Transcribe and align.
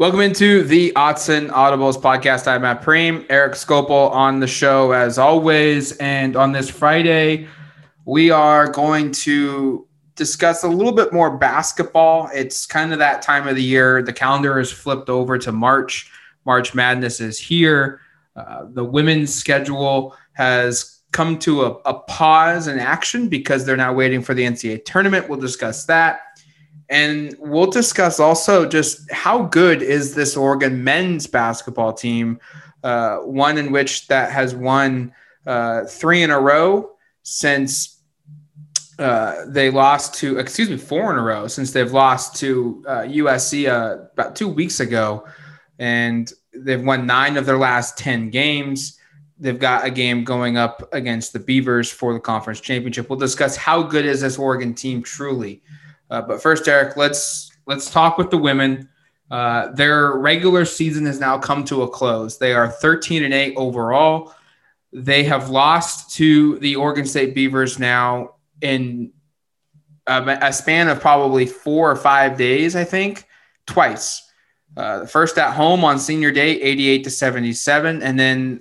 Welcome 0.00 0.20
into 0.20 0.62
the 0.62 0.92
Autzen 0.96 1.50
Audibles 1.50 2.00
podcast. 2.00 2.46
I'm 2.46 2.62
Matt 2.62 2.80
Prehm, 2.80 3.26
Eric 3.28 3.52
Skopil 3.52 4.10
on 4.12 4.40
the 4.40 4.46
show 4.46 4.92
as 4.92 5.18
always. 5.18 5.94
And 5.98 6.36
on 6.36 6.52
this 6.52 6.70
Friday, 6.70 7.46
we 8.06 8.30
are 8.30 8.66
going 8.72 9.12
to 9.12 9.86
discuss 10.14 10.64
a 10.64 10.68
little 10.68 10.94
bit 10.94 11.12
more 11.12 11.36
basketball. 11.36 12.30
It's 12.32 12.64
kind 12.64 12.94
of 12.94 12.98
that 13.00 13.20
time 13.20 13.46
of 13.46 13.56
the 13.56 13.62
year. 13.62 14.02
The 14.02 14.14
calendar 14.14 14.58
is 14.58 14.72
flipped 14.72 15.10
over 15.10 15.36
to 15.36 15.52
March. 15.52 16.10
March 16.46 16.74
Madness 16.74 17.20
is 17.20 17.38
here. 17.38 18.00
Uh, 18.34 18.68
the 18.70 18.86
women's 18.86 19.34
schedule 19.34 20.16
has 20.32 21.00
come 21.12 21.38
to 21.40 21.64
a, 21.64 21.72
a 21.84 21.94
pause 22.04 22.68
in 22.68 22.78
action 22.78 23.28
because 23.28 23.66
they're 23.66 23.76
now 23.76 23.92
waiting 23.92 24.22
for 24.22 24.32
the 24.32 24.44
NCAA 24.44 24.82
tournament. 24.86 25.28
We'll 25.28 25.40
discuss 25.40 25.84
that. 25.84 26.20
And 26.90 27.36
we'll 27.38 27.70
discuss 27.70 28.18
also 28.18 28.66
just 28.66 29.10
how 29.12 29.44
good 29.44 29.80
is 29.80 30.16
this 30.16 30.36
Oregon 30.36 30.82
men's 30.82 31.28
basketball 31.28 31.92
team, 31.92 32.40
uh, 32.82 33.18
one 33.18 33.58
in 33.58 33.70
which 33.70 34.08
that 34.08 34.32
has 34.32 34.56
won 34.56 35.14
uh, 35.46 35.84
three 35.84 36.22
in 36.22 36.30
a 36.30 36.40
row 36.40 36.90
since 37.22 38.02
uh, 38.98 39.44
they 39.46 39.70
lost 39.70 40.14
to, 40.14 40.38
excuse 40.38 40.68
me, 40.68 40.76
four 40.76 41.12
in 41.12 41.18
a 41.18 41.22
row 41.22 41.46
since 41.46 41.70
they've 41.70 41.92
lost 41.92 42.34
to 42.36 42.82
USC 42.86 43.68
uh, 43.68 43.72
uh, 43.72 44.06
about 44.12 44.34
two 44.34 44.48
weeks 44.48 44.80
ago. 44.80 45.24
And 45.78 46.30
they've 46.52 46.84
won 46.84 47.06
nine 47.06 47.36
of 47.36 47.46
their 47.46 47.56
last 47.56 47.98
10 47.98 48.30
games. 48.30 48.98
They've 49.38 49.58
got 49.58 49.86
a 49.86 49.90
game 49.90 50.24
going 50.24 50.56
up 50.56 50.92
against 50.92 51.32
the 51.32 51.38
Beavers 51.38 51.90
for 51.90 52.12
the 52.12 52.20
conference 52.20 52.60
championship. 52.60 53.08
We'll 53.08 53.18
discuss 53.18 53.56
how 53.56 53.84
good 53.84 54.04
is 54.04 54.22
this 54.22 54.38
Oregon 54.38 54.74
team 54.74 55.04
truly. 55.04 55.62
Uh, 56.10 56.20
but 56.22 56.42
first, 56.42 56.66
Eric, 56.68 56.96
let's 56.96 57.50
let's 57.66 57.90
talk 57.90 58.18
with 58.18 58.30
the 58.30 58.38
women. 58.38 58.88
Uh, 59.30 59.70
their 59.72 60.16
regular 60.16 60.64
season 60.64 61.06
has 61.06 61.20
now 61.20 61.38
come 61.38 61.64
to 61.64 61.82
a 61.82 61.88
close. 61.88 62.38
They 62.38 62.52
are 62.52 62.68
13 62.68 63.22
and 63.22 63.32
8 63.32 63.54
overall. 63.56 64.34
They 64.92 65.22
have 65.22 65.50
lost 65.50 66.16
to 66.16 66.58
the 66.58 66.74
Oregon 66.74 67.06
State 67.06 67.32
Beavers 67.32 67.78
now 67.78 68.34
in 68.60 69.12
a, 70.08 70.38
a 70.42 70.52
span 70.52 70.88
of 70.88 71.00
probably 71.00 71.46
four 71.46 71.88
or 71.90 71.96
five 71.96 72.36
days, 72.36 72.74
I 72.74 72.82
think, 72.82 73.28
twice. 73.66 74.26
Uh, 74.76 75.06
first 75.06 75.38
at 75.38 75.54
home 75.54 75.84
on 75.84 75.98
senior 75.98 76.32
day, 76.32 76.60
88 76.60 77.04
to 77.04 77.10
77, 77.10 78.02
and 78.02 78.18
then 78.18 78.60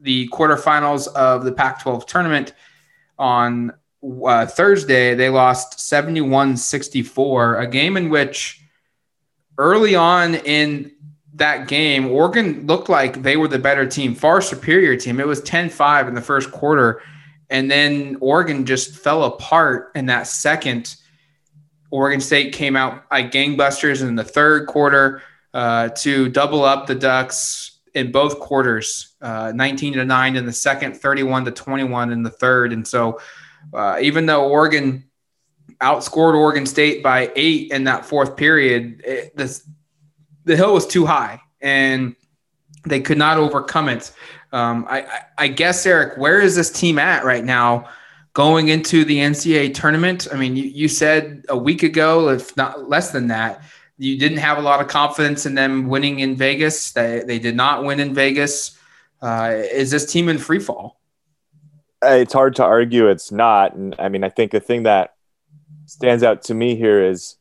the 0.00 0.28
quarterfinals 0.28 1.08
of 1.14 1.44
the 1.44 1.52
Pac 1.52 1.82
12 1.82 2.04
tournament 2.06 2.52
on 3.18 3.72
uh, 4.26 4.46
Thursday, 4.46 5.14
they 5.14 5.28
lost 5.28 5.80
71 5.80 6.56
64, 6.56 7.56
a 7.56 7.66
game 7.66 7.96
in 7.96 8.10
which 8.10 8.60
early 9.58 9.94
on 9.94 10.34
in 10.34 10.92
that 11.34 11.66
game, 11.66 12.06
Oregon 12.06 12.66
looked 12.66 12.88
like 12.88 13.22
they 13.22 13.36
were 13.36 13.48
the 13.48 13.58
better 13.58 13.86
team, 13.86 14.14
far 14.14 14.40
superior 14.40 14.96
team. 14.96 15.18
It 15.18 15.26
was 15.26 15.40
10 15.42 15.68
5 15.68 16.08
in 16.08 16.14
the 16.14 16.20
first 16.20 16.52
quarter. 16.52 17.02
And 17.50 17.70
then 17.70 18.16
Oregon 18.20 18.64
just 18.64 18.96
fell 18.96 19.24
apart 19.24 19.92
in 19.94 20.06
that 20.06 20.26
second. 20.26 20.96
Oregon 21.90 22.20
State 22.20 22.54
came 22.54 22.76
out 22.76 23.04
like 23.10 23.32
gangbusters 23.32 24.06
in 24.06 24.14
the 24.14 24.24
third 24.24 24.66
quarter 24.66 25.22
uh, 25.52 25.88
to 25.90 26.28
double 26.28 26.64
up 26.64 26.86
the 26.86 26.94
Ducks 26.94 27.78
in 27.94 28.10
both 28.10 28.40
quarters 28.40 29.14
uh, 29.20 29.52
19 29.54 29.94
to 29.94 30.04
9 30.04 30.36
in 30.36 30.46
the 30.46 30.52
second, 30.52 30.96
31 30.96 31.44
to 31.44 31.50
21 31.50 32.12
in 32.12 32.22
the 32.22 32.30
third. 32.30 32.72
And 32.72 32.86
so, 32.86 33.20
uh, 33.72 33.98
even 34.00 34.26
though 34.26 34.48
Oregon 34.48 35.04
outscored 35.80 36.34
Oregon 36.34 36.66
State 36.66 37.02
by 37.02 37.30
eight 37.36 37.70
in 37.70 37.84
that 37.84 38.04
fourth 38.04 38.36
period, 38.36 39.02
it, 39.04 39.36
this, 39.36 39.68
the 40.44 40.56
hill 40.56 40.74
was 40.74 40.86
too 40.86 41.06
high 41.06 41.40
and 41.60 42.14
they 42.84 43.00
could 43.00 43.18
not 43.18 43.38
overcome 43.38 43.88
it. 43.88 44.12
Um, 44.52 44.86
I, 44.88 45.02
I, 45.02 45.20
I 45.38 45.48
guess, 45.48 45.84
Eric, 45.84 46.18
where 46.18 46.40
is 46.40 46.54
this 46.54 46.70
team 46.70 46.98
at 46.98 47.24
right 47.24 47.44
now 47.44 47.88
going 48.34 48.68
into 48.68 49.04
the 49.04 49.18
NCAA 49.18 49.74
tournament? 49.74 50.28
I 50.32 50.36
mean, 50.36 50.56
you, 50.56 50.64
you 50.64 50.88
said 50.88 51.44
a 51.48 51.56
week 51.56 51.82
ago, 51.82 52.28
if 52.28 52.56
not 52.56 52.88
less 52.88 53.10
than 53.10 53.28
that, 53.28 53.62
you 53.96 54.18
didn't 54.18 54.38
have 54.38 54.58
a 54.58 54.62
lot 54.62 54.80
of 54.80 54.88
confidence 54.88 55.46
in 55.46 55.54
them 55.54 55.88
winning 55.88 56.20
in 56.20 56.36
Vegas. 56.36 56.92
They, 56.92 57.22
they 57.26 57.38
did 57.38 57.56
not 57.56 57.84
win 57.84 58.00
in 58.00 58.12
Vegas. 58.12 58.78
Uh, 59.22 59.62
is 59.72 59.90
this 59.90 60.10
team 60.10 60.28
in 60.28 60.38
free 60.38 60.58
fall? 60.58 61.00
It's 62.04 62.32
hard 62.32 62.56
to 62.56 62.64
argue 62.64 63.08
it's 63.08 63.32
not. 63.32 63.74
And 63.74 63.94
I 63.98 64.08
mean, 64.08 64.24
I 64.24 64.28
think 64.28 64.52
the 64.52 64.60
thing 64.60 64.84
that 64.84 65.14
stands 65.86 66.22
out 66.22 66.42
to 66.44 66.54
me 66.54 66.76
here 66.76 67.02
is 67.02 67.36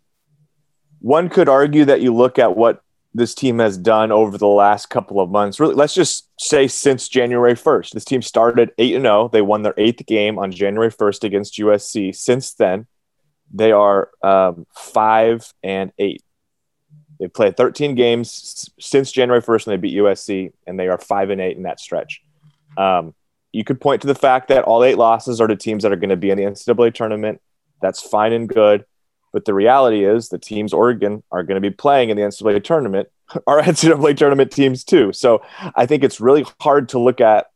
one 1.00 1.30
could 1.30 1.50
argue 1.50 1.86
that 1.86 2.02
you 2.02 2.14
look 2.14 2.40
at 2.40 2.56
what 2.56 2.82
this 3.14 3.36
team 3.36 3.60
has 3.60 3.78
done 3.78 4.12
over 4.12 4.38
the 4.38 4.48
last 4.48 4.90
couple 4.90 5.20
of 5.20 5.30
months. 5.30 5.60
Really, 5.60 5.76
let's 5.76 5.94
just 5.94 6.30
say 6.40 6.68
since 6.68 7.08
January 7.08 7.54
1st. 7.54 7.92
This 7.92 8.06
team 8.06 8.22
started 8.22 8.72
8 8.78 8.96
and 8.96 9.04
0. 9.04 9.30
They 9.32 9.42
won 9.42 9.62
their 9.62 9.76
eighth 9.78 10.06
game 10.06 10.40
on 10.40 10.52
January 10.52 10.92
1st 10.92 11.24
against 11.24 11.60
USC. 11.60 12.16
Since 12.16 12.54
then, 12.56 12.88
they 13.54 13.72
are 13.72 14.10
um, 14.24 14.66
5 14.76 15.54
and 15.62 15.92
8. 15.98 16.24
They've 17.20 17.34
played 17.34 17.56
13 17.56 17.96
games 17.96 18.72
since 18.80 19.12
January 19.12 19.42
1st 19.42 19.68
when 19.68 19.74
they 19.76 19.82
beat 19.82 19.98
USC, 19.98 20.52
and 20.66 20.80
they 20.80 20.88
are 20.88 20.98
5 20.98 21.30
and 21.30 21.42
8 21.42 21.56
in 21.56 21.64
that 21.64 21.80
stretch. 21.80 22.22
Um, 22.76 23.14
you 23.54 23.64
could 23.64 23.80
point 23.80 24.02
to 24.02 24.08
the 24.08 24.16
fact 24.16 24.50
that 24.50 24.64
all 24.66 24.84
eight 24.84 24.98
losses 24.98 25.40
are 25.40 25.48
to 25.48 25.56
teams 25.56 25.84
that 25.84 25.94
are 25.94 25.98
going 25.98 26.10
to 26.10 26.18
be 26.18 26.32
in 26.32 26.38
the 26.38 26.44
NCAA 26.44 26.94
tournament. 26.94 27.40
That's 27.82 28.02
fine 28.02 28.34
and 28.34 28.50
good. 28.50 28.86
But 29.32 29.46
the 29.46 29.54
reality 29.54 30.04
is 30.04 30.30
the 30.30 30.38
teams 30.38 30.74
Oregon 30.74 31.24
are 31.32 31.44
going 31.44 31.56
to 31.56 31.62
be 31.62 31.74
playing 31.74 32.10
in 32.10 32.18
the 32.18 32.24
NCAA 32.24 32.64
tournament 32.64 33.10
are 33.48 33.62
NCAA 33.62 34.18
tournament 34.18 34.52
teams 34.52 34.84
too. 34.84 35.14
So 35.14 35.42
I 35.76 35.86
think 35.86 36.04
it's 36.04 36.20
really 36.20 36.46
hard 36.60 36.90
to 36.90 37.00
look 37.00 37.22
at 37.22 37.48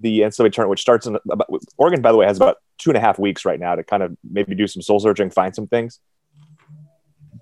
the 0.00 0.20
NCAA 0.20 0.52
tournament, 0.52 0.70
which 0.70 0.80
starts 0.80 1.06
in 1.06 1.18
about, 1.30 1.48
Oregon, 1.76 2.00
by 2.00 2.10
the 2.10 2.16
way, 2.16 2.26
has 2.26 2.38
about 2.38 2.56
two 2.78 2.90
and 2.90 2.96
a 2.96 3.00
half 3.00 3.18
weeks 3.18 3.44
right 3.44 3.60
now 3.60 3.74
to 3.74 3.84
kind 3.84 4.02
of 4.02 4.16
maybe 4.28 4.54
do 4.54 4.66
some 4.66 4.80
soul 4.82 4.98
searching, 4.98 5.30
find 5.30 5.54
some 5.54 5.66
things. 5.66 6.00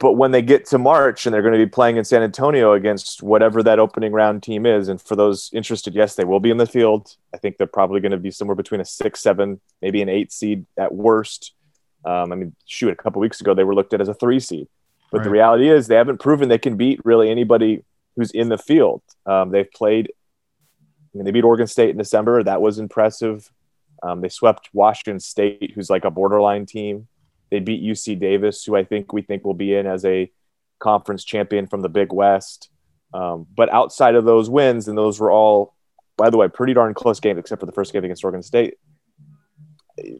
But 0.02 0.14
when 0.14 0.32
they 0.32 0.42
get 0.42 0.66
to 0.66 0.78
March 0.78 1.26
and 1.26 1.32
they're 1.32 1.42
going 1.42 1.52
to 1.54 1.64
be 1.64 1.70
playing 1.70 1.96
in 1.96 2.04
San 2.04 2.24
Antonio 2.24 2.72
against 2.72 3.22
whatever 3.22 3.62
that 3.62 3.78
opening 3.78 4.10
round 4.10 4.42
team 4.42 4.66
is, 4.66 4.88
and 4.88 5.00
for 5.00 5.14
those 5.14 5.48
interested, 5.52 5.94
yes, 5.94 6.16
they 6.16 6.24
will 6.24 6.40
be 6.40 6.50
in 6.50 6.56
the 6.56 6.66
field. 6.66 7.14
I 7.32 7.36
think 7.36 7.56
they're 7.56 7.68
probably 7.68 8.00
going 8.00 8.10
to 8.10 8.18
be 8.18 8.32
somewhere 8.32 8.56
between 8.56 8.80
a 8.80 8.84
six, 8.84 9.20
seven, 9.20 9.60
maybe 9.80 10.02
an 10.02 10.08
eight 10.08 10.32
seed 10.32 10.66
at 10.76 10.92
worst. 10.92 11.52
Um, 12.04 12.32
I 12.32 12.34
mean, 12.34 12.52
shoot, 12.66 12.90
a 12.90 12.96
couple 12.96 13.20
weeks 13.20 13.40
ago 13.40 13.54
they 13.54 13.62
were 13.62 13.76
looked 13.76 13.94
at 13.94 14.00
as 14.00 14.08
a 14.08 14.14
three 14.14 14.40
seed, 14.40 14.66
but 15.12 15.18
right. 15.18 15.24
the 15.24 15.30
reality 15.30 15.70
is 15.70 15.86
they 15.86 15.94
haven't 15.94 16.18
proven 16.18 16.48
they 16.48 16.58
can 16.58 16.76
beat 16.76 16.98
really 17.04 17.30
anybody 17.30 17.84
who's 18.16 18.32
in 18.32 18.48
the 18.48 18.58
field. 18.58 19.02
Um, 19.24 19.50
they've 19.50 19.70
played. 19.70 20.10
I 21.14 21.18
mean, 21.18 21.26
they 21.26 21.30
beat 21.30 21.44
Oregon 21.44 21.68
State 21.68 21.90
in 21.90 21.96
December. 21.96 22.42
That 22.42 22.60
was 22.60 22.80
impressive. 22.80 23.48
Um, 24.02 24.20
they 24.20 24.30
swept 24.30 24.68
Washington 24.72 25.20
State, 25.20 25.70
who's 25.76 25.90
like 25.90 26.04
a 26.04 26.10
borderline 26.10 26.66
team. 26.66 27.06
They 27.52 27.60
beat 27.60 27.84
UC 27.84 28.18
Davis, 28.18 28.64
who 28.64 28.74
I 28.74 28.82
think 28.82 29.12
we 29.12 29.20
think 29.20 29.44
will 29.44 29.52
be 29.52 29.74
in 29.74 29.86
as 29.86 30.06
a 30.06 30.32
conference 30.78 31.22
champion 31.22 31.66
from 31.66 31.82
the 31.82 31.90
Big 31.90 32.10
West. 32.10 32.70
Um, 33.12 33.46
but 33.54 33.70
outside 33.70 34.14
of 34.14 34.24
those 34.24 34.48
wins, 34.48 34.88
and 34.88 34.96
those 34.96 35.20
were 35.20 35.30
all, 35.30 35.74
by 36.16 36.30
the 36.30 36.38
way, 36.38 36.48
pretty 36.48 36.72
darn 36.72 36.94
close 36.94 37.20
games, 37.20 37.38
except 37.38 37.60
for 37.60 37.66
the 37.66 37.72
first 37.72 37.92
game 37.92 38.04
against 38.04 38.24
Oregon 38.24 38.42
State. 38.42 38.78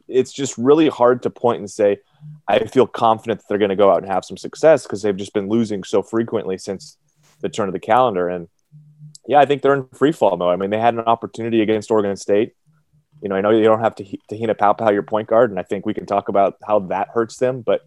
It's 0.07 0.31
just 0.31 0.59
really 0.59 0.89
hard 0.89 1.23
to 1.23 1.31
point 1.31 1.57
and 1.57 1.71
say, 1.71 2.01
I 2.47 2.65
feel 2.65 2.85
confident 2.85 3.39
that 3.39 3.45
they're 3.49 3.57
going 3.57 3.69
to 3.69 3.75
go 3.75 3.89
out 3.89 4.03
and 4.03 4.11
have 4.11 4.23
some 4.23 4.37
success 4.37 4.83
because 4.83 5.01
they've 5.01 5.17
just 5.17 5.33
been 5.33 5.49
losing 5.49 5.83
so 5.83 6.03
frequently 6.03 6.59
since 6.59 6.99
the 7.41 7.49
turn 7.49 7.67
of 7.67 7.73
the 7.73 7.79
calendar. 7.79 8.29
And 8.29 8.47
yeah, 9.27 9.39
I 9.39 9.45
think 9.45 9.63
they're 9.63 9.73
in 9.73 9.87
free 9.87 10.11
fall 10.11 10.37
though. 10.37 10.51
I 10.51 10.55
mean, 10.55 10.69
they 10.69 10.79
had 10.79 10.93
an 10.93 10.99
opportunity 10.99 11.63
against 11.63 11.89
Oregon 11.89 12.15
State 12.15 12.53
you 13.23 13.29
know, 13.29 13.35
I 13.35 13.41
know 13.41 13.51
you 13.51 13.63
don't 13.63 13.79
have 13.79 13.95
to 13.95 14.03
Te-Hina 14.03 14.53
Paopao 14.53 14.91
your 14.91 15.01
point 15.01 15.29
guard, 15.29 15.49
and 15.49 15.57
I 15.57 15.63
think 15.63 15.85
we 15.85 15.93
can 15.93 16.05
talk 16.05 16.27
about 16.27 16.57
how 16.67 16.79
that 16.79 17.07
hurts 17.07 17.37
them, 17.37 17.61
but 17.61 17.81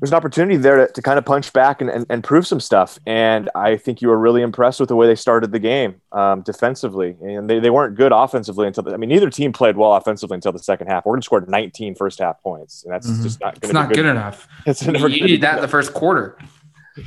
there's 0.00 0.10
an 0.10 0.16
opportunity 0.16 0.56
there 0.56 0.86
to, 0.86 0.92
to 0.92 1.02
kind 1.02 1.18
of 1.18 1.24
punch 1.24 1.52
back 1.52 1.80
and, 1.80 1.88
and, 1.88 2.04
and, 2.10 2.24
prove 2.24 2.46
some 2.46 2.58
stuff. 2.58 2.98
And 3.06 3.48
I 3.54 3.76
think 3.76 4.02
you 4.02 4.08
were 4.08 4.18
really 4.18 4.42
impressed 4.42 4.80
with 4.80 4.88
the 4.88 4.96
way 4.96 5.06
they 5.06 5.14
started 5.14 5.52
the 5.52 5.60
game 5.60 6.00
um, 6.10 6.42
defensively. 6.42 7.16
And 7.22 7.48
they, 7.48 7.60
they 7.60 7.70
weren't 7.70 7.94
good 7.94 8.10
offensively 8.10 8.66
until, 8.66 8.82
the, 8.82 8.92
I 8.92 8.96
mean, 8.96 9.08
neither 9.08 9.30
team 9.30 9.52
played 9.52 9.76
well 9.76 9.94
offensively 9.94 10.34
until 10.34 10.50
the 10.50 10.58
second 10.58 10.88
half. 10.88 11.06
Oregon 11.06 11.22
scored 11.22 11.48
19 11.48 11.94
first 11.94 12.18
half 12.18 12.42
points, 12.42 12.82
and 12.82 12.92
that's 12.92 13.08
mm-hmm. 13.08 13.22
just 13.22 13.40
not 13.40 13.56
It's 13.62 13.72
not 13.72 13.88
good, 13.88 13.96
good 13.96 14.06
enough. 14.06 14.48
It's 14.66 14.84
you 14.84 15.08
need 15.08 15.42
that 15.42 15.56
in 15.56 15.62
the 15.62 15.68
first 15.68 15.94
quarter. 15.94 16.38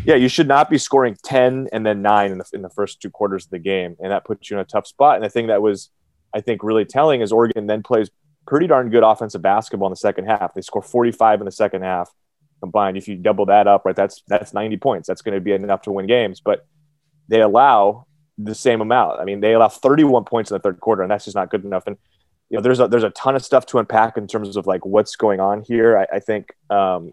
Yeah, 0.06 0.15
you 0.15 0.30
should 0.30 0.47
not 0.47 0.69
be 0.69 0.77
scoring 0.77 1.18
10 1.23 1.69
and 1.73 1.85
then 1.85 2.01
nine 2.01 2.31
in 2.31 2.38
the, 2.38 2.45
in 2.53 2.62
the 2.62 2.69
first 2.69 3.01
two 3.01 3.09
quarters 3.09 3.45
of 3.45 3.51
the 3.51 3.59
game. 3.59 3.95
And 4.00 4.12
that 4.12 4.25
puts 4.25 4.50
you 4.50 4.57
in 4.57 4.62
a 4.62 4.65
tough 4.65 4.88
spot. 4.88 5.15
And 5.15 5.25
the 5.25 5.30
thing 5.30 5.47
that 5.47 5.62
was 5.62 5.89
I 6.33 6.41
think 6.41 6.63
really 6.63 6.85
telling 6.85 7.21
is 7.21 7.31
Oregon 7.31 7.68
then 7.68 7.83
plays 7.83 8.09
pretty 8.45 8.68
darn 8.68 8.89
good 8.89 9.03
offensive 9.03 9.41
basketball 9.41 9.88
in 9.88 9.91
the 9.91 9.97
second 9.97 10.25
half. 10.25 10.53
They 10.53 10.62
score 10.62 10.81
45 10.81 11.41
in 11.41 11.45
the 11.45 11.51
second 11.51 11.83
half 11.83 12.09
combined. 12.62 12.97
If 12.97 13.07
you 13.07 13.15
double 13.15 13.45
that 13.47 13.68
up, 13.68 13.85
right, 13.85 13.95
that's 13.95 14.24
that's 14.27 14.53
90 14.53 14.77
points. 14.77 15.07
That's 15.07 15.21
going 15.21 15.35
to 15.35 15.41
be 15.41 15.51
enough 15.51 15.83
to 15.83 15.91
win 15.91 16.07
games. 16.07 16.39
But 16.39 16.65
they 17.27 17.41
allow 17.41 18.07
the 18.38 18.56
same 18.56 18.81
amount. 18.81 19.19
I 19.19 19.25
mean, 19.25 19.41
they 19.41 19.53
allow 19.53 19.68
31 19.68 20.25
points 20.25 20.51
in 20.51 20.56
the 20.56 20.59
third 20.59 20.79
quarter, 20.79 21.01
and 21.01 21.12
that's 21.12 21.25
just 21.25 21.35
not 21.35 21.50
good 21.50 21.65
enough. 21.65 21.83
And 21.88 21.97
you 22.50 22.57
know, 22.57 22.62
there's 22.62 22.80
a 22.80 22.88
there's 22.88 23.03
a 23.03 23.09
ton 23.12 23.35
of 23.35 23.44
stuff 23.44 23.65
to 23.68 23.80
unpack 23.80 24.18
in 24.18 24.27
terms 24.27 24.56
of 24.56 24.68
like 24.68 24.85
what's 24.85 25.15
going 25.15 25.39
on 25.39 25.63
here. 25.63 25.97
I, 25.97 26.15
I 26.15 26.19
think 26.19 26.53
um, 26.69 27.12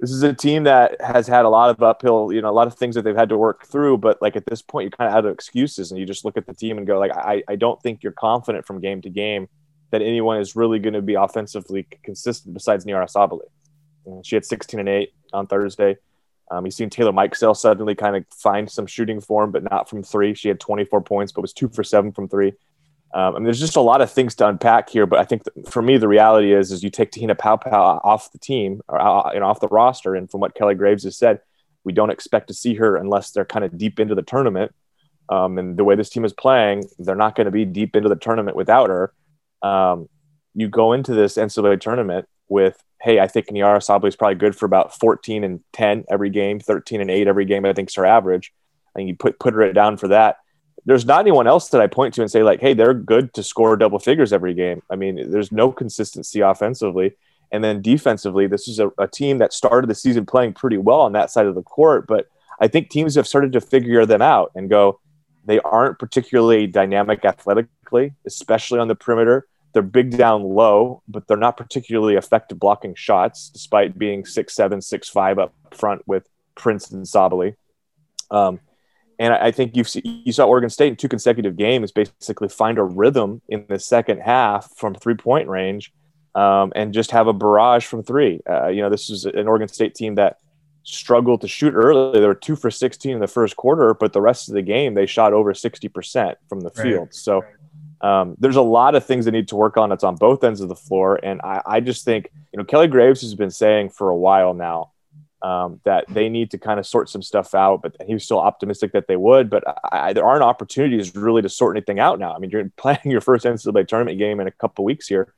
this 0.00 0.10
is 0.10 0.22
a 0.22 0.32
team 0.32 0.64
that 0.64 1.00
has 1.00 1.26
had 1.26 1.44
a 1.44 1.48
lot 1.48 1.70
of 1.70 1.82
uphill, 1.82 2.32
you 2.32 2.40
know, 2.40 2.50
a 2.50 2.52
lot 2.52 2.66
of 2.66 2.74
things 2.74 2.94
that 2.94 3.02
they've 3.02 3.16
had 3.16 3.28
to 3.30 3.38
work 3.38 3.66
through. 3.66 3.98
But 3.98 4.22
like 4.22 4.36
at 4.36 4.46
this 4.46 4.62
point, 4.62 4.84
you're 4.84 4.90
kind 4.90 5.10
of 5.10 5.16
out 5.16 5.26
of 5.26 5.32
excuses, 5.32 5.90
and 5.90 5.98
you 5.98 6.06
just 6.06 6.24
look 6.24 6.36
at 6.36 6.46
the 6.46 6.54
team 6.54 6.78
and 6.78 6.86
go, 6.86 6.98
like, 6.98 7.10
I, 7.12 7.42
I 7.48 7.56
don't 7.56 7.82
think 7.82 8.02
you're 8.02 8.12
confident 8.12 8.64
from 8.64 8.80
game 8.80 9.02
to 9.02 9.10
game 9.10 9.48
that 9.90 10.02
anyone 10.02 10.38
is 10.38 10.54
really 10.54 10.78
going 10.78 10.94
to 10.94 11.02
be 11.02 11.14
offensively 11.14 11.86
consistent 12.02 12.54
besides 12.54 12.84
Nyara 12.84 13.10
Sabally. 13.10 13.48
She 14.22 14.36
had 14.36 14.44
16 14.44 14.80
and 14.80 14.88
8 14.88 15.12
on 15.32 15.46
Thursday. 15.46 15.96
Um, 16.50 16.64
you've 16.64 16.74
seen 16.74 16.90
Taylor 16.90 17.12
Mikesell 17.12 17.56
suddenly 17.56 17.94
kind 17.94 18.16
of 18.16 18.24
find 18.30 18.70
some 18.70 18.86
shooting 18.86 19.20
form, 19.20 19.50
but 19.50 19.62
not 19.62 19.88
from 19.88 20.02
three. 20.02 20.34
She 20.34 20.48
had 20.48 20.60
24 20.60 21.02
points, 21.02 21.32
but 21.32 21.42
was 21.42 21.52
two 21.52 21.68
for 21.68 21.84
seven 21.84 22.12
from 22.12 22.28
three. 22.28 22.52
Um, 23.14 23.34
I 23.34 23.38
mean, 23.38 23.44
there's 23.44 23.60
just 23.60 23.76
a 23.76 23.80
lot 23.80 24.02
of 24.02 24.10
things 24.10 24.34
to 24.36 24.46
unpack 24.46 24.90
here, 24.90 25.06
but 25.06 25.18
I 25.18 25.24
think 25.24 25.42
for 25.66 25.80
me, 25.80 25.96
the 25.96 26.08
reality 26.08 26.52
is, 26.52 26.70
is 26.70 26.82
you 26.82 26.90
take 26.90 27.10
Te-Hina 27.10 27.36
Paopao 27.36 28.00
off 28.04 28.30
the 28.32 28.38
team 28.38 28.82
or 28.86 29.00
uh, 29.00 29.32
you 29.32 29.40
know, 29.40 29.46
off 29.46 29.60
the 29.60 29.68
roster, 29.68 30.14
and 30.14 30.30
from 30.30 30.40
what 30.40 30.54
Kelly 30.54 30.74
Graves 30.74 31.04
has 31.04 31.16
said, 31.16 31.40
we 31.84 31.92
don't 31.92 32.10
expect 32.10 32.48
to 32.48 32.54
see 32.54 32.74
her 32.74 32.96
unless 32.96 33.30
they're 33.30 33.46
kind 33.46 33.64
of 33.64 33.78
deep 33.78 33.98
into 33.98 34.14
the 34.14 34.22
tournament. 34.22 34.74
Um, 35.30 35.58
and 35.58 35.76
the 35.76 35.84
way 35.84 35.94
this 35.94 36.10
team 36.10 36.24
is 36.24 36.32
playing, 36.32 36.84
they're 36.98 37.14
not 37.14 37.34
going 37.34 37.46
to 37.46 37.50
be 37.50 37.64
deep 37.64 37.96
into 37.96 38.08
the 38.08 38.16
tournament 38.16 38.56
without 38.56 38.90
her. 38.90 39.12
Um, 39.62 40.08
you 40.54 40.68
go 40.68 40.92
into 40.92 41.14
this 41.14 41.36
NCAA 41.36 41.80
tournament 41.80 42.26
with 42.48 42.82
hey, 43.00 43.20
I 43.20 43.28
think 43.28 43.46
Nyara 43.46 43.78
Sabally 43.78 44.08
is 44.08 44.16
probably 44.16 44.34
good 44.34 44.56
for 44.56 44.66
about 44.66 44.98
14 44.98 45.44
and 45.44 45.60
10 45.72 46.04
every 46.10 46.30
game, 46.30 46.58
13 46.58 47.00
and 47.00 47.10
8 47.10 47.28
every 47.28 47.44
game. 47.44 47.64
I 47.64 47.72
think 47.72 47.90
is 47.90 47.94
her 47.94 48.04
average. 48.04 48.52
And 48.94 49.08
you 49.08 49.14
put 49.14 49.38
put 49.38 49.54
her 49.54 49.72
down 49.72 49.96
for 49.96 50.08
that. 50.08 50.38
There's 50.84 51.04
not 51.04 51.20
anyone 51.20 51.46
else 51.46 51.68
that 51.70 51.80
I 51.80 51.86
point 51.86 52.14
to 52.14 52.22
and 52.22 52.30
say 52.30 52.42
like, 52.42 52.60
hey, 52.60 52.74
they're 52.74 52.94
good 52.94 53.34
to 53.34 53.42
score 53.42 53.76
double 53.76 53.98
figures 53.98 54.32
every 54.32 54.54
game. 54.54 54.82
I 54.90 54.96
mean, 54.96 55.30
there's 55.30 55.52
no 55.52 55.70
consistency 55.70 56.40
offensively. 56.40 57.14
And 57.50 57.64
then 57.64 57.82
defensively, 57.82 58.46
this 58.46 58.68
is 58.68 58.78
a, 58.78 58.90
a 58.98 59.08
team 59.08 59.38
that 59.38 59.52
started 59.52 59.88
the 59.88 59.94
season 59.94 60.26
playing 60.26 60.52
pretty 60.54 60.78
well 60.78 61.00
on 61.00 61.12
that 61.12 61.30
side 61.30 61.46
of 61.46 61.54
the 61.54 61.62
court. 61.62 62.06
But 62.06 62.26
I 62.60 62.68
think 62.68 62.90
teams 62.90 63.14
have 63.14 63.26
started 63.26 63.52
to 63.52 63.60
figure 63.60 64.06
them 64.06 64.22
out 64.22 64.52
and 64.54 64.68
go, 64.68 65.00
they 65.44 65.60
aren't 65.60 65.98
particularly 65.98 66.66
dynamic 66.66 67.24
athletically, 67.24 68.14
especially 68.26 68.78
on 68.78 68.88
the 68.88 68.94
perimeter. 68.94 69.46
They're 69.72 69.82
big 69.82 70.16
down 70.16 70.42
low, 70.42 71.02
but 71.08 71.26
they're 71.26 71.36
not 71.36 71.56
particularly 71.56 72.16
effective 72.16 72.58
blocking 72.58 72.94
shots, 72.94 73.48
despite 73.48 73.98
being 73.98 74.26
six 74.26 74.54
seven, 74.54 74.80
six 74.80 75.08
five 75.08 75.38
up 75.38 75.54
front 75.70 76.06
with 76.06 76.28
Prince 76.54 76.90
and 76.90 77.04
Sabally. 77.04 77.54
Um, 78.30 78.60
and 79.18 79.34
I 79.34 79.50
think 79.50 79.76
you 79.76 79.84
you 80.02 80.32
saw 80.32 80.46
Oregon 80.46 80.70
State 80.70 80.88
in 80.88 80.96
two 80.96 81.08
consecutive 81.08 81.56
games 81.56 81.90
basically 81.90 82.48
find 82.48 82.78
a 82.78 82.84
rhythm 82.84 83.42
in 83.48 83.66
the 83.68 83.78
second 83.78 84.20
half 84.20 84.70
from 84.76 84.94
three 84.94 85.14
point 85.14 85.48
range, 85.48 85.92
um, 86.34 86.72
and 86.76 86.94
just 86.94 87.10
have 87.10 87.26
a 87.26 87.32
barrage 87.32 87.84
from 87.84 88.02
three. 88.02 88.40
Uh, 88.48 88.68
you 88.68 88.80
know, 88.80 88.90
this 88.90 89.10
is 89.10 89.24
an 89.24 89.48
Oregon 89.48 89.68
State 89.68 89.94
team 89.94 90.14
that 90.16 90.38
struggled 90.84 91.40
to 91.40 91.48
shoot 91.48 91.74
early. 91.74 92.18
They 92.18 92.26
were 92.26 92.34
two 92.34 92.56
for 92.56 92.70
16 92.70 93.12
in 93.12 93.20
the 93.20 93.26
first 93.26 93.56
quarter, 93.56 93.92
but 93.92 94.12
the 94.12 94.22
rest 94.22 94.48
of 94.48 94.54
the 94.54 94.62
game 94.62 94.94
they 94.94 95.04
shot 95.04 95.32
over 95.32 95.52
60% 95.52 96.34
from 96.48 96.60
the 96.60 96.70
field. 96.70 97.12
So 97.12 97.42
um, 98.00 98.36
there's 98.38 98.56
a 98.56 98.62
lot 98.62 98.94
of 98.94 99.04
things 99.04 99.24
they 99.24 99.30
need 99.30 99.48
to 99.48 99.56
work 99.56 99.76
on. 99.76 99.92
It's 99.92 100.04
on 100.04 100.16
both 100.16 100.44
ends 100.44 100.60
of 100.60 100.68
the 100.68 100.76
floor, 100.76 101.18
and 101.22 101.40
I, 101.42 101.60
I 101.66 101.80
just 101.80 102.04
think 102.04 102.30
you 102.52 102.58
know 102.58 102.64
Kelly 102.64 102.86
Graves 102.86 103.20
has 103.22 103.34
been 103.34 103.50
saying 103.50 103.90
for 103.90 104.08
a 104.08 104.16
while 104.16 104.54
now 104.54 104.92
um, 105.42 105.80
that 105.84 106.04
they 106.08 106.28
need 106.28 106.50
to 106.50 106.58
kind 106.58 106.80
of 106.80 106.86
sort 106.86 107.08
some 107.08 107.22
stuff 107.22 107.54
out. 107.54 107.82
But 107.82 107.96
he 108.06 108.14
was 108.14 108.24
still 108.24 108.40
optimistic 108.40 108.92
that 108.92 109.06
they 109.08 109.16
would. 109.16 109.50
But 109.50 109.64
I, 109.92 110.12
there 110.12 110.26
aren't 110.26 110.42
opportunities 110.42 111.14
really 111.14 111.42
to 111.42 111.48
sort 111.48 111.76
anything 111.76 111.98
out 112.00 112.18
now. 112.18 112.34
I 112.34 112.38
mean, 112.38 112.50
you're 112.50 112.70
playing 112.76 113.00
your 113.04 113.20
first 113.20 113.44
NCAA 113.44 113.86
tournament 113.86 114.18
game 114.18 114.40
in 114.40 114.46
a 114.46 114.52
couple 114.52 114.84
weeks 114.84 115.06
here. 115.06 115.32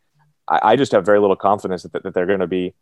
I, 0.48 0.60
I 0.62 0.76
just 0.76 0.92
have 0.92 1.04
very 1.04 1.20
little 1.20 1.36
confidence 1.36 1.82
that, 1.84 2.02
that 2.02 2.14
they're 2.14 2.26
going 2.26 2.40
to 2.40 2.46
be 2.46 2.74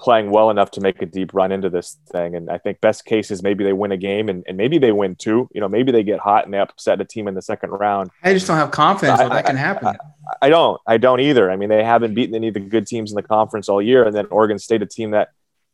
playing 0.00 0.30
well 0.30 0.48
enough 0.50 0.70
to 0.70 0.80
make 0.80 1.00
a 1.02 1.06
deep 1.06 1.34
run 1.34 1.52
into 1.52 1.68
this 1.68 1.98
thing. 2.10 2.34
And 2.34 2.50
I 2.50 2.56
think 2.56 2.80
best 2.80 3.04
case 3.04 3.30
is 3.30 3.42
maybe 3.42 3.62
they 3.62 3.74
win 3.74 3.92
a 3.92 3.96
game 3.98 4.30
and, 4.30 4.42
and 4.48 4.56
maybe 4.56 4.78
they 4.78 4.92
win 4.92 5.14
two. 5.14 5.48
You 5.52 5.60
know, 5.60 5.68
maybe 5.68 5.92
they 5.92 6.02
get 6.02 6.18
hot 6.18 6.46
and 6.46 6.54
they 6.54 6.58
upset 6.58 7.00
a 7.00 7.04
team 7.04 7.28
in 7.28 7.34
the 7.34 7.42
second 7.42 7.70
round. 7.70 8.10
I 8.22 8.32
just 8.32 8.46
don't 8.46 8.56
have 8.56 8.70
confidence 8.70 9.20
I, 9.20 9.24
that, 9.24 9.32
I, 9.32 9.34
that 9.36 9.46
can 9.46 9.56
happen. 9.56 9.88
I, 9.88 9.96
I, 10.42 10.48
don't. 10.48 10.80
I 10.86 10.96
don't 10.96 11.20
either. 11.20 11.50
I 11.50 11.56
mean, 11.56 11.68
they 11.68 11.84
haven't 11.84 12.14
beaten 12.14 12.34
any 12.34 12.48
of 12.48 12.54
the 12.54 12.60
good 12.60 12.86
teams 12.86 13.12
in 13.12 13.16
the 13.16 13.22
conference 13.22 13.68
all 13.68 13.82
year. 13.82 14.04
And 14.04 14.16
then 14.16 14.26
Oregon 14.30 14.58
State, 14.58 14.80
a 14.80 14.86
team 14.86 15.10
that, 15.10 15.28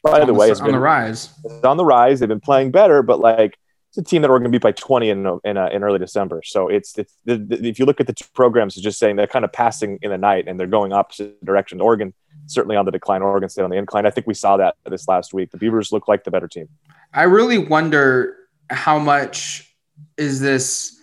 by 0.06 0.20
on 0.20 0.26
the 0.26 0.34
way, 0.34 0.50
is 0.50 0.60
on 0.60 0.66
been, 0.66 0.74
the 0.74 0.80
rise. 0.80 1.30
It's 1.44 1.64
on 1.64 1.76
the 1.76 1.84
rise. 1.84 2.20
They've 2.20 2.28
been 2.28 2.40
playing 2.40 2.70
better, 2.70 3.02
but 3.02 3.20
like 3.20 3.58
it's 3.90 3.98
a 3.98 4.02
team 4.02 4.22
that 4.22 4.28
we're 4.28 4.38
going 4.38 4.50
to 4.50 4.58
beat 4.58 4.62
by 4.62 4.72
20 4.72 5.10
in 5.10 5.40
in, 5.44 5.56
uh, 5.56 5.68
in 5.68 5.82
early 5.82 5.98
December. 5.98 6.42
So 6.44 6.68
it's 6.68 6.96
it's 6.98 7.16
the, 7.24 7.38
the, 7.38 7.66
if 7.66 7.78
you 7.78 7.84
look 7.84 8.00
at 8.00 8.06
the 8.06 8.12
two 8.12 8.26
programs, 8.34 8.76
it's 8.76 8.84
just 8.84 8.98
saying 8.98 9.16
they're 9.16 9.26
kind 9.26 9.44
of 9.44 9.52
passing 9.52 9.98
in 10.02 10.10
the 10.10 10.18
night 10.18 10.48
and 10.48 10.58
they're 10.58 10.66
going 10.66 10.92
opposite 10.92 11.42
direction. 11.44 11.80
Oregon 11.80 12.12
certainly 12.46 12.76
on 12.76 12.84
the 12.84 12.92
decline. 12.92 13.22
Oregon 13.22 13.48
State 13.48 13.62
on 13.62 13.70
the 13.70 13.76
incline. 13.76 14.06
I 14.06 14.10
think 14.10 14.26
we 14.26 14.34
saw 14.34 14.56
that 14.58 14.76
this 14.84 15.08
last 15.08 15.32
week. 15.32 15.50
The 15.50 15.58
Beavers 15.58 15.92
look 15.92 16.08
like 16.08 16.24
the 16.24 16.30
better 16.30 16.48
team. 16.48 16.68
I 17.12 17.24
really 17.24 17.58
wonder 17.58 18.36
how 18.70 18.98
much 18.98 19.74
is 20.16 20.40
this 20.40 20.98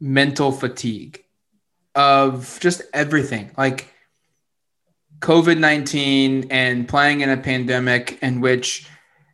mental 0.00 0.52
fatigue 0.52 1.22
of 1.94 2.58
just 2.60 2.82
everything, 2.92 3.50
like 3.56 3.88
COVID 5.20 5.58
nineteen 5.58 6.46
and 6.50 6.86
playing 6.86 7.22
in 7.22 7.30
a 7.30 7.36
pandemic 7.36 8.18
in 8.22 8.40
which 8.40 8.86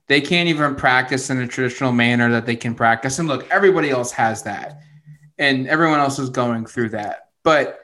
they 0.09 0.21
can't 0.21 0.49
even 0.49 0.75
practice 0.75 1.31
in 1.31 1.41
a 1.41 1.47
traditional 1.47 1.93
manner 1.93 2.31
that 2.31 2.47
they 2.47 2.57
can 2.57 2.75
practice. 2.75 3.19
And 3.19 3.29
look, 3.29 3.51
everybody 3.51 3.91
else 3.91 4.13
has 4.13 4.43
that, 4.43 4.81
and 5.39 5.67
everyone 5.67 6.01
else 6.01 6.19
is 6.19 6.31
going 6.31 6.67
through 6.67 6.91
that. 6.91 7.29
But 7.43 7.81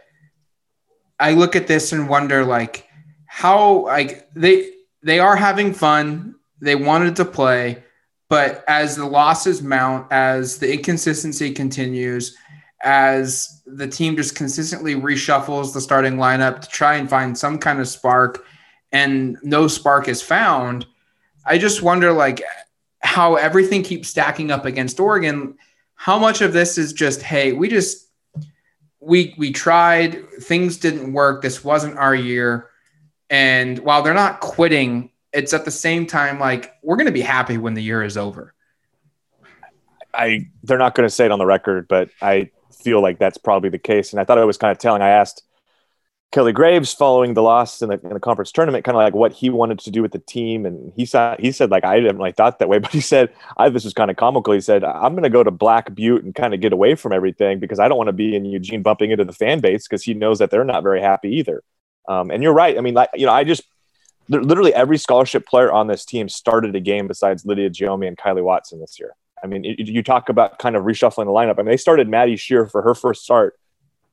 I 1.18 1.32
look 1.32 1.56
at 1.56 1.66
this 1.66 1.92
and 1.92 2.08
wonder, 2.08 2.44
like, 2.44 2.86
how 3.26 3.84
like 3.86 4.28
they 4.34 4.70
they 5.02 5.18
are 5.18 5.36
having 5.36 5.72
fun. 5.74 6.36
They 6.60 6.74
wanted 6.74 7.16
to 7.16 7.24
play, 7.24 7.84
but 8.28 8.64
as 8.66 8.96
the 8.96 9.06
losses 9.06 9.62
mount, 9.62 10.10
as 10.10 10.58
the 10.58 10.72
inconsistency 10.72 11.52
continues, 11.52 12.36
as 12.82 13.62
the 13.66 13.88
team 13.88 14.16
just 14.16 14.36
consistently 14.36 14.94
reshuffles 14.94 15.72
the 15.72 15.80
starting 15.80 16.14
lineup 16.14 16.60
to 16.60 16.68
try 16.68 16.94
and 16.94 17.10
find 17.10 17.36
some 17.36 17.58
kind 17.58 17.80
of 17.80 17.88
spark, 17.88 18.44
and 18.92 19.36
no 19.42 19.68
spark 19.68 20.08
is 20.08 20.22
found, 20.22 20.86
I 21.44 21.58
just 21.58 21.82
wonder 21.82 22.12
like 22.12 22.42
how 23.00 23.36
everything 23.36 23.82
keeps 23.82 24.08
stacking 24.08 24.50
up 24.50 24.64
against 24.64 25.00
Oregon. 25.00 25.56
How 25.94 26.18
much 26.18 26.40
of 26.40 26.52
this 26.52 26.78
is 26.78 26.92
just 26.92 27.22
hey, 27.22 27.52
we 27.52 27.68
just 27.68 28.08
we 29.00 29.34
we 29.38 29.52
tried, 29.52 30.28
things 30.40 30.76
didn't 30.76 31.12
work. 31.12 31.42
This 31.42 31.64
wasn't 31.64 31.98
our 31.98 32.14
year 32.14 32.70
and 33.30 33.78
while 33.80 34.02
they're 34.02 34.14
not 34.14 34.40
quitting, 34.40 35.10
it's 35.32 35.52
at 35.52 35.64
the 35.64 35.70
same 35.70 36.06
time 36.06 36.38
like 36.38 36.72
we're 36.82 36.96
going 36.96 37.06
to 37.06 37.12
be 37.12 37.20
happy 37.20 37.58
when 37.58 37.74
the 37.74 37.82
year 37.82 38.02
is 38.02 38.16
over. 38.16 38.54
I 40.14 40.46
they're 40.62 40.78
not 40.78 40.94
going 40.94 41.06
to 41.06 41.14
say 41.14 41.26
it 41.26 41.30
on 41.30 41.38
the 41.38 41.46
record, 41.46 41.86
but 41.86 42.10
I 42.22 42.50
feel 42.82 43.02
like 43.02 43.18
that's 43.18 43.38
probably 43.38 43.70
the 43.70 43.78
case. 43.78 44.12
And 44.12 44.20
I 44.20 44.24
thought 44.24 44.38
it 44.38 44.44
was 44.44 44.58
kind 44.58 44.72
of 44.72 44.78
telling. 44.78 45.02
I 45.02 45.10
asked 45.10 45.42
Kelly 46.30 46.52
Graves 46.52 46.92
following 46.92 47.34
the 47.34 47.42
loss 47.42 47.80
in 47.80 47.88
the, 47.88 47.98
in 48.02 48.10
the 48.10 48.20
conference 48.20 48.52
tournament, 48.52 48.84
kind 48.84 48.96
of 48.96 49.02
like 49.02 49.14
what 49.14 49.32
he 49.32 49.48
wanted 49.48 49.78
to 49.80 49.90
do 49.90 50.02
with 50.02 50.12
the 50.12 50.18
team, 50.18 50.66
and 50.66 50.92
he 50.94 51.06
said 51.06 51.40
he 51.40 51.52
said 51.52 51.70
like 51.70 51.84
I 51.84 51.98
didn't 52.00 52.18
really 52.18 52.32
thought 52.32 52.58
that 52.58 52.68
way, 52.68 52.78
but 52.80 52.92
he 52.92 53.00
said 53.00 53.32
I 53.56 53.68
this 53.70 53.84
was 53.84 53.94
kind 53.94 54.10
of 54.10 54.16
comical. 54.16 54.52
He 54.52 54.60
said 54.60 54.84
I'm 54.84 55.12
going 55.12 55.22
to 55.22 55.30
go 55.30 55.42
to 55.42 55.50
Black 55.50 55.94
Butte 55.94 56.24
and 56.24 56.34
kind 56.34 56.52
of 56.52 56.60
get 56.60 56.72
away 56.72 56.94
from 56.94 57.12
everything 57.12 57.58
because 57.60 57.78
I 57.78 57.88
don't 57.88 57.98
want 57.98 58.08
to 58.08 58.12
be 58.12 58.36
in 58.36 58.44
Eugene 58.44 58.82
bumping 58.82 59.10
into 59.10 59.24
the 59.24 59.32
fan 59.32 59.60
base 59.60 59.88
because 59.88 60.02
he 60.02 60.14
knows 60.14 60.38
that 60.38 60.50
they're 60.50 60.64
not 60.64 60.82
very 60.82 61.00
happy 61.00 61.30
either. 61.36 61.62
Um, 62.08 62.30
and 62.30 62.42
you're 62.42 62.54
right. 62.54 62.76
I 62.76 62.80
mean, 62.80 62.94
like, 62.94 63.10
you 63.14 63.26
know, 63.26 63.32
I 63.32 63.44
just 63.44 63.62
literally 64.28 64.74
every 64.74 64.98
scholarship 64.98 65.46
player 65.46 65.72
on 65.72 65.86
this 65.86 66.04
team 66.04 66.28
started 66.28 66.74
a 66.76 66.80
game 66.80 67.06
besides 67.06 67.46
Lydia 67.46 67.70
Giommi 67.70 68.06
and 68.06 68.16
Kylee 68.16 68.42
Watson 68.42 68.80
this 68.80 68.98
year. 68.98 69.14
I 69.42 69.46
mean, 69.46 69.64
it, 69.64 69.88
you 69.88 70.02
talk 70.02 70.28
about 70.28 70.58
kind 70.58 70.76
of 70.76 70.84
reshuffling 70.84 71.26
the 71.26 71.32
lineup. 71.32 71.58
I 71.58 71.62
mean, 71.62 71.70
they 71.70 71.76
started 71.76 72.08
Maddie 72.08 72.36
Scherr 72.36 72.70
for 72.70 72.82
her 72.82 72.94
first 72.94 73.22
start 73.22 73.58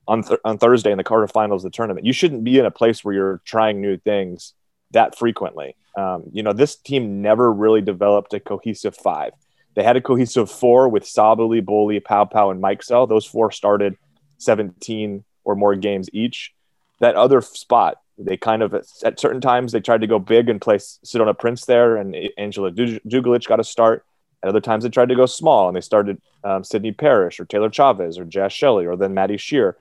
on 0.08 0.22
th- 0.22 0.40
on 0.44 0.58
Thursday 0.58 0.90
in 0.90 0.98
the 0.98 1.04
quarterfinals 1.04 1.56
of 1.56 1.62
the 1.62 1.70
tournament. 1.70 2.06
You 2.06 2.12
shouldn't 2.12 2.44
be 2.44 2.58
in 2.58 2.66
a 2.66 2.70
place 2.70 3.04
where 3.04 3.14
you're 3.14 3.42
trying 3.44 3.80
new 3.80 3.96
things 3.96 4.54
that 4.92 5.18
frequently. 5.18 5.76
Um, 5.96 6.24
you 6.32 6.42
know, 6.42 6.52
this 6.52 6.76
team 6.76 7.22
never 7.22 7.52
really 7.52 7.80
developed 7.80 8.34
a 8.34 8.40
cohesive 8.40 8.96
five. 8.96 9.32
They 9.74 9.82
had 9.82 9.96
a 9.96 10.00
cohesive 10.00 10.50
four 10.50 10.88
with 10.88 11.04
Sabally, 11.04 11.62
Boley, 11.62 12.00
Paopao, 12.00 12.50
and 12.50 12.62
Mikesell. 12.62 13.08
Those 13.08 13.26
four 13.26 13.50
started 13.50 13.96
17 14.38 15.24
or 15.44 15.54
more 15.54 15.74
games 15.74 16.08
each 16.12 16.54
that 17.00 17.14
other 17.14 17.40
spot. 17.40 17.98
They 18.18 18.38
kind 18.38 18.62
of 18.62 18.74
at 18.74 19.20
certain 19.20 19.42
times 19.42 19.72
they 19.72 19.80
tried 19.80 20.00
to 20.00 20.06
go 20.06 20.18
big 20.18 20.48
and 20.48 20.60
place 20.60 20.98
Sedona 21.04 21.38
Prince 21.38 21.66
there, 21.66 21.96
and 21.96 22.16
Angela 22.38 22.70
Dugalic 22.70 23.46
got 23.46 23.60
a 23.60 23.64
start. 23.64 24.05
At 24.42 24.48
other 24.48 24.60
times 24.60 24.84
they 24.84 24.90
tried 24.90 25.08
to 25.08 25.14
go 25.14 25.26
small 25.26 25.68
and 25.68 25.76
they 25.76 25.80
started 25.80 26.20
um, 26.44 26.62
Sydney 26.62 26.92
Parrish 26.92 27.40
or 27.40 27.44
Taylor 27.44 27.70
Chavez 27.70 28.18
or 28.18 28.24
Jaz 28.24 28.50
Shelley 28.50 28.86
or 28.86 28.96
then 28.96 29.14
Maddie 29.14 29.36
Scherr. 29.36 29.74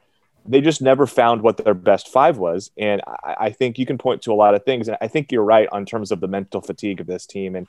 They 0.48 0.62
just 0.62 0.82
never 0.82 1.08
found 1.08 1.42
what 1.42 1.58
their 1.58 1.74
best 1.74 2.08
five 2.10 2.38
was, 2.38 2.70
and 2.78 3.02
I, 3.08 3.36
I 3.40 3.50
think 3.50 3.80
you 3.80 3.86
can 3.88 3.98
point 3.98 4.22
to 4.24 4.32
a 4.32 4.36
lot 4.36 4.54
of 4.54 4.64
things. 4.64 4.88
And 4.88 4.96
I 5.02 5.08
think 5.08 5.32
you're 5.32 5.44
right 5.44 5.68
on 5.72 5.86
terms 5.86 6.12
of 6.12 6.20
the 6.20 6.28
mental 6.28 6.62
fatigue 6.62 7.02
of 7.02 7.08
this 7.08 7.26
team. 7.26 7.56
And 7.56 7.68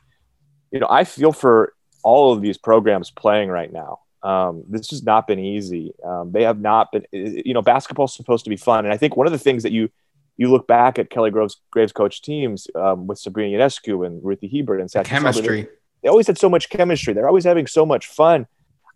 you 0.71 0.81
know, 0.81 0.87
I 0.91 1.05
feel 1.05 1.33
for 1.33 1.73
all 2.03 2.33
of 2.33 2.43
these 2.43 2.59
programs 2.59 3.11
playing 3.11 3.49
right 3.49 3.73
now. 3.73 4.01
Um, 4.23 4.65
this 4.69 4.91
has 4.91 5.03
not 5.03 5.27
been 5.27 5.39
easy. 5.39 5.93
Um, 6.05 6.33
they 6.33 6.43
have 6.43 6.61
not 6.61 6.93
been, 6.93 7.07
you 7.13 7.55
know, 7.55 7.63
basketball 7.63 8.07
is 8.07 8.15
supposed 8.15 8.45
to 8.45 8.51
be 8.51 8.57
fun. 8.57 8.85
And 8.85 8.93
I 8.93 8.97
think 8.97 9.17
one 9.17 9.27
of 9.27 9.33
the 9.33 9.39
things 9.39 9.63
that 9.63 9.73
you 9.73 9.91
you 10.37 10.51
look 10.51 10.67
back 10.67 10.99
at 10.99 11.11
Kelly 11.11 11.31
Groves, 11.31 11.57
Graves 11.71 11.93
coach 11.93 12.21
teams 12.23 12.69
um, 12.75 13.07
with 13.07 13.19
Sabrina 13.19 13.57
Ionescu 13.57 14.07
and 14.07 14.23
Ruthy 14.23 14.49
Hebard 14.49 14.81
and 14.81 14.91
Sachi 14.91 15.07
chemistry. 15.07 15.69
They 16.07 16.11
always 16.11 16.29
had 16.29 16.39
so 16.39 16.49
much 16.49 16.69
chemistry. 16.69 17.15
They're 17.15 17.27
always 17.27 17.43
having 17.43 17.67
so 17.67 17.85
much 17.85 18.07
fun. 18.07 18.47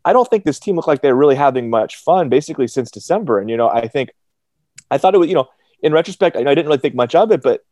I 0.04 0.12
don't 0.12 0.30
think 0.30 0.44
this 0.44 0.60
team 0.60 0.76
looked 0.76 0.86
like 0.86 1.02
they're 1.02 1.16
really 1.16 1.34
having 1.34 1.68
much 1.68 1.96
fun 1.96 2.28
basically 2.28 2.68
since 2.68 2.88
December. 2.88 3.40
And, 3.40 3.50
you 3.50 3.56
know, 3.56 3.68
I 3.68 3.88
think, 3.88 4.10
I 4.92 4.96
thought 4.96 5.16
it 5.16 5.18
was, 5.18 5.28
you 5.28 5.34
know, 5.34 5.48
in 5.82 5.92
retrospect, 5.92 6.36
I, 6.36 6.42
I 6.42 6.54
didn't 6.54 6.66
really 6.66 6.78
think 6.78 6.94
much 6.94 7.16
of 7.16 7.32
it, 7.32 7.42
but, 7.42 7.64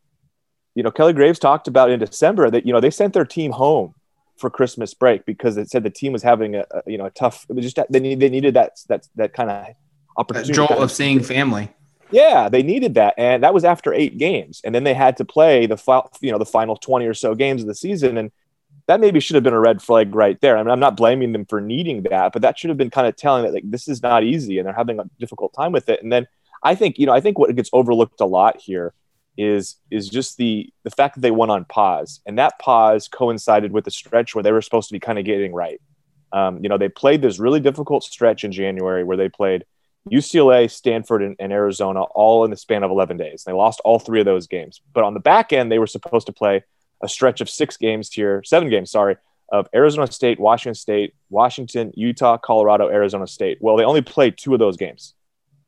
you 0.74 0.82
know, 0.82 0.90
Kelly 0.90 1.12
Graves 1.12 1.38
talked 1.38 1.68
about 1.68 1.88
in 1.88 2.00
December 2.00 2.50
that, 2.50 2.66
you 2.66 2.72
know, 2.72 2.80
they 2.80 2.90
sent 2.90 3.14
their 3.14 3.24
team 3.24 3.52
home 3.52 3.94
for 4.38 4.50
Christmas 4.50 4.92
break 4.92 5.24
because 5.24 5.56
it 5.56 5.70
said 5.70 5.84
the 5.84 5.90
team 5.90 6.12
was 6.12 6.24
having 6.24 6.56
a, 6.56 6.64
a 6.72 6.82
you 6.88 6.98
know, 6.98 7.06
a 7.06 7.10
tough, 7.10 7.46
it 7.48 7.52
was 7.52 7.64
just, 7.64 7.78
they, 7.88 8.00
need, 8.00 8.18
they 8.18 8.30
needed 8.30 8.54
that, 8.54 8.72
that, 8.88 9.06
that 9.14 9.34
kind 9.34 9.50
of 9.50 9.68
opportunity. 10.16 10.52
jolt 10.52 10.72
of 10.72 10.90
seeing 10.90 11.22
family. 11.22 11.72
Yeah, 12.10 12.48
they 12.48 12.64
needed 12.64 12.94
that, 12.94 13.14
and 13.16 13.44
that 13.44 13.54
was 13.54 13.64
after 13.64 13.94
eight 13.94 14.18
games, 14.18 14.62
and 14.64 14.74
then 14.74 14.82
they 14.82 14.94
had 14.94 15.16
to 15.18 15.24
play 15.24 15.66
the 15.66 15.78
you 16.22 16.32
know 16.32 16.38
the 16.38 16.46
final 16.46 16.74
twenty 16.74 17.04
or 17.04 17.12
so 17.12 17.34
games 17.34 17.60
of 17.60 17.68
the 17.68 17.74
season, 17.74 18.16
and 18.16 18.32
that 18.88 19.00
maybe 19.00 19.20
should 19.20 19.34
have 19.34 19.44
been 19.44 19.54
a 19.54 19.60
red 19.60 19.82
flag 19.82 20.14
right 20.14 20.40
there. 20.40 20.56
I 20.56 20.62
mean, 20.62 20.70
I'm 20.70 20.80
not 20.80 20.96
blaming 20.96 21.32
them 21.32 21.44
for 21.44 21.60
needing 21.60 22.02
that, 22.04 22.32
but 22.32 22.42
that 22.42 22.58
should 22.58 22.70
have 22.70 22.78
been 22.78 22.90
kind 22.90 23.06
of 23.06 23.16
telling 23.16 23.44
that 23.44 23.52
like 23.52 23.70
this 23.70 23.86
is 23.86 24.02
not 24.02 24.24
easy, 24.24 24.58
and 24.58 24.66
they're 24.66 24.74
having 24.74 24.98
a 24.98 25.04
difficult 25.20 25.52
time 25.54 25.72
with 25.72 25.88
it. 25.90 26.02
And 26.02 26.10
then 26.10 26.26
I 26.62 26.74
think 26.74 26.98
you 26.98 27.06
know 27.06 27.12
I 27.12 27.20
think 27.20 27.38
what 27.38 27.54
gets 27.54 27.70
overlooked 27.72 28.20
a 28.20 28.26
lot 28.26 28.56
here 28.58 28.94
is 29.36 29.76
is 29.90 30.08
just 30.08 30.38
the 30.38 30.72
the 30.84 30.90
fact 30.90 31.14
that 31.14 31.20
they 31.20 31.30
went 31.30 31.52
on 31.52 31.66
pause, 31.66 32.20
and 32.26 32.38
that 32.38 32.58
pause 32.58 33.08
coincided 33.08 33.72
with 33.72 33.84
the 33.84 33.90
stretch 33.90 34.34
where 34.34 34.42
they 34.42 34.52
were 34.52 34.62
supposed 34.62 34.88
to 34.88 34.94
be 34.94 35.00
kind 35.00 35.18
of 35.18 35.26
getting 35.26 35.52
right. 35.52 35.80
Um, 36.32 36.62
you 36.62 36.68
know, 36.68 36.78
they 36.78 36.88
played 36.88 37.20
this 37.22 37.38
really 37.38 37.60
difficult 37.60 38.04
stretch 38.04 38.42
in 38.42 38.52
January 38.52 39.04
where 39.04 39.16
they 39.16 39.28
played 39.28 39.64
UCLA, 40.10 40.70
Stanford, 40.70 41.22
and, 41.22 41.36
and, 41.38 41.52
Arizona 41.52 42.02
all 42.02 42.44
in 42.44 42.50
the 42.50 42.56
span 42.56 42.82
of 42.82 42.90
11 42.90 43.16
days. 43.16 43.44
They 43.44 43.52
lost 43.52 43.80
all 43.84 43.98
three 43.98 44.20
of 44.20 44.26
those 44.26 44.46
games. 44.46 44.80
But 44.92 45.04
on 45.04 45.14
the 45.14 45.20
back 45.20 45.52
end, 45.52 45.72
they 45.72 45.78
were 45.78 45.86
supposed 45.86 46.26
to 46.26 46.32
play 46.32 46.64
a 47.02 47.08
stretch 47.08 47.40
of 47.40 47.48
six 47.48 47.76
games 47.76 48.12
here, 48.12 48.42
seven 48.44 48.68
games, 48.70 48.90
sorry, 48.90 49.16
of 49.50 49.68
Arizona 49.74 50.10
State, 50.10 50.38
Washington 50.38 50.74
State, 50.74 51.14
Washington, 51.30 51.92
Utah, 51.94 52.36
Colorado, 52.36 52.88
Arizona 52.88 53.26
State. 53.26 53.58
Well, 53.60 53.76
they 53.76 53.84
only 53.84 54.02
played 54.02 54.36
two 54.36 54.52
of 54.52 54.58
those 54.58 54.76
games. 54.76 55.14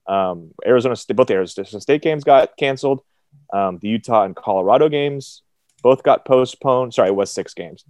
Um, 0.07 0.51
Arizona 0.67 0.97
State, 0.97 1.17
both 1.17 1.29
the 1.29 1.35
Arizona 1.35 1.81
State 1.81 2.03
games 2.03 2.25
got 2.25 2.57
canceled. 2.57 3.01
Um, 3.53 3.79
the 3.81 3.89
Utah 3.89 4.25
and 4.25 4.35
Colorado 4.35 4.89
games 4.89 5.43
both 5.83 6.03
got 6.03 6.25
postponed. 6.25 6.95
Sorry, 6.95 7.09
it 7.09 7.15
was 7.15 7.31
six 7.31 7.55
games. 7.55 7.85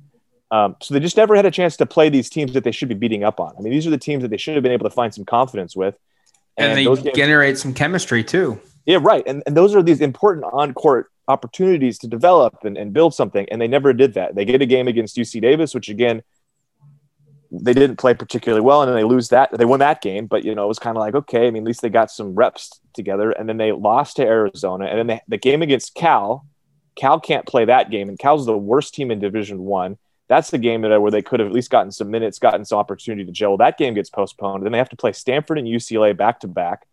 Um, 0.50 0.76
so 0.82 0.94
they 0.94 1.00
just 1.00 1.16
never 1.16 1.36
had 1.36 1.46
a 1.46 1.50
chance 1.50 1.76
to 1.76 1.86
play 1.86 2.08
these 2.08 2.28
teams 2.28 2.52
that 2.54 2.64
they 2.64 2.72
should 2.72 2.88
be 2.88 2.94
beating 2.94 3.24
up 3.24 3.38
on. 3.40 3.54
I 3.56 3.60
mean, 3.60 3.72
these 3.72 3.86
are 3.86 3.90
the 3.90 3.98
teams 3.98 4.22
that 4.22 4.28
they 4.28 4.36
should 4.36 4.54
have 4.54 4.62
been 4.62 4.72
able 4.72 4.88
to 4.88 4.94
find 4.94 5.14
some 5.14 5.24
confidence 5.24 5.76
with. 5.76 5.96
And, 6.56 6.72
and 6.72 6.78
they 6.78 6.84
games, 6.84 7.16
generate 7.16 7.58
some 7.58 7.72
chemistry 7.72 8.24
too. 8.24 8.60
Yeah, 8.84 8.98
right. 9.00 9.22
And, 9.26 9.42
and 9.46 9.56
those 9.56 9.74
are 9.74 9.82
these 9.82 10.00
important 10.00 10.44
on 10.52 10.74
court 10.74 11.10
opportunities 11.30 11.98
to 12.00 12.08
develop 12.08 12.64
and, 12.64 12.76
and 12.76 12.92
build 12.92 13.14
something. 13.14 13.46
And 13.50 13.60
they 13.60 13.68
never 13.68 13.92
did 13.92 14.14
that. 14.14 14.34
They 14.34 14.44
get 14.44 14.62
a 14.62 14.66
game 14.66 14.88
against 14.88 15.16
UC 15.16 15.40
Davis, 15.40 15.74
which 15.74 15.88
again, 15.88 16.22
they 17.50 17.72
didn't 17.72 17.96
play 17.96 18.14
particularly 18.14 18.60
well 18.60 18.82
and 18.82 18.88
then 18.88 18.96
they 18.96 19.04
lose 19.04 19.28
that. 19.30 19.50
They 19.56 19.64
won 19.64 19.80
that 19.80 20.02
game, 20.02 20.26
but 20.26 20.44
you 20.44 20.54
know, 20.54 20.64
it 20.64 20.68
was 20.68 20.78
kind 20.78 20.96
of 20.96 21.00
like, 21.00 21.14
okay, 21.14 21.48
I 21.48 21.50
mean, 21.50 21.64
at 21.64 21.66
least 21.66 21.82
they 21.82 21.88
got 21.88 22.10
some 22.10 22.34
reps 22.34 22.80
together. 22.94 23.30
And 23.32 23.48
then 23.48 23.56
they 23.56 23.72
lost 23.72 24.16
to 24.16 24.22
Arizona. 24.22 24.86
And 24.86 24.98
then 24.98 25.06
they, 25.06 25.20
the 25.26 25.38
game 25.38 25.62
against 25.62 25.94
Cal, 25.94 26.46
Cal 26.96 27.18
can't 27.18 27.46
play 27.46 27.64
that 27.64 27.90
game. 27.90 28.08
And 28.08 28.18
Cal's 28.18 28.46
the 28.46 28.56
worst 28.56 28.94
team 28.94 29.10
in 29.10 29.18
Division 29.18 29.60
One 29.60 29.98
that's 30.30 30.50
the 30.50 30.58
game 30.58 30.82
that 30.82 31.02
where 31.02 31.10
they 31.10 31.22
could 31.22 31.40
have 31.40 31.48
at 31.48 31.52
least 31.52 31.70
gotten 31.70 31.90
some 31.90 32.08
minutes, 32.08 32.38
gotten 32.38 32.64
some 32.64 32.78
opportunity 32.78 33.24
to 33.24 33.32
gel. 33.32 33.56
That 33.56 33.76
game 33.76 33.94
gets 33.94 34.08
postponed. 34.08 34.64
Then 34.64 34.70
they 34.70 34.78
have 34.78 34.88
to 34.90 34.96
play 34.96 35.10
Stanford 35.10 35.58
and 35.58 35.66
UCLA 35.66 36.16
back 36.16 36.38
to 36.40 36.46
back. 36.46 36.86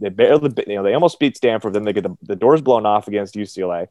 They 0.00 0.08
barely, 0.08 0.52
you 0.66 0.76
know, 0.76 0.82
they 0.82 0.94
almost 0.94 1.18
beat 1.18 1.36
Stanford. 1.36 1.72
Then 1.72 1.84
they 1.84 1.92
get 1.92 2.04
the, 2.04 2.16
the 2.22 2.36
doors 2.36 2.60
blown 2.60 2.86
off 2.86 3.08
against 3.08 3.34
UCLA. 3.34 3.88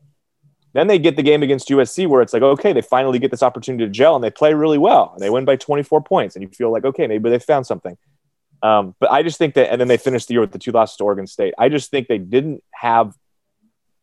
Then 0.73 0.87
they 0.87 0.99
get 0.99 1.15
the 1.15 1.23
game 1.23 1.43
against 1.43 1.69
USC 1.69 2.07
where 2.07 2.21
it's 2.21 2.33
like, 2.33 2.43
okay, 2.43 2.73
they 2.73 2.81
finally 2.81 3.19
get 3.19 3.31
this 3.31 3.43
opportunity 3.43 3.85
to 3.85 3.91
gel 3.91 4.15
and 4.15 4.23
they 4.23 4.29
play 4.29 4.53
really 4.53 4.77
well. 4.77 5.11
And 5.13 5.21
they 5.21 5.29
win 5.29 5.45
by 5.45 5.55
24 5.55 6.01
points. 6.03 6.35
And 6.35 6.43
you 6.43 6.49
feel 6.49 6.71
like, 6.71 6.85
okay, 6.85 7.07
maybe 7.07 7.29
they 7.29 7.39
found 7.39 7.65
something. 7.65 7.97
Um, 8.61 8.95
but 8.99 9.11
I 9.11 9.23
just 9.23 9.37
think 9.37 9.55
that, 9.55 9.71
and 9.71 9.79
then 9.79 9.87
they 9.87 9.97
finished 9.97 10.27
the 10.27 10.35
year 10.35 10.41
with 10.41 10.51
the 10.51 10.59
two 10.59 10.71
losses 10.71 10.97
to 10.97 11.03
Oregon 11.03 11.27
State. 11.27 11.53
I 11.57 11.69
just 11.69 11.91
think 11.91 12.07
they 12.07 12.17
didn't 12.17 12.63
have 12.73 13.15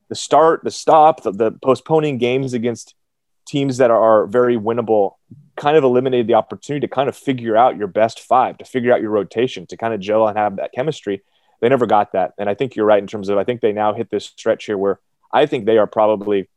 the 0.08 0.14
start, 0.14 0.62
the 0.64 0.70
stop, 0.70 1.22
the, 1.22 1.32
the 1.32 1.52
postponing 1.52 2.18
games 2.18 2.54
against 2.54 2.94
teams 3.46 3.78
that 3.78 3.90
are 3.90 4.26
very 4.26 4.56
winnable 4.56 5.12
kind 5.56 5.76
of 5.76 5.84
eliminated 5.84 6.26
the 6.26 6.34
opportunity 6.34 6.86
to 6.86 6.92
kind 6.92 7.08
of 7.08 7.16
figure 7.16 7.56
out 7.56 7.76
your 7.76 7.86
best 7.86 8.20
five, 8.20 8.58
to 8.58 8.64
figure 8.64 8.92
out 8.92 9.00
your 9.00 9.10
rotation, 9.10 9.66
to 9.66 9.76
kind 9.76 9.94
of 9.94 10.00
gel 10.00 10.26
and 10.26 10.36
have 10.36 10.56
that 10.56 10.72
chemistry. 10.72 11.22
They 11.64 11.70
never 11.70 11.86
got 11.86 12.12
that. 12.12 12.34
And 12.38 12.50
I 12.50 12.52
think 12.52 12.76
you're 12.76 12.84
right 12.84 12.98
in 12.98 13.06
terms 13.06 13.30
of 13.30 13.38
I 13.38 13.44
think 13.44 13.62
they 13.62 13.72
now 13.72 13.94
hit 13.94 14.10
this 14.10 14.26
stretch 14.26 14.66
here 14.66 14.76
where 14.76 15.00
I 15.32 15.46
think 15.46 15.64
they 15.64 15.78
are 15.78 15.86
probably, 15.86 16.50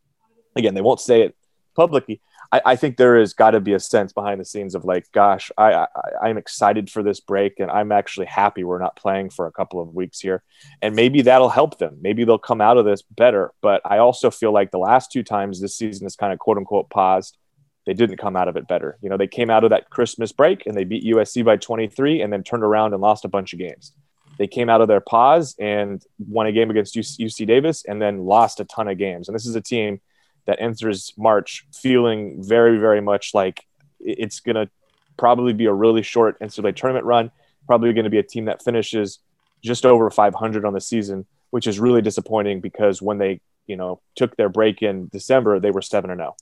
again, 0.53 0.73
they 0.73 0.81
won't 0.81 0.99
say 0.99 1.21
it 1.21 1.33
publicly, 1.77 2.19
I, 2.51 2.61
I 2.65 2.75
think 2.75 2.97
there 2.97 3.17
has 3.17 3.33
got 3.33 3.51
to 3.51 3.61
be 3.61 3.71
a 3.71 3.79
sense 3.79 4.11
behind 4.11 4.41
the 4.41 4.43
scenes 4.43 4.75
of 4.75 4.83
like, 4.83 5.09
gosh, 5.13 5.49
I, 5.57 5.87
I 6.21 6.27
am 6.27 6.37
excited 6.37 6.89
for 6.89 7.03
this 7.03 7.21
break, 7.21 7.61
and 7.61 7.71
I'm 7.71 7.93
actually 7.93 8.25
happy 8.25 8.65
we're 8.65 8.79
not 8.79 8.97
playing 8.97 9.29
for 9.29 9.47
a 9.47 9.51
couple 9.53 9.81
of 9.81 9.95
weeks 9.95 10.19
here, 10.19 10.43
and 10.81 10.93
maybe 10.93 11.21
that'll 11.21 11.47
help 11.47 11.77
them. 11.77 11.99
Maybe 12.01 12.25
they'll 12.25 12.37
come 12.37 12.59
out 12.59 12.75
of 12.75 12.83
this 12.83 13.01
better. 13.01 13.53
But 13.61 13.81
I 13.85 13.99
also 13.99 14.29
feel 14.29 14.51
like 14.51 14.71
the 14.71 14.77
last 14.77 15.09
two 15.09 15.23
times 15.23 15.61
this 15.61 15.77
season 15.77 16.05
is 16.05 16.17
kind 16.17 16.33
of 16.33 16.39
quote 16.39 16.57
unquote 16.57 16.89
paused. 16.89 17.37
They 17.85 17.93
didn't 17.93 18.17
come 18.17 18.35
out 18.35 18.49
of 18.49 18.57
it 18.57 18.67
better. 18.67 18.97
You 19.01 19.09
know, 19.09 19.15
they 19.15 19.27
came 19.27 19.49
out 19.49 19.63
of 19.63 19.69
that 19.69 19.89
Christmas 19.89 20.33
break 20.33 20.65
and 20.65 20.75
they 20.75 20.83
beat 20.83 21.05
USC 21.05 21.45
by 21.45 21.55
23 21.55 22.21
and 22.21 22.33
then 22.33 22.43
turned 22.43 22.63
around 22.63 22.91
and 22.91 23.01
lost 23.01 23.23
a 23.23 23.29
bunch 23.29 23.53
of 23.53 23.59
games. 23.59 23.93
They 24.37 24.47
came 24.47 24.69
out 24.69 24.81
of 24.81 24.87
their 24.87 25.01
pause 25.01 25.55
and 25.59 26.03
won 26.19 26.47
a 26.47 26.51
game 26.51 26.69
against 26.69 26.95
UC 26.95 27.47
Davis 27.47 27.83
and 27.85 28.01
then 28.01 28.25
lost 28.25 28.59
a 28.59 28.65
ton 28.65 28.87
of 28.87 28.97
games. 28.97 29.27
And 29.27 29.35
this 29.35 29.45
is 29.45 29.55
a 29.55 29.61
team 29.61 29.99
that 30.45 30.61
enters 30.61 31.13
March 31.17 31.65
feeling 31.73 32.43
very, 32.43 32.77
very 32.77 33.01
much 33.01 33.33
like 33.33 33.65
it's 33.99 34.39
going 34.39 34.55
to 34.55 34.69
probably 35.17 35.53
be 35.53 35.65
a 35.65 35.73
really 35.73 36.03
short 36.03 36.39
NCAA 36.39 36.75
tournament 36.75 37.05
run. 37.05 37.31
Probably 37.65 37.91
going 37.93 38.05
to 38.05 38.09
be 38.09 38.19
a 38.19 38.23
team 38.23 38.45
that 38.45 38.63
finishes 38.63 39.19
just 39.63 39.85
over 39.85 40.09
500 40.09 40.65
on 40.65 40.73
the 40.73 40.81
season, 40.81 41.25
which 41.49 41.67
is 41.67 41.79
really 41.79 42.01
disappointing 42.01 42.61
because 42.61 43.01
when 43.01 43.17
they, 43.17 43.41
you 43.65 43.75
know, 43.75 44.01
took 44.15 44.35
their 44.37 44.49
break 44.49 44.81
in 44.81 45.09
December, 45.09 45.59
they 45.59 45.71
were 45.71 45.81
seven 45.81 46.09
or 46.09 46.13
oh. 46.13 46.17
no. 46.17 46.35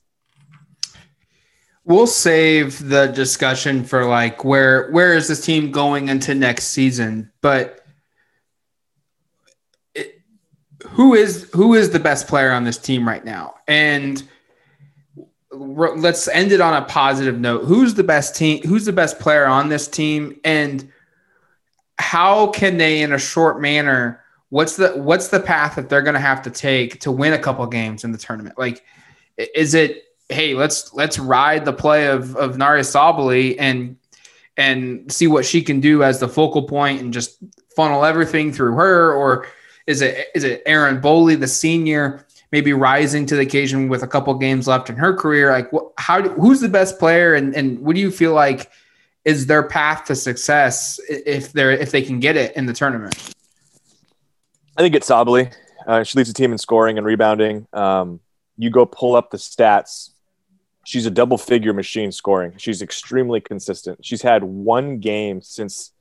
We'll 1.84 2.08
save 2.08 2.88
the 2.88 3.06
discussion 3.06 3.84
for 3.84 4.04
like 4.04 4.44
where 4.44 4.90
where 4.90 5.14
is 5.14 5.28
this 5.28 5.44
team 5.44 5.70
going 5.70 6.08
into 6.08 6.34
next 6.34 6.68
season, 6.68 7.30
but 7.42 7.85
who 10.96 11.12
is 11.12 11.50
who 11.52 11.74
is 11.74 11.90
the 11.90 12.00
best 12.00 12.26
player 12.26 12.50
on 12.50 12.64
this 12.64 12.78
team 12.78 13.06
right 13.06 13.22
now? 13.22 13.56
And 13.68 14.26
let's 15.52 16.26
end 16.28 16.52
it 16.52 16.62
on 16.62 16.72
a 16.72 16.86
positive 16.86 17.38
note. 17.38 17.66
Who's 17.66 17.92
the 17.92 18.02
best 18.02 18.34
team? 18.34 18.62
Who's 18.62 18.86
the 18.86 18.94
best 18.94 19.18
player 19.18 19.44
on 19.44 19.68
this 19.68 19.88
team? 19.88 20.40
And 20.42 20.90
how 21.98 22.46
can 22.46 22.78
they, 22.78 23.02
in 23.02 23.12
a 23.12 23.18
short 23.18 23.60
manner, 23.60 24.24
what's 24.48 24.76
the 24.76 24.92
what's 24.92 25.28
the 25.28 25.40
path 25.40 25.76
that 25.76 25.90
they're 25.90 26.00
going 26.00 26.14
to 26.14 26.20
have 26.20 26.40
to 26.42 26.50
take 26.50 26.98
to 27.00 27.12
win 27.12 27.34
a 27.34 27.38
couple 27.38 27.66
games 27.66 28.02
in 28.02 28.12
the 28.12 28.18
tournament? 28.18 28.56
Like, 28.56 28.82
is 29.36 29.74
it 29.74 30.02
hey 30.30 30.54
let's 30.54 30.94
let's 30.94 31.18
ride 31.18 31.66
the 31.66 31.74
play 31.74 32.06
of 32.06 32.34
of 32.36 32.56
Nyara 32.56 32.80
Sabally 32.80 33.56
and 33.58 33.98
and 34.56 35.12
see 35.12 35.26
what 35.26 35.44
she 35.44 35.60
can 35.60 35.80
do 35.80 36.02
as 36.02 36.20
the 36.20 36.28
focal 36.28 36.62
point 36.62 37.02
and 37.02 37.12
just 37.12 37.36
funnel 37.76 38.02
everything 38.02 38.50
through 38.50 38.72
her 38.76 39.12
or 39.12 39.46
is 39.86 40.00
it 40.00 40.28
is 40.34 40.44
it 40.44 40.62
Erin 40.66 41.00
Boley, 41.00 41.38
the 41.38 41.48
senior, 41.48 42.26
maybe 42.52 42.72
rising 42.72 43.26
to 43.26 43.36
the 43.36 43.42
occasion 43.42 43.88
with 43.88 44.02
a 44.02 44.06
couple 44.06 44.34
games 44.34 44.66
left 44.66 44.90
in 44.90 44.96
her 44.96 45.14
career? 45.14 45.52
Like, 45.52 45.72
what, 45.72 45.92
how 45.98 46.22
who's 46.22 46.60
the 46.60 46.68
best 46.68 46.98
player, 46.98 47.34
and 47.34 47.54
and 47.54 47.78
what 47.80 47.94
do 47.94 48.00
you 48.00 48.10
feel 48.10 48.32
like 48.32 48.70
is 49.24 49.46
their 49.46 49.62
path 49.62 50.04
to 50.06 50.14
success 50.14 51.00
if 51.08 51.52
they're 51.52 51.70
if 51.70 51.90
they 51.90 52.02
can 52.02 52.20
get 52.20 52.36
it 52.36 52.56
in 52.56 52.66
the 52.66 52.72
tournament? 52.72 53.34
I 54.76 54.82
think 54.82 54.94
it's 54.94 55.08
Sabally. 55.08 55.52
Uh, 55.86 56.02
she 56.02 56.18
leads 56.18 56.28
the 56.28 56.34
team 56.34 56.52
in 56.52 56.58
scoring 56.58 56.98
and 56.98 57.06
rebounding. 57.06 57.66
Um, 57.72 58.20
you 58.58 58.70
go 58.70 58.86
pull 58.86 59.14
up 59.14 59.30
the 59.30 59.36
stats. 59.36 60.10
She's 60.84 61.06
a 61.06 61.10
double 61.10 61.38
figure 61.38 61.72
machine 61.72 62.12
scoring. 62.12 62.54
She's 62.56 62.82
extremely 62.82 63.40
consistent. 63.40 64.04
She's 64.04 64.22
had 64.22 64.42
one 64.44 64.98
game 64.98 65.40
since 65.42 65.92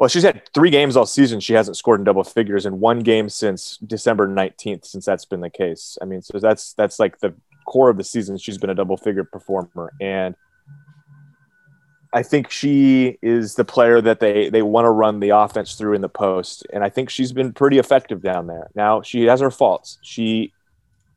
well, 0.00 0.08
she's 0.08 0.22
had 0.22 0.48
three 0.54 0.70
games 0.70 0.96
all 0.96 1.04
season. 1.04 1.40
She 1.40 1.52
hasn't 1.52 1.76
scored 1.76 2.00
in 2.00 2.04
double 2.04 2.24
figures, 2.24 2.64
in 2.64 2.80
one 2.80 3.00
game 3.00 3.28
since 3.28 3.76
December 3.86 4.26
nineteenth. 4.26 4.86
Since 4.86 5.04
that's 5.04 5.26
been 5.26 5.42
the 5.42 5.50
case, 5.50 5.98
I 6.00 6.06
mean, 6.06 6.22
so 6.22 6.38
that's 6.38 6.72
that's 6.72 6.98
like 6.98 7.20
the 7.20 7.34
core 7.66 7.90
of 7.90 7.98
the 7.98 8.04
season. 8.04 8.38
She's 8.38 8.56
been 8.56 8.70
a 8.70 8.74
double 8.74 8.96
figure 8.96 9.24
performer, 9.24 9.92
and 10.00 10.34
I 12.14 12.22
think 12.22 12.50
she 12.50 13.18
is 13.20 13.56
the 13.56 13.64
player 13.66 14.00
that 14.00 14.20
they 14.20 14.48
they 14.48 14.62
want 14.62 14.86
to 14.86 14.90
run 14.90 15.20
the 15.20 15.36
offense 15.36 15.74
through 15.74 15.92
in 15.92 16.00
the 16.00 16.08
post, 16.08 16.66
and 16.72 16.82
I 16.82 16.88
think 16.88 17.10
she's 17.10 17.32
been 17.32 17.52
pretty 17.52 17.78
effective 17.78 18.22
down 18.22 18.46
there. 18.46 18.70
Now 18.74 19.02
she 19.02 19.24
has 19.24 19.40
her 19.40 19.50
faults. 19.50 19.98
She 20.00 20.54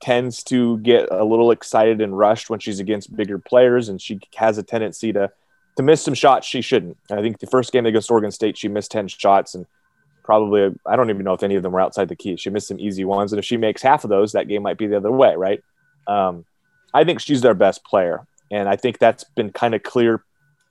tends 0.01 0.43
to 0.43 0.77
get 0.79 1.07
a 1.09 1.23
little 1.23 1.51
excited 1.51 2.01
and 2.01 2.17
rushed 2.17 2.49
when 2.49 2.59
she's 2.59 2.81
against 2.81 3.15
bigger 3.15 3.39
players, 3.39 3.87
and 3.87 4.01
she 4.01 4.19
has 4.35 4.57
a 4.57 4.63
tendency 4.63 5.13
to 5.13 5.31
to 5.77 5.83
miss 5.83 6.01
some 6.01 6.13
shots 6.13 6.47
she 6.47 6.61
shouldn't. 6.61 6.97
I 7.11 7.21
think 7.21 7.39
the 7.39 7.47
first 7.47 7.71
game 7.71 7.85
against 7.85 8.11
Oregon 8.11 8.31
State, 8.31 8.57
she 8.57 8.67
missed 8.67 8.91
10 8.91 9.07
shots 9.07 9.55
and 9.55 9.65
probably 10.23 10.73
I 10.85 10.95
don't 10.95 11.09
even 11.09 11.23
know 11.23 11.33
if 11.33 11.43
any 11.43 11.55
of 11.55 11.63
them 11.63 11.73
were 11.73 11.81
outside 11.81 12.09
the 12.09 12.15
key. 12.15 12.37
She 12.37 12.49
missed 12.49 12.67
some 12.67 12.79
easy 12.79 13.05
ones, 13.05 13.31
and 13.31 13.39
if 13.39 13.45
she 13.45 13.57
makes 13.57 13.81
half 13.81 14.03
of 14.03 14.09
those, 14.09 14.31
that 14.31 14.47
game 14.47 14.63
might 14.63 14.77
be 14.77 14.87
the 14.87 14.97
other 14.97 15.11
way, 15.11 15.35
right? 15.35 15.61
Um, 16.07 16.45
I 16.93 17.03
think 17.03 17.19
she's 17.19 17.41
their 17.41 17.53
best 17.53 17.83
player, 17.83 18.25
and 18.49 18.67
I 18.67 18.75
think 18.75 18.99
that's 18.99 19.23
been 19.23 19.51
kind 19.51 19.75
of 19.75 19.83
clear 19.83 20.23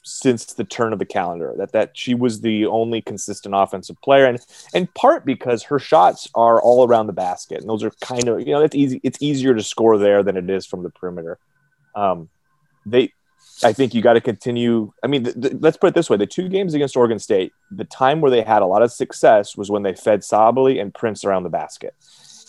since 0.04 0.54
the 0.54 0.64
turn 0.64 0.92
of 0.92 0.98
the 0.98 1.04
calendar 1.04 1.54
that 1.56 1.70
that 1.70 1.96
she 1.96 2.12
was 2.12 2.40
the 2.40 2.66
only 2.66 3.00
consistent 3.00 3.54
offensive 3.56 4.00
player, 4.02 4.26
and 4.26 4.38
in 4.74 4.88
part 4.88 5.24
because 5.24 5.64
her 5.64 5.78
shots 5.78 6.28
are 6.34 6.60
all 6.60 6.86
around 6.86 7.06
the 7.06 7.12
basket, 7.12 7.60
and 7.60 7.68
those 7.68 7.84
are 7.84 7.92
kind 8.02 8.28
of 8.28 8.40
you 8.40 8.52
know 8.52 8.62
it's 8.62 8.74
easy. 8.74 9.00
It's 9.04 9.20
easier 9.20 9.54
to 9.54 9.62
score 9.62 9.98
there 9.98 10.22
than 10.22 10.36
it 10.36 10.48
is 10.50 10.66
from 10.66 10.82
the 10.82 10.90
perimeter. 10.90 11.38
Um, 11.94 12.30
they 12.86 13.12
I 13.64 13.72
think 13.72 13.94
you 13.94 14.02
got 14.02 14.14
to 14.14 14.20
continue. 14.20 14.92
I 15.02 15.06
mean, 15.06 15.32
let's 15.60 15.76
put 15.76 15.88
it 15.88 15.94
this 15.94 16.10
way: 16.10 16.16
the 16.16 16.26
two 16.26 16.48
games 16.48 16.74
against 16.74 16.96
Oregon 16.96 17.18
State, 17.18 17.52
the 17.70 17.84
time 17.84 18.20
where 18.20 18.30
they 18.30 18.42
had 18.42 18.62
a 18.62 18.66
lot 18.66 18.82
of 18.82 18.92
success 18.92 19.56
was 19.56 19.70
when 19.70 19.82
they 19.82 19.94
fed 19.94 20.20
Sabally 20.20 20.80
and 20.80 20.92
Prince 20.92 21.24
around 21.24 21.44
the 21.44 21.50
basket, 21.50 21.94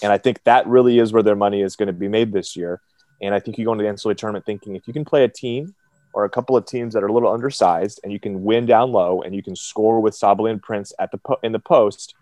and 0.01 0.11
I 0.11 0.17
think 0.17 0.43
that 0.43 0.67
really 0.67 0.99
is 0.99 1.13
where 1.13 1.23
their 1.23 1.35
money 1.35 1.61
is 1.61 1.75
going 1.75 1.87
to 1.87 1.93
be 1.93 2.07
made 2.07 2.33
this 2.33 2.55
year. 2.55 2.81
And 3.21 3.33
I 3.33 3.39
think 3.39 3.57
you 3.57 3.65
go 3.65 3.71
into 3.71 3.83
the 3.83 3.89
NCAA 3.89 4.17
tournament 4.17 4.45
thinking 4.45 4.75
if 4.75 4.87
you 4.87 4.93
can 4.93 5.05
play 5.05 5.23
a 5.23 5.29
team 5.29 5.75
or 6.13 6.25
a 6.25 6.29
couple 6.29 6.57
of 6.57 6.65
teams 6.65 6.93
that 6.93 7.03
are 7.03 7.07
a 7.07 7.13
little 7.13 7.31
undersized, 7.31 7.99
and 8.03 8.11
you 8.11 8.19
can 8.19 8.43
win 8.43 8.65
down 8.65 8.91
low, 8.91 9.21
and 9.21 9.35
you 9.35 9.41
can 9.41 9.55
score 9.55 9.99
with 9.99 10.13
Sabally 10.13 10.51
and 10.51 10.61
Prince 10.61 10.93
at 10.99 11.11
the 11.11 11.17
po- 11.17 11.39
in 11.43 11.51
the 11.51 11.59
post, 11.59 12.15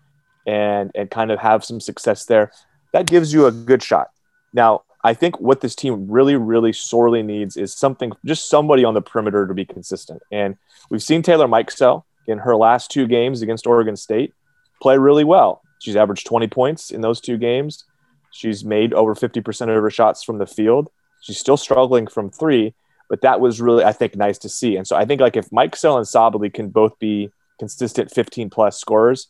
and 0.46 0.90
and 0.94 1.10
kind 1.10 1.30
of 1.30 1.38
have 1.38 1.64
some 1.64 1.80
success 1.80 2.24
there, 2.24 2.52
that 2.92 3.06
gives 3.06 3.32
you 3.32 3.46
a 3.46 3.52
good 3.52 3.82
shot. 3.82 4.08
Now, 4.52 4.82
I 5.04 5.14
think 5.14 5.40
what 5.40 5.60
this 5.60 5.74
team 5.74 6.10
really, 6.10 6.36
really 6.36 6.72
sorely 6.72 7.22
needs 7.22 7.56
is 7.56 7.74
something, 7.74 8.12
just 8.24 8.48
somebody 8.48 8.84
on 8.84 8.94
the 8.94 9.02
perimeter 9.02 9.46
to 9.46 9.54
be 9.54 9.64
consistent. 9.64 10.22
And 10.30 10.56
we've 10.90 11.02
seen 11.02 11.22
Taylor 11.22 11.48
Mikesell 11.48 12.04
in 12.26 12.38
her 12.38 12.54
last 12.54 12.90
two 12.90 13.06
games 13.06 13.42
against 13.42 13.66
Oregon 13.66 13.96
State 13.96 14.32
play 14.80 14.98
really 14.98 15.24
well. 15.24 15.62
She's 15.80 15.96
averaged 15.96 16.26
20 16.26 16.46
points 16.48 16.90
in 16.90 17.00
those 17.00 17.20
two 17.20 17.36
games. 17.36 17.84
She's 18.30 18.64
made 18.64 18.94
over 18.94 19.14
50% 19.14 19.62
of 19.62 19.82
her 19.82 19.90
shots 19.90 20.22
from 20.22 20.38
the 20.38 20.46
field. 20.46 20.88
She's 21.20 21.38
still 21.38 21.56
struggling 21.56 22.06
from 22.06 22.30
three, 22.30 22.74
but 23.08 23.22
that 23.22 23.40
was 23.40 23.60
really, 23.60 23.84
I 23.84 23.92
think, 23.92 24.16
nice 24.16 24.38
to 24.38 24.48
see. 24.48 24.76
And 24.76 24.86
so 24.86 24.96
I 24.96 25.04
think 25.04 25.20
like 25.20 25.36
if 25.36 25.50
Mikesell 25.50 25.96
and 25.96 26.06
Sabally 26.06 26.52
can 26.52 26.68
both 26.68 26.98
be 27.00 27.30
consistent 27.58 28.12
15 28.12 28.50
plus 28.50 28.78
scorers, 28.78 29.28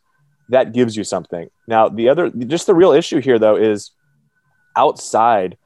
that 0.50 0.72
gives 0.72 0.96
you 0.96 1.04
something. 1.04 1.48
Now, 1.66 1.88
the 1.88 2.10
other, 2.10 2.30
just 2.30 2.66
the 2.66 2.74
real 2.74 2.92
issue 2.92 3.20
here 3.20 3.38
though 3.38 3.56
is 3.56 3.90
outside 4.76 5.56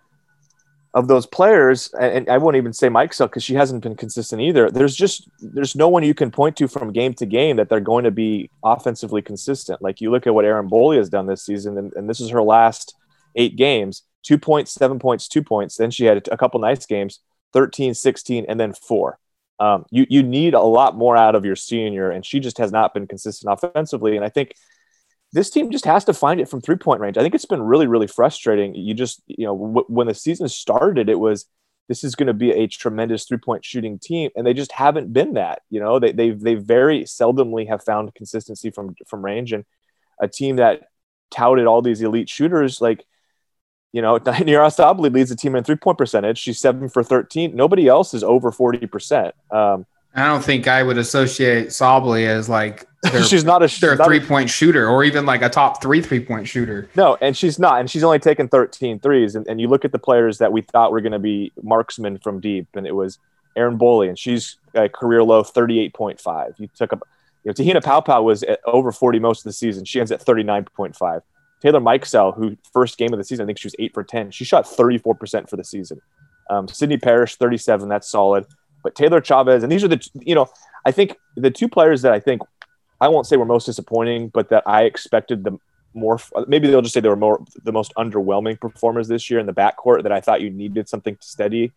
of 0.97 1.09
those 1.09 1.26
players, 1.26 1.93
and 2.00 2.26
I 2.31 2.38
won't 2.38 2.57
even 2.57 2.73
say 2.73 2.88
Mike 2.88 3.11
Mikesell 3.11 3.26
because 3.26 3.45
she 3.45 3.53
hasn't 3.53 3.83
been 3.83 3.97
consistent 3.97 4.41
either. 4.41 4.71
There's 4.71 4.97
just 4.97 5.29
there's 5.41 5.76
no 5.76 5.88
one 5.88 6.03
you 6.03 6.15
can 6.15 6.31
point 6.31 6.57
to 6.57 6.67
from 6.67 6.91
game 6.91 7.12
to 7.15 7.26
game 7.26 7.57
that 7.57 7.69
they're 7.69 7.81
going 7.81 8.05
to 8.05 8.11
be 8.11 8.50
offensively 8.65 9.21
consistent. 9.21 9.83
Like 9.83 10.00
you 10.00 10.11
look 10.11 10.26
at 10.26 10.35
what 10.35 10.47
Erin 10.47 10.71
Boley 10.71 10.97
has 10.97 11.11
done 11.11 11.26
this 11.26 11.45
season, 11.45 11.76
and, 11.76 11.93
and 11.93 12.09
this 12.09 12.19
is 12.19 12.31
her 12.31 12.43
last 12.43 12.95
eight 13.35 13.57
games: 13.57 14.05
two 14.23 14.38
points, 14.38 14.73
seven 14.73 14.99
points, 14.99 15.29
two 15.29 15.43
points. 15.43 15.76
Then 15.76 15.91
she 15.91 16.07
had 16.07 16.26
a 16.33 16.38
couple 16.38 16.61
nice 16.61 16.87
games, 16.87 17.21
13, 17.53 17.93
16, 17.93 18.47
and 18.49 18.59
then 18.59 18.73
four. 18.73 19.19
Um, 19.61 19.85
you 19.91 20.07
you 20.09 20.23
need 20.23 20.55
a 20.55 20.62
lot 20.62 20.97
more 20.97 21.15
out 21.15 21.35
of 21.35 21.45
your 21.45 21.57
senior, 21.57 22.11
and 22.11 22.25
she 22.25 22.41
just 22.41 22.57
has 22.57 22.73
not 22.73 22.95
been 22.95 23.07
consistent 23.07 23.53
offensively. 23.53 24.17
And 24.17 24.25
I 24.25 24.31
think 24.31 24.55
this 25.33 25.50
team 25.50 25.71
just 25.71 25.85
has 25.85 26.04
to 26.04 26.14
find 26.14 26.40
it 26.40 26.49
from 26.49 26.61
three 26.61 26.76
point 26.76 27.00
range. 27.00 27.18
I 27.18 27.23
think 27.23 27.35
it's 27.35 27.45
been 27.45 27.62
really, 27.62 27.87
really 27.87 28.06
frustrating. 28.06 28.75
You 28.75 28.95
just, 28.95 29.23
you 29.26 29.47
know, 29.47 29.56
w- 29.56 29.87
when 29.88 30.06
the 30.06 30.14
season 30.14 30.49
started, 30.49 31.09
it 31.09 31.18
was 31.18 31.47
this 31.88 32.04
is 32.04 32.14
going 32.14 32.26
to 32.26 32.35
be 32.35 32.50
a 32.50 32.66
tremendous 32.66 33.25
three 33.25 33.38
point 33.38 33.64
shooting 33.64 33.99
team, 33.99 34.30
and 34.37 34.47
they 34.47 34.54
just 34.54 34.73
haven't 34.73 35.12
been 35.12 35.35
that. 35.35 35.62
You 35.71 35.80
know, 35.80 35.99
they 35.99 36.12
they 36.12 36.30
they 36.30 36.54
very 36.54 37.04
seldomly 37.04 37.68
have 37.68 37.83
found 37.83 38.14
consistency 38.14 38.71
from 38.71 38.95
from 39.09 39.25
range, 39.25 39.52
and 39.52 39.64
a 40.21 40.28
team 40.28 40.56
that 40.56 40.88
touted 41.30 41.66
all 41.66 41.83
these 41.83 42.02
elite 42.02 42.28
shooters 42.28 42.80
like. 42.80 43.04
You 43.92 44.02
know, 44.02 44.18
Nyara 44.18 44.75
Sabally 44.75 45.11
leads 45.11 45.30
the 45.30 45.37
team 45.37 45.54
in 45.54 45.64
three 45.64 45.76
point 45.76 45.97
percentage. 45.97 46.38
She's 46.38 46.59
seven 46.61 46.88
for 46.90 47.02
13. 47.02 47.56
Nobody 47.56 47.88
else 47.88 48.12
is 48.12 48.23
over 48.23 48.50
40%. 48.52 49.33
Um, 49.50 49.87
I 50.17 50.27
don't 50.27 50.43
think 50.43 50.67
I 50.67 50.83
would 50.83 50.97
associate 50.97 51.69
Sabally 51.69 52.27
as 52.27 52.49
like 52.49 52.87
their, 53.03 53.23
she's 53.23 53.45
not 53.45 53.63
a 53.63 53.81
their 53.81 53.97
three 53.97 54.21
point 54.21 54.49
shooter 54.49 54.89
or 54.89 55.05
even 55.05 55.26
like 55.26 55.43
a 55.43 55.50
top 55.50 55.83
three 55.83 56.00
three 56.00 56.21
point 56.21 56.49
shooter. 56.49 56.89
No, 56.97 57.19
and 57.21 57.37
she's 57.37 57.59
not, 57.59 57.81
and 57.81 57.91
she's 57.91 58.02
only 58.02 58.19
taken 58.19 58.49
13 58.49 58.99
threes. 58.99 59.35
And, 59.37 59.47
and 59.47 59.61
you 59.61 59.69
look 59.69 59.85
at 59.85 59.93
the 59.93 59.99
players 59.99 60.39
that 60.39 60.52
we 60.52 60.63
thought 60.63 60.91
were 60.91 61.02
going 61.02 61.13
to 61.13 61.19
be 61.19 61.52
marksmen 61.63 62.19
from 62.19 62.41
deep, 62.41 62.67
and 62.75 62.87
it 62.87 62.95
was 62.95 63.19
Erin 63.57 63.79
Boley, 63.79 64.09
and 64.09 64.19
she's 64.19 64.57
a 64.75 64.89
career 64.89 65.23
low 65.23 65.43
38.5. 65.43 66.55
You 66.59 66.69
took 66.75 66.95
up, 66.95 67.07
you 67.45 67.50
know, 67.50 67.52
Te-Hina 67.52 67.83
Paopao 67.83 68.25
was 68.25 68.43
at 68.43 68.61
over 68.65 68.93
40 68.93 69.19
most 69.19 69.41
of 69.41 69.45
the 69.45 69.52
season. 69.52 69.85
She 69.85 70.00
ends 70.00 70.11
at 70.11 70.25
39.5. 70.25 71.21
Taylor 71.61 71.81
Mikesell, 71.81 72.35
who 72.37 72.57
first 72.73 72.99
game 72.99 73.13
of 73.13 73.19
the 73.19 73.25
season, 73.25 73.45
I 73.45 73.47
think 73.47 73.59
she 73.59 73.67
was 73.67 73.76
eight 73.79 73.93
for 73.93 74.02
10. 74.02 74.31
She 74.31 74.45
shot 74.45 74.65
34% 74.65 75.49
for 75.49 75.57
the 75.57 75.65
season. 75.65 76.00
Um, 76.49 76.69
Sydney 76.69 76.99
Parrish, 76.99 77.37
37. 77.37 77.89
That's 77.89 78.09
solid. 78.09 78.47
But 78.87 78.95
Taylor 78.95 79.21
Chavez, 79.21 79.65
and 79.65 79.73
these 79.73 79.83
are 79.83 79.89
the, 79.89 80.09
you 80.15 80.37
know, 80.37 80.47
I 80.85 80.93
think 80.93 81.17
the 81.37 81.51
two 81.51 81.69
players 81.69 82.03
that 82.03 82.13
I 82.13 82.21
think 82.21 82.41
I 83.01 83.09
won't 83.09 83.27
say 83.27 83.37
were 83.37 83.45
most 83.45 83.65
disappointing, 83.65 84.29
but 84.29 84.49
that 84.51 84.63
I 84.65 84.85
expected 84.85 85.43
the 85.43 85.59
more. 85.93 86.21
Maybe 86.47 86.69
they'll 86.69 86.83
just 86.83 86.95
say 86.95 87.01
they 87.01 87.09
were 87.09 87.17
more 87.17 87.45
the 87.65 87.73
most 87.73 87.93
underwhelming 87.97 88.61
performers 88.61 89.09
this 89.09 89.29
year 89.29 89.41
in 89.41 89.47
the 89.47 89.53
backcourt 89.53 90.05
that 90.05 90.13
I 90.13 90.21
thought 90.21 90.41
you 90.41 90.51
needed 90.51 90.89
something 90.89 91.17
to 91.17 91.27
steady 91.27 91.73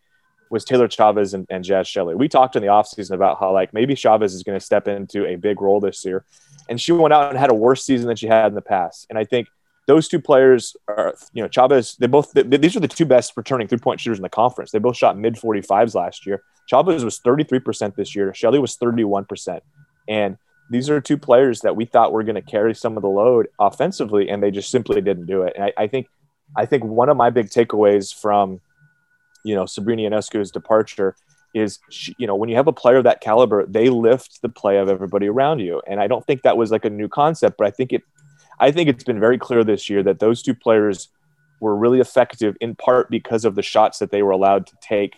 was 0.50 0.64
Taylor 0.64 0.86
Chavez 0.86 1.34
and, 1.34 1.48
and 1.50 1.64
Jaz 1.64 1.88
Shelley. 1.88 2.14
We 2.14 2.28
talked 2.28 2.54
in 2.54 2.62
the 2.62 2.68
offseason 2.68 3.10
about 3.10 3.40
how 3.40 3.52
like 3.52 3.74
maybe 3.74 3.96
Chavez 3.96 4.32
is 4.32 4.44
going 4.44 4.56
to 4.56 4.64
step 4.64 4.86
into 4.86 5.26
a 5.26 5.34
big 5.34 5.60
role 5.60 5.80
this 5.80 6.04
year. 6.04 6.24
And 6.68 6.80
she 6.80 6.92
went 6.92 7.12
out 7.12 7.30
and 7.30 7.38
had 7.40 7.50
a 7.50 7.54
worse 7.54 7.84
season 7.84 8.06
than 8.06 8.14
she 8.14 8.28
had 8.28 8.46
in 8.46 8.54
the 8.54 8.62
past. 8.62 9.08
And 9.10 9.18
I 9.18 9.24
think 9.24 9.48
those 9.88 10.06
two 10.06 10.20
players 10.20 10.76
are, 10.86 11.16
you 11.32 11.42
know, 11.42 11.48
Chavez, 11.48 11.96
they 11.96 12.06
both, 12.06 12.30
they, 12.34 12.44
these 12.44 12.76
are 12.76 12.80
the 12.80 12.86
two 12.86 13.04
best 13.04 13.32
returning 13.36 13.66
three 13.66 13.78
point 13.78 13.98
shooters 13.98 14.18
in 14.18 14.22
the 14.22 14.28
conference. 14.28 14.70
They 14.70 14.78
both 14.78 14.96
shot 14.96 15.18
mid 15.18 15.34
45s 15.34 15.96
last 15.96 16.26
year. 16.26 16.44
Chavez 16.70 17.04
was 17.04 17.18
33% 17.18 17.96
this 17.96 18.14
year. 18.14 18.32
Shelley 18.32 18.60
was 18.60 18.76
31%. 18.76 19.60
And 20.08 20.38
these 20.70 20.88
are 20.88 21.00
two 21.00 21.18
players 21.18 21.62
that 21.62 21.74
we 21.74 21.84
thought 21.84 22.12
were 22.12 22.22
going 22.22 22.36
to 22.36 22.42
carry 22.42 22.76
some 22.76 22.96
of 22.96 23.02
the 23.02 23.08
load 23.08 23.48
offensively, 23.58 24.30
and 24.30 24.40
they 24.40 24.52
just 24.52 24.70
simply 24.70 25.00
didn't 25.00 25.26
do 25.26 25.42
it. 25.42 25.54
And 25.56 25.64
I, 25.64 25.72
I 25.76 25.86
think, 25.88 26.06
I 26.56 26.66
think 26.66 26.84
one 26.84 27.08
of 27.08 27.16
my 27.16 27.28
big 27.28 27.48
takeaways 27.48 28.14
from, 28.14 28.60
you 29.44 29.56
know, 29.56 29.66
Sabrina 29.66 30.08
Ionescu's 30.08 30.52
departure 30.52 31.16
is, 31.54 31.80
she, 31.90 32.14
you 32.18 32.26
know, 32.28 32.36
when 32.36 32.48
you 32.48 32.54
have 32.54 32.68
a 32.68 32.72
player 32.72 32.98
of 32.98 33.04
that 33.04 33.20
caliber, 33.20 33.66
they 33.66 33.88
lift 33.90 34.40
the 34.40 34.48
play 34.48 34.78
of 34.78 34.88
everybody 34.88 35.26
around 35.26 35.58
you. 35.58 35.82
And 35.88 36.00
I 36.00 36.06
don't 36.06 36.24
think 36.24 36.42
that 36.42 36.56
was 36.56 36.70
like 36.70 36.84
a 36.84 36.90
new 36.90 37.08
concept, 37.08 37.58
but 37.58 37.66
I 37.66 37.72
think 37.72 37.92
it, 37.92 38.02
I 38.60 38.70
think 38.70 38.88
it's 38.88 39.02
been 39.02 39.18
very 39.18 39.38
clear 39.38 39.64
this 39.64 39.90
year 39.90 40.04
that 40.04 40.20
those 40.20 40.40
two 40.40 40.54
players 40.54 41.08
were 41.58 41.74
really 41.74 41.98
effective 41.98 42.56
in 42.60 42.76
part 42.76 43.10
because 43.10 43.44
of 43.44 43.56
the 43.56 43.62
shots 43.62 43.98
that 43.98 44.12
they 44.12 44.22
were 44.22 44.30
allowed 44.30 44.68
to 44.68 44.76
take 44.80 45.16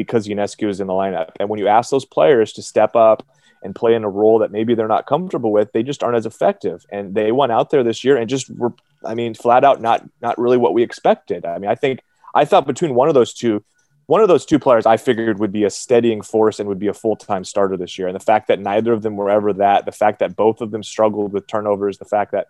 because 0.00 0.26
Ionescu 0.26 0.66
is 0.66 0.80
in 0.80 0.86
the 0.86 0.94
lineup. 0.94 1.28
And 1.38 1.50
when 1.50 1.58
you 1.58 1.68
ask 1.68 1.90
those 1.90 2.06
players 2.06 2.54
to 2.54 2.62
step 2.62 2.96
up 2.96 3.22
and 3.62 3.74
play 3.74 3.94
in 3.94 4.02
a 4.02 4.08
role 4.08 4.38
that 4.38 4.50
maybe 4.50 4.74
they're 4.74 4.88
not 4.88 5.04
comfortable 5.04 5.52
with, 5.52 5.72
they 5.72 5.82
just 5.82 6.02
aren't 6.02 6.16
as 6.16 6.24
effective. 6.24 6.86
And 6.90 7.14
they 7.14 7.32
went 7.32 7.52
out 7.52 7.68
there 7.68 7.84
this 7.84 8.02
year 8.02 8.16
and 8.16 8.26
just 8.26 8.48
were, 8.48 8.72
I 9.04 9.12
mean, 9.14 9.34
flat 9.34 9.62
out 9.62 9.82
not 9.82 10.08
not 10.22 10.38
really 10.38 10.56
what 10.56 10.72
we 10.72 10.82
expected. 10.82 11.44
I 11.44 11.58
mean, 11.58 11.70
I 11.70 11.74
think 11.74 12.00
I 12.34 12.46
thought 12.46 12.66
between 12.66 12.94
one 12.94 13.08
of 13.08 13.14
those 13.14 13.34
two, 13.34 13.62
one 14.06 14.22
of 14.22 14.28
those 14.28 14.46
two 14.46 14.58
players 14.58 14.86
I 14.86 14.96
figured 14.96 15.38
would 15.38 15.52
be 15.52 15.64
a 15.64 15.70
steadying 15.70 16.22
force 16.22 16.58
and 16.58 16.66
would 16.66 16.78
be 16.78 16.88
a 16.88 16.94
full 16.94 17.14
time 17.14 17.44
starter 17.44 17.76
this 17.76 17.98
year. 17.98 18.08
And 18.08 18.16
the 18.16 18.24
fact 18.24 18.48
that 18.48 18.58
neither 18.58 18.94
of 18.94 19.02
them 19.02 19.16
were 19.16 19.28
ever 19.28 19.52
that, 19.52 19.84
the 19.84 19.92
fact 19.92 20.20
that 20.20 20.34
both 20.34 20.62
of 20.62 20.70
them 20.70 20.82
struggled 20.82 21.34
with 21.34 21.46
turnovers, 21.46 21.98
the 21.98 22.06
fact 22.06 22.32
that 22.32 22.46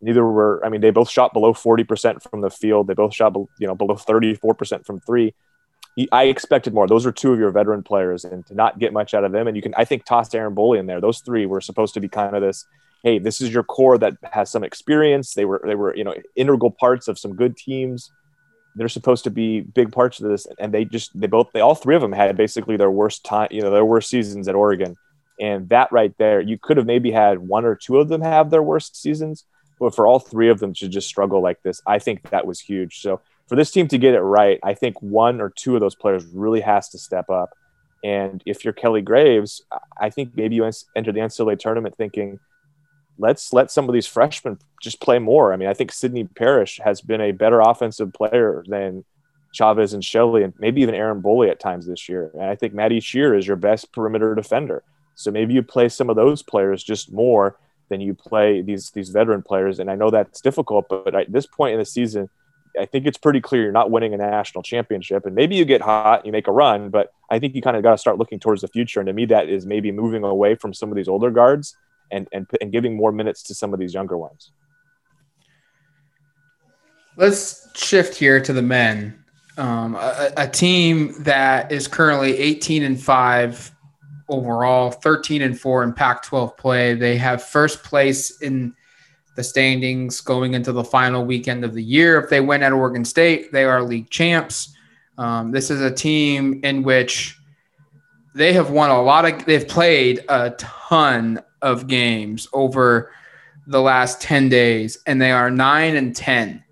neither 0.00 0.24
were, 0.24 0.64
I 0.64 0.70
mean, 0.70 0.80
they 0.80 0.90
both 0.90 1.10
shot 1.10 1.34
below 1.34 1.52
40% 1.52 2.22
from 2.30 2.40
the 2.40 2.48
field. 2.48 2.86
They 2.86 2.94
both 2.94 3.14
shot, 3.14 3.36
you 3.58 3.66
know, 3.66 3.74
below 3.74 3.94
34% 3.94 4.86
from 4.86 5.00
three. 5.00 5.34
I 6.10 6.24
expected 6.24 6.74
more. 6.74 6.88
Those 6.88 7.06
are 7.06 7.12
two 7.12 7.32
of 7.32 7.38
your 7.38 7.50
veteran 7.52 7.82
players, 7.82 8.24
and 8.24 8.44
to 8.46 8.54
not 8.54 8.78
get 8.78 8.92
much 8.92 9.14
out 9.14 9.24
of 9.24 9.32
them, 9.32 9.46
and 9.46 9.56
you 9.56 9.62
can, 9.62 9.74
I 9.76 9.84
think, 9.84 10.04
toss 10.04 10.34
Erin 10.34 10.54
Boley 10.54 10.80
in 10.80 10.86
there. 10.86 11.00
Those 11.00 11.20
three 11.20 11.46
were 11.46 11.60
supposed 11.60 11.94
to 11.94 12.00
be 12.00 12.08
kind 12.08 12.34
of 12.34 12.42
this. 12.42 12.66
Hey, 13.04 13.18
this 13.18 13.40
is 13.40 13.52
your 13.52 13.62
core 13.62 13.98
that 13.98 14.14
has 14.32 14.50
some 14.50 14.64
experience. 14.64 15.34
They 15.34 15.44
were, 15.44 15.62
they 15.64 15.74
were, 15.74 15.94
you 15.94 16.04
know, 16.04 16.14
integral 16.34 16.70
parts 16.70 17.06
of 17.06 17.18
some 17.18 17.36
good 17.36 17.56
teams. 17.56 18.10
They're 18.74 18.88
supposed 18.88 19.24
to 19.24 19.30
be 19.30 19.60
big 19.60 19.92
parts 19.92 20.20
of 20.20 20.28
this, 20.28 20.48
and 20.58 20.74
they 20.74 20.84
just, 20.84 21.18
they 21.18 21.28
both, 21.28 21.52
they 21.52 21.60
all 21.60 21.76
three 21.76 21.94
of 21.94 22.02
them 22.02 22.12
had 22.12 22.36
basically 22.36 22.76
their 22.76 22.90
worst 22.90 23.24
time, 23.24 23.48
you 23.52 23.62
know, 23.62 23.70
their 23.70 23.84
worst 23.84 24.10
seasons 24.10 24.48
at 24.48 24.56
Oregon, 24.56 24.96
and 25.38 25.68
that 25.68 25.92
right 25.92 26.12
there, 26.18 26.40
you 26.40 26.58
could 26.58 26.76
have 26.76 26.86
maybe 26.86 27.12
had 27.12 27.38
one 27.38 27.64
or 27.64 27.76
two 27.76 27.98
of 27.98 28.08
them 28.08 28.22
have 28.22 28.50
their 28.50 28.62
worst 28.62 29.00
seasons, 29.00 29.44
but 29.78 29.94
for 29.94 30.08
all 30.08 30.18
three 30.18 30.48
of 30.48 30.58
them 30.58 30.74
to 30.74 30.88
just 30.88 31.06
struggle 31.06 31.40
like 31.40 31.62
this, 31.62 31.82
I 31.86 32.00
think 32.00 32.30
that 32.30 32.46
was 32.46 32.58
huge. 32.58 33.00
So 33.00 33.20
for 33.54 33.56
this 33.56 33.70
team 33.70 33.86
to 33.86 33.98
get 33.98 34.14
it 34.14 34.20
right, 34.20 34.58
I 34.64 34.74
think 34.74 35.00
one 35.00 35.40
or 35.40 35.48
two 35.48 35.76
of 35.76 35.80
those 35.80 35.94
players 35.94 36.26
really 36.26 36.60
has 36.62 36.88
to 36.88 36.98
step 36.98 37.30
up. 37.30 37.50
And 38.02 38.42
if 38.44 38.64
you're 38.64 38.74
Kelly 38.74 39.00
Graves, 39.00 39.62
I 39.96 40.10
think 40.10 40.32
maybe 40.34 40.56
you 40.56 40.64
enter 40.64 41.12
the 41.12 41.20
NCAA 41.20 41.60
tournament 41.60 41.96
thinking, 41.96 42.40
let's 43.16 43.52
let 43.52 43.70
some 43.70 43.88
of 43.88 43.92
these 43.92 44.08
freshmen 44.08 44.58
just 44.82 45.00
play 45.00 45.20
more. 45.20 45.52
I 45.52 45.56
mean, 45.56 45.68
I 45.68 45.72
think 45.72 45.92
Sydney 45.92 46.24
Parrish 46.24 46.80
has 46.82 47.00
been 47.00 47.20
a 47.20 47.30
better 47.30 47.60
offensive 47.60 48.12
player 48.12 48.64
than 48.66 49.04
Chavez 49.52 49.92
and 49.92 50.04
Shelley, 50.04 50.42
and 50.42 50.52
maybe 50.58 50.82
even 50.82 50.96
Erin 50.96 51.22
Boley 51.22 51.48
at 51.48 51.60
times 51.60 51.86
this 51.86 52.08
year. 52.08 52.32
And 52.34 52.42
I 52.42 52.56
think 52.56 52.74
Maddie 52.74 53.00
Scherr 53.00 53.38
is 53.38 53.46
your 53.46 53.54
best 53.54 53.92
perimeter 53.92 54.34
defender. 54.34 54.82
So 55.14 55.30
maybe 55.30 55.54
you 55.54 55.62
play 55.62 55.88
some 55.88 56.10
of 56.10 56.16
those 56.16 56.42
players 56.42 56.82
just 56.82 57.12
more 57.12 57.56
than 57.88 58.00
you 58.00 58.14
play 58.14 58.62
these 58.62 58.90
these 58.90 59.10
veteran 59.10 59.42
players. 59.42 59.78
And 59.78 59.88
I 59.88 59.94
know 59.94 60.10
that's 60.10 60.40
difficult, 60.40 60.88
but 60.88 61.14
at 61.14 61.30
this 61.30 61.46
point 61.46 61.74
in 61.74 61.78
the 61.78 61.84
season, 61.84 62.28
I 62.78 62.86
think 62.86 63.06
it's 63.06 63.18
pretty 63.18 63.40
clear 63.40 63.62
you're 63.62 63.72
not 63.72 63.90
winning 63.90 64.14
a 64.14 64.16
national 64.16 64.62
championship. 64.62 65.26
And 65.26 65.34
maybe 65.34 65.54
you 65.56 65.64
get 65.64 65.80
hot, 65.80 66.26
you 66.26 66.32
make 66.32 66.48
a 66.48 66.52
run, 66.52 66.90
but 66.90 67.12
I 67.30 67.38
think 67.38 67.54
you 67.54 67.62
kind 67.62 67.76
of 67.76 67.82
got 67.82 67.92
to 67.92 67.98
start 67.98 68.18
looking 68.18 68.40
towards 68.40 68.62
the 68.62 68.68
future. 68.68 69.00
And 69.00 69.06
to 69.06 69.12
me, 69.12 69.26
that 69.26 69.48
is 69.48 69.64
maybe 69.66 69.92
moving 69.92 70.24
away 70.24 70.54
from 70.54 70.74
some 70.74 70.90
of 70.90 70.96
these 70.96 71.08
older 71.08 71.30
guards 71.30 71.76
and 72.10 72.28
and, 72.32 72.46
and 72.60 72.72
giving 72.72 72.96
more 72.96 73.12
minutes 73.12 73.42
to 73.44 73.54
some 73.54 73.72
of 73.72 73.80
these 73.80 73.94
younger 73.94 74.18
ones. 74.18 74.52
Let's 77.16 77.68
shift 77.76 78.16
here 78.16 78.40
to 78.40 78.52
the 78.52 78.62
men. 78.62 79.24
Um, 79.56 79.94
a, 79.94 80.32
a 80.36 80.48
team 80.48 81.22
that 81.22 81.70
is 81.70 81.86
currently 81.86 82.36
18 82.36 82.82
and 82.82 83.00
five 83.00 83.70
overall, 84.28 84.90
13 84.90 85.42
and 85.42 85.58
four 85.58 85.84
in 85.84 85.92
Pac-12 85.92 86.56
play. 86.56 86.94
They 86.94 87.16
have 87.16 87.42
first 87.42 87.84
place 87.84 88.40
in 88.40 88.74
the 89.34 89.42
standings 89.42 90.20
going 90.20 90.54
into 90.54 90.72
the 90.72 90.84
final 90.84 91.24
weekend 91.24 91.64
of 91.64 91.74
the 91.74 91.82
year. 91.82 92.20
If 92.20 92.30
they 92.30 92.40
win 92.40 92.62
at 92.62 92.72
Oregon 92.72 93.04
State, 93.04 93.52
they 93.52 93.64
are 93.64 93.82
league 93.82 94.10
champs. 94.10 94.74
Um, 95.18 95.50
this 95.50 95.70
is 95.70 95.80
a 95.80 95.90
team 95.90 96.60
in 96.64 96.82
which 96.82 97.38
they 98.34 98.52
have 98.52 98.70
won 98.70 98.90
a 98.90 99.02
lot 99.02 99.24
of, 99.24 99.44
they've 99.44 99.66
played 99.66 100.24
a 100.28 100.50
ton 100.50 101.42
of 101.62 101.86
games 101.86 102.48
over 102.52 103.12
the 103.66 103.80
last 103.80 104.20
10 104.20 104.48
days, 104.48 104.98
and 105.06 105.20
they 105.20 105.32
are 105.32 105.50
9 105.50 105.96
and 105.96 106.14
10 106.14 106.62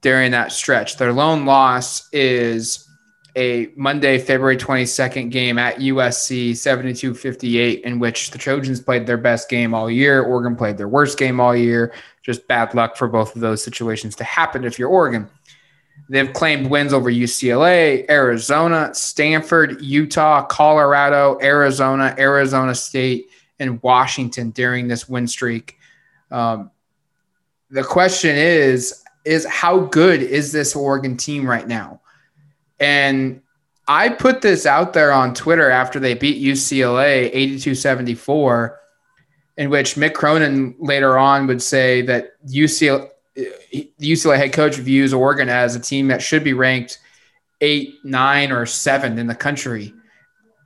during 0.00 0.30
that 0.30 0.52
stretch. 0.52 0.96
Their 0.96 1.12
lone 1.12 1.44
loss 1.44 2.08
is 2.12 2.88
a 3.36 3.70
Monday, 3.76 4.18
February 4.18 4.56
22nd 4.56 5.30
game 5.30 5.58
at 5.58 5.76
USC 5.76 6.56
72 6.56 7.14
58, 7.14 7.82
in 7.84 7.98
which 7.98 8.30
the 8.30 8.38
Trojans 8.38 8.80
played 8.80 9.06
their 9.06 9.16
best 9.16 9.48
game 9.48 9.74
all 9.74 9.90
year. 9.90 10.22
Oregon 10.22 10.56
played 10.56 10.78
their 10.78 10.88
worst 10.88 11.18
game 11.18 11.40
all 11.40 11.54
year. 11.54 11.92
Just 12.22 12.46
bad 12.48 12.74
luck 12.74 12.96
for 12.96 13.08
both 13.08 13.34
of 13.34 13.40
those 13.40 13.62
situations 13.62 14.16
to 14.16 14.24
happen 14.24 14.64
if 14.64 14.78
you're 14.78 14.88
Oregon. 14.88 15.28
They've 16.08 16.32
claimed 16.32 16.70
wins 16.70 16.92
over 16.92 17.10
UCLA, 17.10 18.08
Arizona, 18.10 18.90
Stanford, 18.94 19.80
Utah, 19.80 20.44
Colorado, 20.44 21.38
Arizona, 21.40 22.14
Arizona 22.18 22.74
State, 22.74 23.26
and 23.60 23.80
Washington 23.82 24.50
during 24.50 24.88
this 24.88 25.08
win 25.08 25.28
streak. 25.28 25.76
Um, 26.30 26.70
the 27.70 27.84
question 27.84 28.34
is, 28.36 29.04
is 29.24 29.46
how 29.46 29.80
good 29.80 30.22
is 30.22 30.50
this 30.50 30.74
Oregon 30.74 31.16
team 31.16 31.46
right 31.46 31.68
now? 31.68 31.99
And 32.80 33.42
I 33.86 34.08
put 34.08 34.40
this 34.40 34.66
out 34.66 34.94
there 34.94 35.12
on 35.12 35.34
Twitter 35.34 35.70
after 35.70 36.00
they 36.00 36.14
beat 36.14 36.42
UCLA 36.42 37.30
82 37.32 37.74
74, 37.74 38.80
in 39.58 39.68
which 39.68 39.96
Mick 39.96 40.14
Cronin 40.14 40.74
later 40.78 41.18
on 41.18 41.46
would 41.46 41.60
say 41.60 42.02
that 42.02 42.32
UCLA, 42.48 43.10
the 43.34 43.90
UCLA 44.00 44.36
head 44.36 44.52
coach 44.52 44.76
views 44.76 45.12
Oregon 45.12 45.48
as 45.48 45.76
a 45.76 45.80
team 45.80 46.08
that 46.08 46.22
should 46.22 46.42
be 46.42 46.52
ranked 46.52 46.98
eight, 47.60 47.96
nine, 48.04 48.52
or 48.52 48.64
seven 48.64 49.18
in 49.18 49.26
the 49.26 49.34
country. 49.34 49.92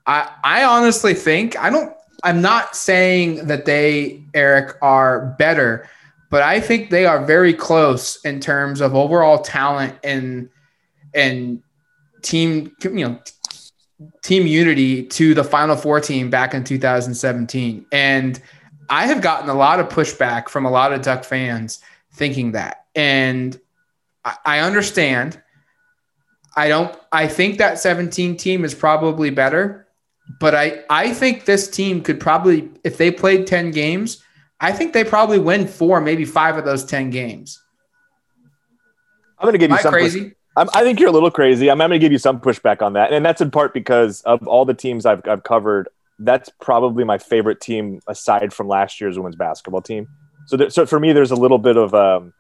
I, 0.06 0.30
I 0.44 0.64
honestly 0.64 1.14
think, 1.14 1.58
I 1.58 1.70
don't, 1.70 1.92
I'm 2.22 2.40
not 2.40 2.76
saying 2.76 3.46
that 3.46 3.64
they, 3.64 4.22
Eric, 4.32 4.76
are 4.80 5.34
better, 5.38 5.88
but 6.30 6.42
I 6.42 6.60
think 6.60 6.90
they 6.90 7.06
are 7.06 7.24
very 7.24 7.52
close 7.52 8.24
in 8.24 8.38
terms 8.38 8.80
of 8.80 8.94
overall 8.94 9.38
talent 9.38 9.98
and, 10.04 10.50
and 11.14 11.62
team, 12.24 12.74
you 12.82 13.08
know, 13.08 13.20
team 14.22 14.46
unity 14.46 15.04
to 15.04 15.34
the 15.34 15.44
Final 15.44 15.76
Four 15.76 16.00
team 16.00 16.30
back 16.30 16.54
in 16.54 16.64
2017. 16.64 17.86
And 17.92 18.40
I 18.90 19.06
have 19.06 19.22
gotten 19.22 19.48
a 19.48 19.54
lot 19.54 19.80
of 19.80 19.88
pushback 19.88 20.48
from 20.48 20.64
a 20.64 20.70
lot 20.70 20.92
of 20.92 21.02
Duck 21.02 21.24
fans 21.24 21.80
thinking 22.12 22.52
that. 22.52 22.86
And 22.94 23.58
I, 24.24 24.60
understand. 24.60 25.40
I 26.56 26.68
don't, 26.68 26.96
I 27.12 27.26
think 27.26 27.58
that 27.58 27.78
17 27.78 28.36
team 28.36 28.64
is 28.64 28.74
probably 28.74 29.30
better, 29.30 29.86
but 30.40 30.54
I, 30.54 30.84
I 30.88 31.12
think 31.12 31.44
this 31.44 31.68
team 31.68 32.00
could 32.02 32.20
probably, 32.20 32.70
if 32.84 32.96
they 32.96 33.10
played 33.10 33.46
10 33.46 33.70
games, 33.70 34.22
I 34.60 34.72
think 34.72 34.92
they 34.92 35.04
probably 35.04 35.38
win 35.38 35.66
four, 35.66 36.00
maybe 36.00 36.24
five 36.24 36.56
of 36.56 36.64
those 36.64 36.84
10 36.84 37.10
games. 37.10 37.60
I'm 39.38 39.44
going 39.44 39.52
to 39.52 39.58
give 39.58 39.70
you 39.70 39.74
Am 39.74 39.80
I 39.80 39.82
some 39.82 39.92
crazy. 39.92 40.34
I'm, 40.56 40.68
i 40.72 40.82
think 40.82 41.00
you're 41.00 41.08
a 41.08 41.12
little 41.12 41.30
crazy. 41.30 41.70
I'm, 41.70 41.80
I'm 41.80 41.90
going 41.90 42.00
to 42.00 42.04
give 42.04 42.12
you 42.12 42.18
some 42.18 42.40
pushback 42.40 42.82
on 42.82 42.92
that, 42.94 43.12
and 43.12 43.24
that's 43.24 43.40
in 43.40 43.50
part 43.50 43.74
because 43.74 44.20
of 44.22 44.46
all 44.46 44.64
the 44.64 44.74
teams 44.74 45.06
I've, 45.06 45.26
I've 45.26 45.42
covered. 45.42 45.88
That's 46.18 46.48
probably 46.60 47.02
my 47.04 47.18
favorite 47.18 47.60
team 47.60 48.00
aside 48.06 48.52
from 48.52 48.68
last 48.68 49.00
year's 49.00 49.18
women's 49.18 49.36
basketball 49.36 49.82
team. 49.82 50.06
So, 50.46 50.56
th- 50.56 50.72
so 50.72 50.86
for 50.86 51.00
me, 51.00 51.12
there's 51.12 51.32
a 51.32 51.36
little 51.36 51.58
bit 51.58 51.76
of 51.76 51.92
um, 51.92 52.32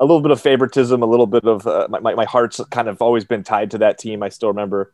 a 0.00 0.04
little 0.04 0.20
bit 0.20 0.32
of 0.32 0.40
favoritism, 0.40 1.02
a 1.02 1.06
little 1.06 1.26
bit 1.26 1.44
of 1.44 1.66
uh, 1.66 1.88
my, 1.88 2.14
my 2.14 2.24
heart's 2.24 2.60
kind 2.70 2.88
of 2.88 3.00
always 3.00 3.24
been 3.24 3.42
tied 3.42 3.70
to 3.70 3.78
that 3.78 3.98
team. 3.98 4.22
I 4.22 4.28
still 4.28 4.48
remember 4.48 4.92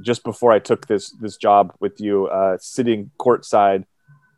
just 0.00 0.24
before 0.24 0.52
I 0.52 0.58
took 0.58 0.86
this 0.86 1.10
this 1.20 1.36
job 1.36 1.72
with 1.80 2.00
you, 2.00 2.26
uh, 2.26 2.56
sitting 2.60 3.10
courtside 3.20 3.84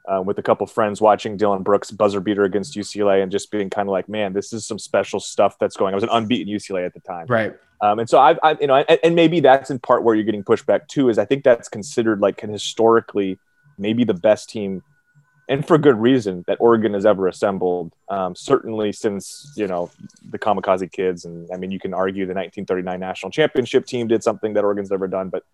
uh, 0.07 0.21
with 0.21 0.39
a 0.39 0.43
couple 0.43 0.67
friends 0.67 1.01
watching 1.01 1.37
Dillon 1.37 1.63
Brooks 1.63 1.91
buzzer 1.91 2.21
beater 2.21 2.45
against 2.45 2.75
UCLA 2.75 3.23
and 3.23 3.31
just 3.31 3.51
being 3.51 3.71
kind 3.71 3.89
of 3.89 3.93
like, 3.93 4.09
man, 4.09 4.33
this 4.33 4.53
is 4.53 4.67
some 4.67 4.79
special 4.79 5.21
stuff 5.21 5.59
that's 5.59 5.77
going. 5.77 5.95
I 5.95 5.97
was 5.97 6.05
an 6.05 6.11
unbeaten 6.11 6.53
UCLA 6.53 6.85
at 6.85 6.95
the 6.95 7.01
time, 7.01 7.27
right? 7.29 7.55
Um, 7.81 7.99
and 7.99 8.09
so 8.09 8.19
I've, 8.19 8.39
I, 8.43 8.57
you 8.61 8.67
know, 8.67 8.77
and, 8.77 8.99
and, 9.03 9.15
maybe 9.15 9.41
that's 9.41 9.71
in 9.71 9.79
part 9.81 10.05
where 10.05 10.15
you're 10.15 10.25
getting 10.25 10.45
pushback 10.45 10.89
too. 10.89 11.09
Is 11.09 11.19
I 11.19 11.25
think 11.25 11.45
that's 11.45 11.69
considered 11.69 12.21
like 12.21 12.37
can 12.37 12.51
historically 12.51 13.39
maybe 13.79 14.05
the 14.05 14.15
best 14.15 14.51
team, 14.51 14.83
and 15.49 15.67
for 15.67 15.79
good 15.79 15.97
reason 15.97 16.45
that 16.47 16.59
Oregon 16.61 16.95
has 16.95 17.07
ever 17.07 17.29
assembled. 17.29 17.93
Um, 18.09 18.35
certainly 18.35 18.93
since 18.93 19.53
you 19.57 19.67
know 19.67 19.91
the 20.31 20.39
Kamikaze 20.39 20.91
Kids, 20.91 21.25
and 21.25 21.49
I 21.53 21.57
mean 21.57 21.71
you 21.71 21.81
can 21.81 21.95
argue 21.95 22.25
the 22.25 22.35
1939 22.35 22.99
national 22.99 23.31
championship 23.31 23.87
team 23.87 24.09
did 24.09 24.25
something 24.25 24.53
that 24.55 24.65
Oregon's 24.65 24.91
never 24.91 25.07
done, 25.07 25.29
but 25.29 25.45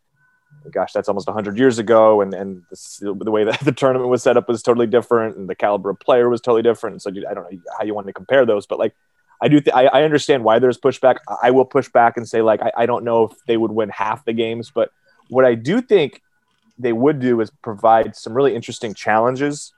Oh, 0.69 0.71
gosh, 0.71 0.93
that's 0.93 1.09
almost 1.09 1.27
100 1.27 1.59
years 1.59 1.79
ago. 1.79 2.21
And, 2.21 2.35
and 2.35 2.63
the, 2.71 3.15
the 3.15 3.31
way 3.31 3.45
that 3.45 3.61
the 3.65 3.73
tournament 3.73 4.11
was 4.11 4.23
set 4.23 4.37
up 4.37 4.49
was 4.49 4.63
totally 4.63 4.87
different, 4.87 5.37
and 5.37 5.49
the 5.49 5.55
caliber 5.55 5.91
of 5.91 5.99
player 5.99 6.29
was 6.29 6.41
totally 6.41 6.63
different. 6.63 7.03
So 7.03 7.11
I 7.11 7.35
don't 7.35 7.51
know 7.51 7.61
how 7.79 7.85
you 7.85 7.95
want 7.95 8.07
to 8.07 8.13
compare 8.13 8.45
those, 8.47 8.67
but 8.67 8.79
like, 8.79 8.95
I 9.41 9.49
do. 9.49 9.61
Th- 9.61 9.75
I, 9.75 9.87
I, 9.87 10.03
understand 10.03 10.43
why 10.43 10.59
there's 10.59 10.79
pushback. 10.79 11.19
I 11.43 11.53
will 11.53 11.65
push 11.65 11.89
back 11.89 12.17
and 12.17 12.29
say 12.29 12.43
like 12.43 12.61
I, 12.61 12.73
I 12.77 12.87
don't 12.87 13.05
know 13.05 13.25
if 13.25 13.33
they 13.47 13.57
would 13.57 13.71
win 13.71 13.89
half 13.89 14.25
the 14.25 14.33
games, 14.33 14.73
but 14.75 14.91
what 15.29 15.45
I 15.45 15.55
do 15.55 15.81
think 15.81 16.23
they 16.77 16.93
would 16.93 17.21
do 17.21 17.41
is 17.41 17.51
provide 17.63 18.17
some 18.17 18.35
really 18.35 18.57
interesting 18.57 18.95
challenges 18.95 19.73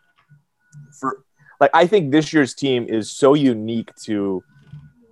for 0.98 1.24
like 1.60 1.70
I 1.74 1.86
think 1.86 2.10
this 2.10 2.32
year's 2.32 2.54
team 2.54 2.86
is 2.88 3.12
so 3.12 3.34
unique 3.34 3.94
to 4.04 4.42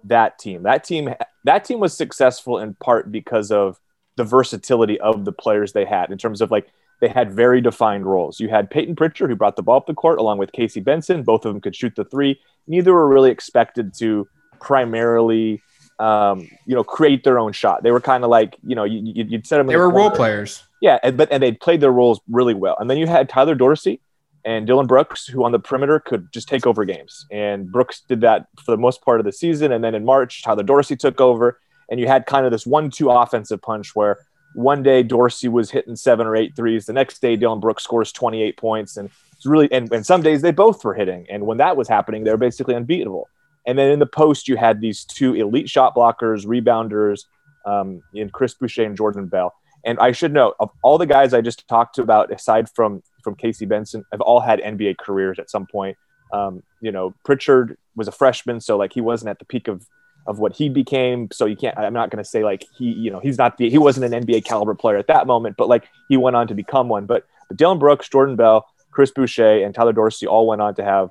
that 0.05 0.39
team. 0.39 0.63
That 0.63 0.83
team 0.83 1.15
that 1.45 1.65
team 1.65 1.79
was 1.79 1.95
successful 1.95 2.59
in 2.59 2.75
part 2.75 3.13
because 3.13 3.51
of 3.53 3.79
the 4.19 4.25
versatility 4.25 5.01
of 5.01 5.25
the 5.25 5.33
players 5.33 5.73
they 5.73 5.87
had 5.87 6.11
in 6.11 6.19
terms 6.19 6.43
of 6.43 6.51
like 6.51 6.69
they 7.01 7.09
had 7.09 7.33
very 7.33 7.61
defined 7.61 8.05
roles. 8.05 8.41
You 8.41 8.49
had 8.49 8.71
Payton 8.71 8.97
Pritchard 8.97 9.31
who 9.31 9.37
brought 9.37 9.57
the 9.57 9.63
ball 9.63 9.79
up 9.79 9.87
the 9.87 9.95
court 9.95 10.19
along 10.19 10.39
with 10.39 10.53
Casey 10.53 10.81
Benson. 10.81 11.23
Both 11.23 11.45
of 11.47 11.55
them 11.55 11.61
could 11.61 11.77
shoot 11.77 11.95
the 11.97 12.05
three. 12.05 12.41
Neither 12.67 12.93
were 12.93 13.09
really 13.09 13.31
expected 13.31 13.95
to 13.99 14.29
primarily, 14.61 15.63
um, 16.01 16.51
you 16.67 16.75
know, 16.75 16.83
create 16.83 17.23
their 17.23 17.39
own 17.39 17.53
shot. 17.53 17.85
They 17.85 17.93
were 17.93 18.01
kind 18.01 18.25
of 18.25 18.31
like, 18.31 18.57
you 18.67 18.75
know, 18.75 18.85
you, 18.85 19.25
would 19.31 19.47
set 19.47 19.59
them. 19.59 19.69
They 19.69 19.75
the 19.75 19.79
were 19.79 19.91
corner. 19.91 20.09
role 20.09 20.11
players. 20.11 20.65
Yeah, 20.83 20.99
and, 21.03 21.17
but 21.17 21.31
and 21.31 21.43
they 21.43 21.53
played 21.53 21.81
their 21.81 21.93
roles 21.93 22.21
really 22.29 22.55
well. 22.55 22.77
And 22.79 22.91
then 22.91 22.99
you 22.99 23.07
had 23.07 23.29
Tyler 23.29 23.55
Dorsey 23.55 24.01
and 24.45 24.67
Dillon 24.67 24.87
Brooks, 24.87 25.27
who 25.27 25.45
on 25.45 25.53
the 25.53 25.59
perimeter 25.59 26.01
could 26.01 26.33
just 26.33 26.49
take 26.49 26.67
over 26.67 26.85
games. 26.85 27.27
And 27.31 27.71
Brooks 27.71 28.03
did 28.09 28.21
that 28.23 28.47
for 28.65 28.73
the 28.73 28.77
most 28.77 29.03
part 29.03 29.21
of 29.21 29.27
the 29.27 29.33
season. 29.33 29.73
And 29.73 29.83
then 29.85 29.95
in 29.95 30.05
March, 30.05 30.43
Tyler 30.43 30.63
Dorsey 30.65 30.97
took 30.97 31.21
over 31.21 31.61
and 31.91 31.99
you 31.99 32.07
had 32.07 32.27
kind 32.27 32.45
of 32.45 32.53
this 32.53 32.67
one-two 32.67 33.11
offensive 33.11 33.63
punch 33.63 33.95
where 33.95 34.19
one 34.55 34.83
day 34.83 35.03
Dorsey 35.03 35.49
was 35.49 35.71
hitting 35.71 35.97
seven 35.97 36.27
or 36.27 36.37
eight 36.37 36.57
threes. 36.57 36.87
The 36.87 36.93
next 36.93 37.21
day, 37.21 37.37
Dillon 37.37 37.61
Brooks 37.61 37.85
scores 37.85 38.13
28 38.13 38.57
points. 38.57 38.97
And 38.97 39.11
it's 39.37 39.47
really, 39.47 39.71
and, 39.71 39.93
and 39.93 40.05
some 40.05 40.23
days 40.23 40.43
they 40.43 40.51
both 40.51 40.85
were 40.85 40.95
hitting. 40.95 41.27
And 41.31 41.47
when 41.47 41.59
that 41.59 41.77
was 41.77 41.89
happening, 41.89 42.25
they 42.25 42.31
were 42.31 42.37
basically 42.39 42.75
unbeatable. 42.75 43.29
And 43.67 43.79
then 43.79 43.91
in 43.91 43.99
the 43.99 44.07
post, 44.07 44.49
you 44.49 44.57
had 44.57 44.81
these 44.81 45.05
two 45.05 45.35
elite 45.35 45.69
shot 45.69 45.95
blockers, 45.95 46.47
rebounders, 46.47 47.25
um, 47.67 48.03
in 48.15 48.31
Chris 48.31 48.55
Boucher 48.55 48.85
and 48.85 48.97
Jordan 48.97 49.27
Bell. 49.27 49.55
And 49.85 49.99
I 49.99 50.13
should 50.13 50.33
note, 50.33 50.57
of 50.59 50.71
all 50.83 50.99
the 50.99 51.07
guys 51.07 51.35
I 51.35 51.41
just 51.41 51.69
talked 51.69 51.99
about, 51.99 52.33
aside 52.33 52.69
from 52.75 53.03
from 53.23 53.35
Casey 53.35 53.67
Benson, 53.67 54.05
have 54.11 54.21
all 54.21 54.41
had 54.41 54.61
NBA 54.61 54.99
careers 54.99 55.39
at 55.39 55.51
some 55.51 55.67
point. 55.67 55.97
Um, 56.33 56.63
you 56.81 56.91
know, 56.91 57.15
Pritchard 57.25 57.77
was 57.95 58.09
a 58.09 58.13
freshman, 58.13 58.61
so 58.61 58.77
like 58.77 58.93
he 58.93 59.01
wasn't 59.01 59.31
at 59.31 59.39
the 59.39 59.45
peak 59.45 59.69
of 59.69 59.87
of 60.29 60.39
what 60.39 60.53
he 60.53 60.69
became. 60.69 61.29
So 61.33 61.47
you 61.47 61.57
can't. 61.57 61.77
I'm 61.77 61.95
not 61.95 62.11
going 62.11 62.23
to 62.23 62.29
say 62.29 62.45
like 62.45 62.67
he, 62.77 62.93
you 62.93 63.11
know, 63.11 63.19
he's 63.19 63.39
not 63.39 63.57
the 63.57 63.69
he 63.69 63.79
wasn't 63.79 64.13
an 64.13 64.25
NBA 64.25 64.45
caliber 64.45 64.75
player 64.75 64.99
at 64.99 65.09
that 65.09 65.27
moment, 65.27 65.57
but 65.57 65.69
like 65.69 65.89
he 66.09 66.17
went 66.17 66.37
on 66.37 66.47
to 66.49 66.55
become 66.55 66.89
one. 66.89 67.07
But, 67.07 67.27
but 67.49 67.57
Dillon 67.57 67.79
Brooks, 67.79 68.09
Jordan 68.09 68.37
Bell, 68.37 68.67
Chris 68.91 69.11
Boucher, 69.11 69.65
and 69.65 69.75
Tyler 69.75 69.93
Dorsey 69.93 70.27
all 70.27 70.47
went 70.47 70.61
on 70.61 70.75
to 70.75 70.85
have 70.85 71.09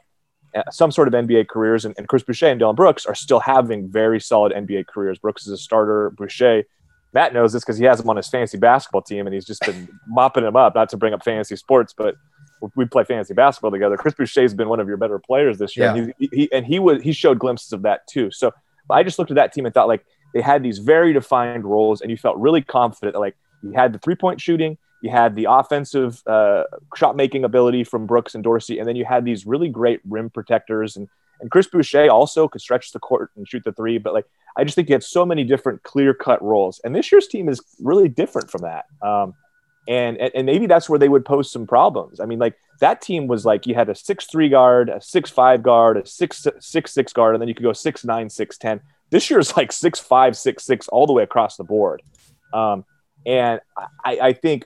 uh, 0.55 0.61
some 0.71 0.91
sort 0.91 1.07
of 1.07 1.15
NBA 1.15 1.47
careers, 1.47 1.83
and, 1.83 1.95
and 1.97 2.07
Chris 2.07 2.21
Boucher 2.21 2.47
and 2.47 2.59
Dillon 2.59 2.75
Brooks 2.75 3.07
are 3.07 3.15
still 3.15 3.39
having 3.39 3.89
very 3.89 4.19
solid 4.21 4.53
NBA 4.53 4.85
careers. 4.85 5.17
Brooks 5.17 5.47
is 5.47 5.51
a 5.51 5.57
starter. 5.57 6.11
Boucher, 6.11 6.63
Matt 7.13 7.33
knows 7.33 7.53
this 7.53 7.63
because 7.63 7.79
he 7.79 7.85
has 7.85 7.99
him 7.99 8.09
on 8.11 8.17
his 8.17 8.29
fantasy 8.29 8.59
basketball 8.59 9.01
team, 9.01 9.25
and 9.25 9.33
he's 9.33 9.45
just 9.45 9.61
been 9.61 9.89
mopping 10.07 10.45
him 10.45 10.55
up. 10.55 10.75
Not 10.75 10.89
to 10.89 10.97
bring 10.97 11.15
up 11.15 11.23
fantasy 11.23 11.55
sports, 11.55 11.91
but 11.97 12.15
we 12.75 12.85
play 12.85 13.03
fantasy 13.03 13.33
basketball 13.33 13.71
together. 13.71 13.97
Chris 13.97 14.13
Boucher 14.13 14.43
has 14.43 14.53
been 14.53 14.69
one 14.69 14.79
of 14.79 14.87
your 14.87 14.97
better 14.97 15.17
players 15.17 15.57
this 15.57 15.75
year. 15.75 15.87
Yeah. 15.87 15.95
And 15.95 16.13
he, 16.19 16.29
he 16.31 16.51
and 16.51 16.65
he 16.67 16.77
was 16.77 17.01
he 17.01 17.13
showed 17.13 17.39
glimpses 17.39 17.73
of 17.73 17.81
that 17.81 18.05
too. 18.05 18.29
So 18.29 18.51
I 18.89 19.03
just 19.03 19.19
looked 19.19 19.31
at 19.31 19.35
that 19.35 19.53
team 19.53 19.65
and 19.65 19.73
thought 19.73 19.87
like 19.87 20.05
they 20.33 20.41
had 20.41 20.63
these 20.63 20.79
very 20.79 21.13
defined 21.13 21.65
roles, 21.65 22.01
and 22.01 22.11
you 22.11 22.17
felt 22.17 22.37
really 22.37 22.61
confident 22.61 23.13
that 23.13 23.19
like 23.19 23.35
you 23.63 23.71
had 23.71 23.93
the 23.93 23.99
three 23.99 24.15
point 24.15 24.41
shooting, 24.41 24.77
you 25.01 25.09
had 25.09 25.35
the 25.35 25.47
offensive 25.49 26.21
uh, 26.27 26.63
shot 26.95 27.15
making 27.15 27.43
ability 27.43 27.83
from 27.83 28.05
Brooks 28.05 28.35
and 28.35 28.43
Dorsey, 28.43 28.79
and 28.79 28.87
then 28.87 28.95
you 28.95 29.05
had 29.05 29.25
these 29.25 29.45
really 29.45 29.69
great 29.69 29.99
rim 30.05 30.29
protectors 30.29 30.95
and 30.95 31.07
and 31.39 31.51
Chris 31.51 31.67
Boucher 31.67 32.09
also 32.09 32.47
could 32.47 32.61
stretch 32.61 32.91
the 32.91 32.99
court 32.99 33.31
and 33.35 33.47
shoot 33.47 33.63
the 33.63 33.71
three. 33.71 33.97
But 33.97 34.13
like 34.13 34.25
I 34.57 34.63
just 34.63 34.75
think 34.75 34.89
you 34.89 34.95
had 34.95 35.03
so 35.03 35.25
many 35.25 35.43
different 35.43 35.83
clear 35.83 36.13
cut 36.13 36.41
roles, 36.41 36.79
and 36.83 36.95
this 36.95 37.11
year's 37.11 37.27
team 37.27 37.49
is 37.49 37.61
really 37.79 38.09
different 38.09 38.49
from 38.49 38.61
that. 38.61 38.85
Um, 39.01 39.33
and 39.87 40.17
and 40.17 40.45
maybe 40.45 40.65
that's 40.65 40.89
where 40.89 40.99
they 40.99 41.09
would 41.09 41.25
pose 41.25 41.51
some 41.51 41.67
problems. 41.67 42.19
I 42.19 42.25
mean, 42.25 42.39
like 42.39 42.55
that 42.79 43.01
team 43.01 43.27
was 43.27 43.45
like 43.45 43.65
you 43.65 43.75
had 43.75 43.89
a 43.89 43.95
six 43.95 44.25
three 44.25 44.49
guard, 44.49 44.89
a 44.89 45.01
six 45.01 45.29
five 45.29 45.63
guard, 45.63 45.97
a 45.97 46.05
six 46.05 46.45
six 46.59 46.93
six 46.93 47.13
guard, 47.13 47.35
and 47.35 47.41
then 47.41 47.47
you 47.47 47.55
could 47.55 47.63
go 47.63 47.73
six 47.73 48.03
nine 48.03 48.29
six 48.29 48.57
ten. 48.57 48.81
This 49.09 49.29
year 49.29 49.39
is 49.39 49.55
like 49.55 49.71
six 49.71 49.99
five 49.99 50.35
six 50.35 50.65
six 50.65 50.87
all 50.89 51.07
the 51.07 51.13
way 51.13 51.23
across 51.23 51.57
the 51.57 51.63
board. 51.63 52.01
Um, 52.53 52.85
and 53.25 53.59
I, 54.05 54.19
I 54.21 54.33
think 54.33 54.65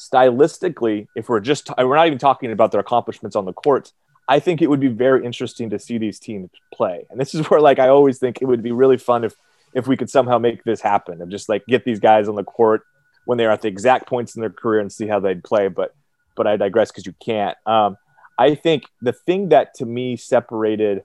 stylistically, 0.00 1.08
if 1.16 1.28
we're 1.28 1.40
just 1.40 1.70
we're 1.76 1.96
not 1.96 2.06
even 2.06 2.18
talking 2.18 2.52
about 2.52 2.72
their 2.72 2.80
accomplishments 2.80 3.36
on 3.36 3.44
the 3.44 3.52
court, 3.52 3.92
I 4.28 4.40
think 4.40 4.62
it 4.62 4.68
would 4.68 4.80
be 4.80 4.88
very 4.88 5.24
interesting 5.24 5.70
to 5.70 5.78
see 5.78 5.98
these 5.98 6.18
teams 6.18 6.50
play. 6.72 7.06
And 7.10 7.20
this 7.20 7.34
is 7.34 7.48
where 7.50 7.60
like 7.60 7.78
I 7.78 7.88
always 7.88 8.18
think 8.18 8.40
it 8.40 8.46
would 8.46 8.62
be 8.62 8.72
really 8.72 8.98
fun 8.98 9.24
if 9.24 9.34
if 9.74 9.86
we 9.86 9.96
could 9.96 10.10
somehow 10.10 10.38
make 10.38 10.64
this 10.64 10.80
happen 10.80 11.20
and 11.20 11.30
just 11.30 11.48
like 11.48 11.64
get 11.66 11.84
these 11.84 12.00
guys 12.00 12.28
on 12.28 12.34
the 12.34 12.44
court 12.44 12.82
when 13.26 13.36
they're 13.36 13.50
at 13.50 13.60
the 13.60 13.68
exact 13.68 14.06
points 14.06 14.34
in 14.34 14.40
their 14.40 14.50
career 14.50 14.80
and 14.80 14.92
see 14.92 15.06
how 15.06 15.20
they'd 15.20 15.44
play. 15.44 15.68
But 15.68 15.94
but 16.36 16.46
I 16.46 16.56
digress 16.56 16.90
because 16.90 17.06
you 17.06 17.14
can't. 17.20 17.56
Um, 17.66 17.96
I 18.38 18.54
think 18.54 18.84
the 19.00 19.12
thing 19.12 19.48
that 19.48 19.74
to 19.76 19.86
me 19.86 20.16
separated 20.16 21.02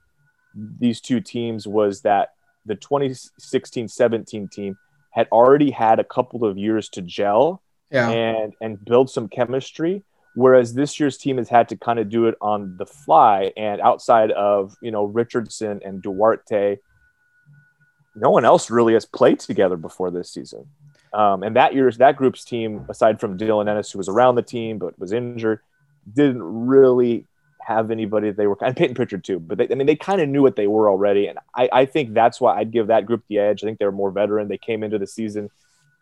these 0.54 1.00
two 1.00 1.22
teams 1.22 1.66
was 1.68 2.02
that 2.02 2.34
the 2.66 2.76
2016-17 2.76 4.52
team 4.52 4.78
had 5.12 5.28
already 5.32 5.72
had 5.72 6.00
a 6.00 6.04
couple 6.04 6.46
of 6.46 6.58
years 6.58 6.90
to 6.90 7.02
gel 7.02 7.62
Yeah. 7.90 8.10
and 8.10 8.54
and 8.62 8.84
build 8.84 9.10
some 9.10 9.28
chemistry 9.28 10.04
whereas 10.36 10.74
this 10.74 10.98
year's 11.00 11.18
team 11.18 11.38
has 11.38 11.50
had 11.50 11.68
to 11.70 11.76
kind 11.76 12.00
of 12.00 12.10
do 12.10 12.28
it 12.28 12.36
on 12.42 12.76
the 12.78 12.86
fly 12.86 13.52
and 13.58 13.82
outside 13.82 14.32
of 14.32 14.76
you 14.82 14.92
know 14.92 15.04
richardson 15.06 15.82
and 15.84 16.02
duarte 16.02 16.78
no 18.16 18.30
one 18.30 18.46
else 18.46 18.70
really 18.70 18.94
has 18.94 19.06
played 19.06 19.40
together 19.40 19.76
before 19.78 20.12
this 20.12 20.30
season 20.34 20.66
um, 21.14 21.44
and 21.44 21.56
that 21.56 21.74
year's 21.74 21.98
that 21.98 22.16
group's 22.16 22.44
team 22.44 22.86
aside 22.90 23.20
from 23.20 23.38
dylan 23.38 23.70
ennis 23.70 23.92
who 23.92 23.98
was 23.98 24.10
around 24.10 24.36
the 24.36 24.42
team 24.42 24.78
but 24.78 24.98
was 25.00 25.12
injured 25.12 25.60
didn't 26.14 26.44
really 26.44 27.26
have 27.64 27.92
anybody 27.92 28.32
they 28.32 28.48
were 28.48 28.58
and 28.62 28.76
Payton 28.76 28.96
Pritchard 28.96 29.24
too, 29.24 29.40
but 29.40 29.58
they, 29.58 29.68
I 29.70 29.76
mean 29.76 29.88
they 29.88 29.96
kind 29.96 30.20
of 30.20 30.28
knew 30.28 30.42
what 30.42 30.56
they 30.56 30.68
were 30.68 30.90
already, 30.90 31.28
and 31.28 31.38
I, 31.56 31.70
I 31.72 31.86
think 31.86 32.14
that's 32.14 32.42
why 32.42 32.58
I'd 32.58 32.72
give 32.72 32.88
that 32.88 33.06
group 33.06 33.24
the 33.28 33.38
edge. 33.38 33.64
I 33.64 33.68
think 33.68 33.78
they're 33.78 33.92
more 33.92 34.12
veteran. 34.12 34.48
They 34.48 34.58
came 34.58 34.84
into 34.84 34.98
the 34.98 35.08
season 35.08 35.50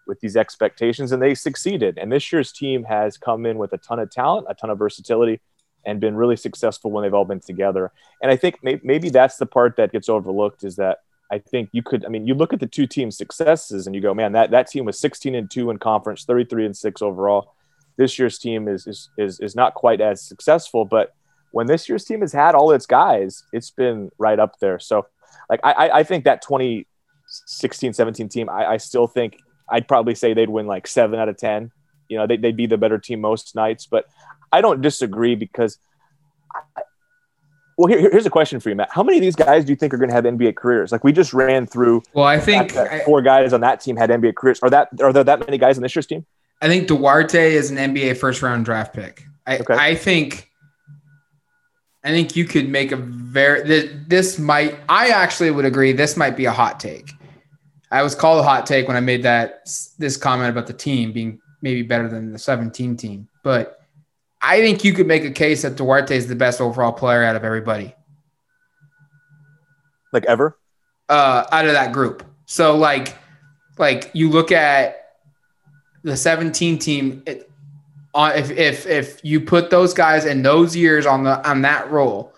with 0.10 0.20
these 0.20 0.36
expectations 0.36 1.14
and 1.14 1.22
they 1.22 1.36
succeeded. 1.36 1.98
And 1.98 2.12
this 2.12 2.34
year's 2.34 2.52
team 2.52 2.84
has 2.84 3.18
come 3.18 3.46
in 3.46 3.58
with 3.58 3.72
a 3.72 3.78
ton 3.78 4.00
of 4.00 4.10
talent, 4.10 4.48
a 4.50 4.56
ton 4.56 4.70
of 4.70 4.78
versatility, 4.78 5.40
and 5.86 6.02
been 6.02 6.16
really 6.16 6.36
successful 6.36 6.92
when 6.92 7.04
they've 7.04 7.14
all 7.14 7.26
been 7.26 7.40
together. 7.40 7.92
And 8.22 8.30
I 8.30 8.36
think 8.36 8.62
may, 8.62 8.82
maybe 8.84 9.10
that's 9.10 9.38
the 9.38 9.46
part 9.46 9.78
that 9.78 9.94
gets 9.94 10.10
overlooked 10.10 10.66
is 10.66 10.76
that 10.76 11.00
I 11.32 11.40
think 11.40 11.70
you 11.72 11.84
could, 11.84 12.06
I 12.06 12.10
mean, 12.10 12.26
you 12.26 12.34
look 12.34 12.54
at 12.54 12.60
the 12.60 12.68
two 12.68 12.88
team 12.88 13.12
successes 13.12 13.86
and 13.86 13.96
you 13.96 14.02
go, 14.02 14.14
man, 14.14 14.32
that, 14.34 14.52
that 14.52 14.68
team 14.68 14.86
was 14.86 15.00
16 15.00 15.36
and 15.36 15.50
two 15.50 15.70
in 15.70 15.78
conference, 15.78 16.26
33 16.26 16.66
and 16.66 16.76
six 16.76 17.02
overall. 17.02 17.54
This 17.98 18.18
year's 18.18 18.40
team 18.40 18.68
is, 18.68 18.88
is, 18.88 19.10
is, 19.18 19.40
is 19.40 19.56
not 19.56 19.74
quite 19.74 20.02
as 20.02 20.22
successful, 20.22 20.86
but 20.86 21.14
when 21.52 21.68
this 21.68 21.88
year's 21.88 22.06
team 22.06 22.22
has 22.22 22.32
had 22.32 22.56
all 22.56 22.72
its 22.72 22.86
guys, 22.86 23.44
it's 23.54 23.70
been 23.70 24.10
right 24.18 24.40
up 24.40 24.60
there. 24.60 24.80
So 24.80 25.06
like, 25.50 25.60
I, 25.64 25.90
I 25.90 26.04
think 26.04 26.26
that 26.26 26.42
2016, 26.42 27.94
17 27.94 28.30
team, 28.30 28.50
I, 28.50 28.66
I 28.66 28.78
still 28.78 29.08
think 29.08 29.38
I'd 29.70 29.88
probably 29.88 30.16
say 30.16 30.34
they'd 30.34 30.50
win 30.50 30.68
like 30.68 30.88
seven 30.88 31.20
out 31.20 31.30
of 31.30 31.38
10. 31.38 31.72
You 32.08 32.18
know, 32.18 32.28
they, 32.28 32.38
they'd 32.38 32.56
be 32.56 32.66
the 32.66 32.78
better 32.78 32.98
team 32.98 33.22
most 33.22 33.56
nights, 33.56 33.86
but 33.86 34.06
I 34.52 34.62
don't 34.62 34.82
disagree 34.82 35.36
because 35.36 35.78
I, 36.76 36.82
well, 37.80 37.88
here, 37.88 38.12
here's 38.12 38.26
a 38.26 38.30
question 38.30 38.60
for 38.60 38.68
you, 38.68 38.76
Matt. 38.76 38.90
How 38.92 39.04
many 39.04 39.20
of 39.20 39.22
these 39.22 39.38
guys 39.38 39.64
do 39.64 39.72
you 39.72 39.78
think 39.78 39.94
are 39.94 39.98
going 39.98 40.10
to 40.10 40.14
have 40.14 40.26
NBA 40.26 40.58
careers? 40.58 40.92
Like 40.92 41.06
we 41.06 41.14
just 41.14 41.34
ran 41.34 41.66
through. 41.66 42.04
Well, 42.12 42.26
I 42.26 42.38
think 42.38 42.74
that 42.74 43.06
four 43.06 43.22
guys 43.22 43.54
on 43.54 43.62
that 43.62 43.80
team 43.80 43.96
had 43.96 44.10
NBA 44.10 44.36
careers. 44.36 44.60
Are 44.62 44.70
that 44.70 44.90
are 45.02 45.14
there 45.14 45.24
that 45.24 45.40
many 45.40 45.58
guys 45.58 45.78
on 45.78 45.84
this 45.84 45.96
year's 45.96 46.06
team? 46.06 46.26
I 46.62 46.68
think 46.68 46.90
Duarte 46.90 47.54
is 47.54 47.72
an 47.72 47.78
NBA 47.78 48.18
first 48.18 48.42
round 48.42 48.66
draft 48.66 48.94
pick. 48.94 49.24
I, 49.48 49.60
Okay. 49.60 49.76
I 49.76 49.96
think 49.96 50.52
I 52.04 52.10
think 52.10 52.36
you 52.36 52.44
could 52.44 52.68
make 52.68 52.92
a 52.92 52.98
very 52.98 53.66
this, 53.66 53.96
this 54.08 54.40
might 54.40 54.76
I 54.90 55.12
actually 55.12 55.52
would 55.52 55.64
agree 55.64 55.94
this 55.94 56.18
might 56.18 56.36
be 56.36 56.46
a 56.46 56.52
hot 56.52 56.82
take. 56.82 57.14
I 57.92 58.04
was 58.04 58.14
called 58.14 58.42
a 58.42 58.44
hot 58.44 58.66
take 58.66 58.90
when 58.90 58.98
I 58.98 59.00
made 59.00 59.24
that 59.24 59.70
this 59.98 60.18
comment 60.18 60.50
about 60.50 60.68
the 60.68 60.74
team 60.74 61.14
being 61.14 61.40
maybe 61.62 61.84
better 61.84 62.10
than 62.10 62.34
the 62.34 62.40
17 62.40 62.98
team, 62.98 63.30
but 63.42 63.79
I 64.42 64.62
think 64.62 64.84
you 64.84 64.94
could 64.94 65.08
make 65.08 65.26
a 65.26 65.32
case 65.32 65.64
that 65.64 65.76
Duarte 65.76 66.16
is 66.16 66.28
the 66.28 66.36
best 66.36 66.62
overall 66.62 66.94
player 66.94 67.24
out 67.24 67.36
of 67.36 67.44
everybody. 67.44 67.94
Like 70.12 70.26
ever? 70.26 70.58
uh, 71.10 71.46
out 71.52 71.66
of 71.66 71.74
that 71.74 71.92
group. 71.92 72.24
So 72.46 72.78
like, 72.78 73.18
like 73.78 74.12
you 74.14 74.30
look 74.30 74.52
at 74.52 75.16
the 76.04 76.16
17 76.16 76.78
team. 76.80 77.24
It, 77.26 77.46
on 78.16 78.32
if 78.36 78.50
if 78.50 78.88
if 78.88 79.24
you 79.24 79.40
put 79.40 79.70
those 79.70 79.94
guys 79.94 80.26
in 80.26 80.42
those 80.42 80.76
years 80.76 81.06
on 81.06 81.24
the 81.24 81.48
on 81.48 81.62
that 81.62 81.92
role, 81.92 82.34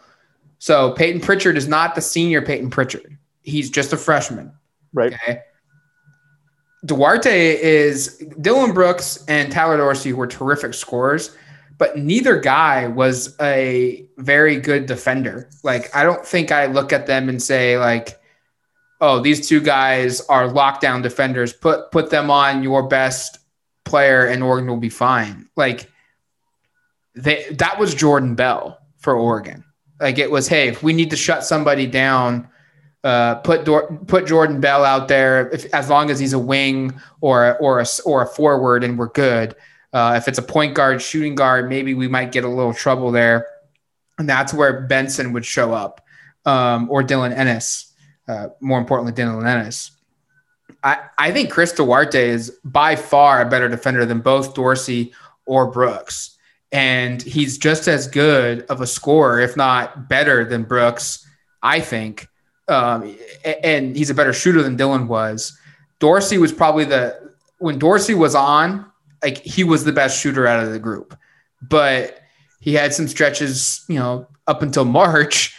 so 0.60 0.92
Payton 0.92 1.22
Pritchard 1.22 1.56
is 1.56 1.66
not 1.66 1.96
the 1.96 2.02
senior 2.02 2.42
Payton 2.42 2.72
Pritchard. 2.72 3.18
He's 3.44 3.70
just 3.70 3.94
a 3.94 3.98
freshman. 3.98 4.52
Right. 4.92 5.14
Okay. 5.14 5.40
Duarte 6.84 7.62
is 7.62 8.18
Dillon 8.42 8.74
Brooks 8.74 9.24
and 9.30 9.50
Tyler 9.50 9.78
Dorsey 9.78 10.12
were 10.12 10.28
terrific 10.28 10.74
scorers, 10.74 11.38
but 11.82 11.98
neither 11.98 12.39
guy 12.39 12.86
was 12.86 13.36
a 13.41 14.06
very 14.17 14.58
good 14.58 14.86
defender. 14.86 15.50
Like 15.63 15.89
I 15.96 16.04
don't 16.04 16.24
think 16.24 16.52
I 16.52 16.67
look 16.67 16.94
at 16.94 17.08
them 17.08 17.28
and 17.28 17.41
say 17.41 17.80
like, 17.80 18.22
oh, 19.02 19.20
these 19.20 19.50
two 19.50 19.60
guys 19.60 20.22
are 20.28 20.48
lockdown 20.48 21.02
defenders. 21.02 21.54
Put 21.54 21.89
put 21.91 22.12
them 22.12 22.30
on 22.30 22.62
your 22.62 22.88
best 22.88 23.39
player 23.84 24.28
and 24.28 24.44
Oregon 24.44 24.70
will 24.70 24.78
be 24.78 24.89
fine. 24.89 25.50
Like 25.56 25.91
they 27.15 27.48
that 27.54 27.80
was 27.80 27.96
Jordan 27.96 28.36
Bell 28.36 28.78
for 28.98 29.15
Oregon. 29.15 29.63
Like 30.00 30.20
it 30.20 30.30
was, 30.30 30.48
hey, 30.48 30.67
if 30.67 30.84
we 30.84 30.94
need 30.94 31.10
to 31.10 31.17
shut 31.17 31.44
somebody 31.44 31.88
down, 31.88 32.48
uh, 33.04 33.36
put 33.38 33.65
Dor- 33.65 33.91
put 34.06 34.28
Jordan 34.28 34.62
Bell 34.62 34.86
out 34.86 35.08
there 35.08 35.50
if, 35.50 35.65
as 35.74 35.89
long 35.89 36.12
as 36.12 36.20
he's 36.20 36.34
a 36.34 36.39
wing 36.39 36.94
or 37.22 37.58
or 37.58 37.80
a 37.80 37.86
or 38.06 38.22
a 38.22 38.28
forward 38.28 38.84
and 38.84 39.00
we're 39.00 39.10
good. 39.10 39.56
Uh, 39.93 40.13
if 40.17 40.27
it's 40.27 40.38
a 40.38 40.43
point 40.43 40.73
guard, 40.73 41.01
shooting 41.01 41.36
guard, 41.36 41.69
maybe 41.69 41.93
we 41.93 42.08
might 42.08 42.32
get 42.32 42.43
a 42.43 42.47
little 42.47 42.73
trouble 42.73 43.12
there, 43.12 43.47
and 44.17 44.30
that's 44.30 44.54
where 44.54 44.82
Benson 44.82 45.34
would 45.34 45.45
show 45.45 45.73
up, 45.73 46.06
um, 46.45 46.89
or 46.89 47.04
Dylan 47.04 47.36
Ennis. 47.36 47.93
Uh, 48.27 48.47
more 48.62 48.80
importantly, 48.80 49.12
Dylan 49.12 49.47
Ennis. 49.47 49.91
I, 50.84 50.99
I 51.17 51.32
think 51.32 51.51
Chris 51.51 51.73
Duarte 51.73 52.30
is 52.30 52.58
by 52.63 52.95
far 52.95 53.41
a 53.41 53.49
better 53.49 53.67
defender 53.67 54.06
than 54.06 54.19
both 54.19 54.54
Dorsey 54.54 55.13
or 55.45 55.67
Brooks. 55.69 56.38
And 56.71 57.21
he's 57.21 57.58
just 57.58 57.88
as 57.88 58.08
good 58.08 58.65
of 58.67 58.80
a 58.80 58.88
scorer, 58.88 59.39
if 59.39 59.58
not 59.58 60.08
better 60.08 60.45
than 60.45 60.63
Brooks, 60.63 61.27
I 61.62 61.82
think. 61.82 62.27
Um, 62.67 63.17
and 63.63 63.95
he's 63.95 64.10
a 64.10 64.13
better 64.13 64.32
shooter 64.32 64.63
than 64.63 64.77
Dylan 64.77 65.08
was. 65.08 65.58
Dorsey 65.99 66.38
was 66.38 66.54
probably 66.54 66.86
the, 66.86 67.34
when 67.58 67.77
Dorsey 67.77 68.13
was 68.13 68.34
on, 68.34 68.90
like 69.24 69.38
he 69.40 69.64
was 69.64 69.84
the 69.84 69.92
best 69.92 70.20
shooter 70.20 70.48
out 70.48 70.64
of 70.64 70.72
the 70.72 70.80
group. 70.80 71.18
But 71.62 72.20
he 72.60 72.74
had 72.74 72.94
some 72.94 73.08
stretches, 73.08 73.84
you 73.88 73.98
know, 74.00 74.28
up 74.48 74.62
until 74.62 74.86
March 74.86 75.56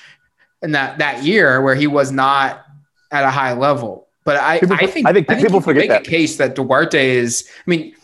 and 0.62 0.74
that, 0.74 0.98
that 0.98 1.22
year 1.24 1.60
where 1.62 1.74
he 1.74 1.86
was 1.86 2.12
not 2.12 2.64
at 3.10 3.24
a 3.24 3.30
high 3.30 3.52
level. 3.52 4.08
But 4.24 4.36
I, 4.36 4.60
People- 4.60 4.76
I 4.80 4.86
think 4.86 5.06
I 5.08 5.12
think 5.12 5.28
people 5.28 5.42
you 5.44 5.48
can 5.50 5.62
forget 5.62 5.80
make 5.80 5.88
that. 5.90 6.06
a 6.06 6.10
case 6.10 6.36
that 6.36 6.54
Duarte 6.54 7.10
is. 7.16 7.48
I 7.66 7.70
mean, 7.70 7.94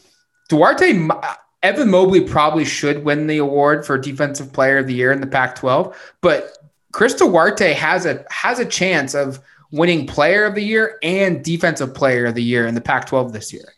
Duarte, 0.49 1.09
Evan 1.63 1.91
Mobley 1.91 2.21
probably 2.23 2.65
should 2.65 3.05
win 3.05 3.27
the 3.27 3.39
award 3.39 3.87
for 3.87 3.99
Defensive 3.99 4.53
Player 4.53 4.79
of 4.79 4.87
the 4.87 4.95
Year 4.95 5.13
in 5.13 5.21
the 5.21 5.27
Pac-12, 5.27 5.95
but 6.21 6.57
Chris 6.93 7.15
Duarte 7.15 7.73
has 7.75 8.07
a 8.07 8.25
has 8.31 8.59
a 8.59 8.65
chance 8.65 9.15
of 9.15 9.41
winning 9.71 10.07
Player 10.07 10.45
of 10.45 10.55
the 10.55 10.63
Year 10.63 10.99
and 11.03 11.45
Defensive 11.45 11.95
Player 11.95 12.27
of 12.27 12.35
the 12.35 12.43
Year 12.43 12.67
in 12.67 12.75
the 12.75 12.81
Pac-12 12.81 13.33
this 13.33 13.53
year. 13.53 13.73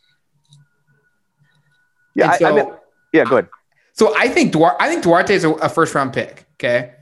Yeah. 2.15 2.35
And 2.35 2.45
I, 2.45 2.51
I 2.51 2.53
mean, 2.53 2.73
yeah. 3.13 3.25
good. 3.25 3.49
So 3.93 4.15
I 4.17 4.29
think 4.29 4.53
Duarte, 4.53 4.77
I 4.81 4.89
think 4.89 5.03
Duarte 5.03 5.35
is 5.35 5.45
a, 5.45 5.51
a 5.51 5.69
first 5.69 5.95
round 5.95 6.13
pick. 6.13 6.47
Okay. 6.55 6.93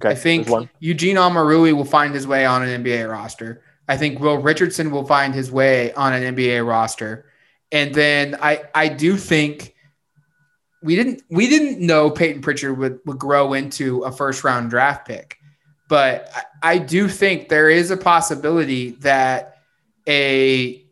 Okay. 0.00 0.10
I 0.10 0.14
think. 0.14 0.48
Eugene 0.78 1.16
Omoruyi 1.16 1.72
will 1.72 1.84
find 1.84 2.14
his 2.14 2.26
way 2.26 2.46
on 2.46 2.62
an 2.62 2.84
NBA 2.84 3.10
roster. 3.10 3.62
I 3.88 3.96
think 3.96 4.20
Will 4.20 4.38
Richardson 4.38 4.90
will 4.90 5.04
find 5.04 5.34
his 5.34 5.50
way 5.50 5.92
on 5.94 6.12
an 6.12 6.36
NBA 6.36 6.66
roster. 6.66 7.26
And 7.72 7.94
then 7.94 8.36
I, 8.40 8.62
I 8.74 8.88
do 8.88 9.16
think 9.16 9.74
we 10.82 10.94
didn't 10.94 11.22
we 11.30 11.48
didn't 11.48 11.84
know 11.84 12.10
Payton 12.10 12.42
Pritchard 12.42 12.78
would, 12.78 13.00
would 13.06 13.18
grow 13.18 13.54
into 13.54 14.02
a 14.02 14.12
first 14.12 14.44
round 14.44 14.70
draft 14.70 15.06
pick. 15.06 15.36
But 15.88 16.30
I, 16.62 16.74
I 16.74 16.78
do 16.78 17.08
think 17.08 17.48
there 17.48 17.70
is 17.70 17.90
a 17.90 17.96
possibility 17.96 18.90
that 19.00 19.58
a 20.06 20.84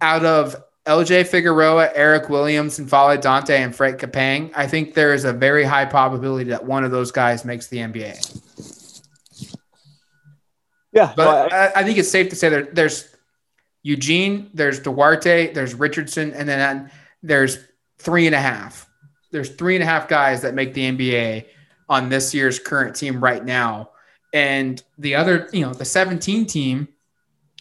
out 0.00 0.24
of 0.24 0.56
LJ 0.88 1.26
Figueroa, 1.26 1.90
Eric 1.94 2.30
Williams, 2.30 2.78
and 2.78 2.88
N'Faly 2.88 3.20
Dante 3.20 3.62
and 3.62 3.76
Franck 3.76 4.00
Kepnang, 4.00 4.50
I 4.56 4.66
think 4.66 4.94
there 4.94 5.12
is 5.12 5.26
a 5.26 5.32
very 5.34 5.62
high 5.62 5.84
probability 5.84 6.48
that 6.50 6.64
one 6.64 6.82
of 6.82 6.90
those 6.90 7.12
guys 7.12 7.44
makes 7.44 7.66
the 7.66 7.76
NBA. 7.76 8.40
Yeah, 10.92 11.12
but 11.14 11.50
no, 11.50 11.56
I, 11.56 11.72
I, 11.76 11.84
think 11.84 11.98
it's 11.98 12.10
safe 12.10 12.30
to 12.30 12.36
say 12.36 12.48
that 12.48 12.74
there's 12.74 13.14
Eugene, 13.82 14.50
there's 14.54 14.80
Duarte, 14.80 15.52
there's 15.52 15.74
Richardson, 15.74 16.32
and 16.32 16.48
then 16.48 16.90
there's 17.22 17.58
three 17.98 18.26
and 18.26 18.34
a 18.34 18.40
half. 18.40 18.88
There's 19.30 19.50
three 19.50 19.76
and 19.76 19.82
a 19.82 19.86
half 19.86 20.08
guys 20.08 20.40
that 20.42 20.54
make 20.54 20.72
the 20.72 20.90
NBA 20.90 21.44
on 21.90 22.08
this 22.08 22.32
year's 22.32 22.58
current 22.58 22.96
team 22.96 23.22
right 23.22 23.44
now. 23.44 23.90
And 24.32 24.82
the 24.96 25.14
other, 25.14 25.48
you 25.52 25.60
know, 25.60 25.74
the 25.74 25.84
17 25.84 26.46
team, 26.46 26.88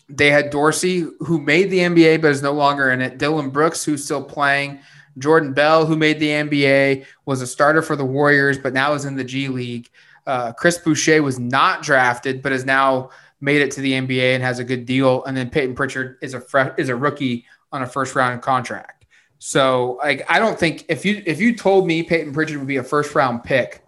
they 0.09 0.31
had 0.31 0.49
Dorsey, 0.49 1.05
who 1.19 1.39
made 1.39 1.69
the 1.69 1.79
NBA 1.79 2.21
but 2.21 2.31
is 2.31 2.41
no 2.41 2.53
longer 2.53 2.91
in 2.91 3.01
it. 3.01 3.17
Dillon 3.17 3.49
Brooks, 3.49 3.83
who's 3.83 4.03
still 4.03 4.23
playing. 4.23 4.79
Jordan 5.17 5.53
Bell, 5.53 5.85
who 5.85 5.95
made 5.95 6.19
the 6.19 6.29
NBA, 6.29 7.05
was 7.25 7.41
a 7.41 7.47
starter 7.47 7.81
for 7.81 7.95
the 7.95 8.05
Warriors, 8.05 8.57
but 8.57 8.73
now 8.73 8.93
is 8.93 9.05
in 9.05 9.15
the 9.15 9.23
G 9.23 9.47
League. 9.47 9.89
Uh, 10.25 10.53
Chris 10.53 10.77
Boucher 10.77 11.23
was 11.23 11.39
not 11.39 11.81
drafted, 11.81 12.41
but 12.41 12.51
has 12.51 12.65
now 12.65 13.09
made 13.41 13.61
it 13.61 13.71
to 13.71 13.81
the 13.81 13.93
NBA 13.93 14.35
and 14.35 14.43
has 14.43 14.59
a 14.59 14.63
good 14.63 14.85
deal. 14.85 15.23
And 15.25 15.35
then 15.35 15.49
Payton 15.49 15.75
Pritchard 15.75 16.17
is 16.21 16.33
a 16.33 16.75
is 16.77 16.89
a 16.89 16.95
rookie 16.95 17.45
on 17.71 17.81
a 17.81 17.87
first 17.87 18.15
round 18.15 18.41
contract. 18.41 19.05
So 19.39 19.99
like 20.03 20.25
I 20.29 20.39
don't 20.39 20.59
think 20.59 20.85
if 20.89 21.05
you 21.05 21.21
if 21.25 21.39
you 21.39 21.55
told 21.55 21.87
me 21.87 22.03
Payton 22.03 22.33
Pritchard 22.33 22.57
would 22.57 22.67
be 22.67 22.77
a 22.77 22.83
first 22.83 23.13
round 23.15 23.43
pick 23.43 23.83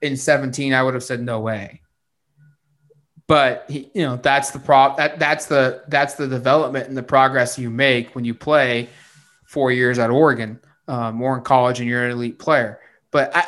in 0.00 0.16
17, 0.16 0.74
I 0.74 0.82
would 0.82 0.94
have 0.94 1.04
said 1.04 1.22
no 1.22 1.40
way. 1.40 1.81
But 3.26 3.66
he, 3.68 3.90
you 3.94 4.02
know 4.02 4.16
that's 4.16 4.50
the 4.50 4.58
prop 4.58 4.96
that 4.96 5.18
that's 5.18 5.46
the 5.46 5.84
that's 5.88 6.14
the 6.14 6.26
development 6.26 6.88
and 6.88 6.96
the 6.96 7.02
progress 7.02 7.58
you 7.58 7.70
make 7.70 8.14
when 8.14 8.24
you 8.24 8.34
play 8.34 8.88
four 9.44 9.70
years 9.70 9.98
at 9.98 10.10
Oregon, 10.10 10.58
um, 10.88 11.20
or 11.22 11.36
in 11.36 11.42
college, 11.42 11.80
and 11.80 11.88
you're 11.88 12.04
an 12.04 12.12
elite 12.12 12.38
player. 12.38 12.80
But 13.10 13.34
I, 13.34 13.46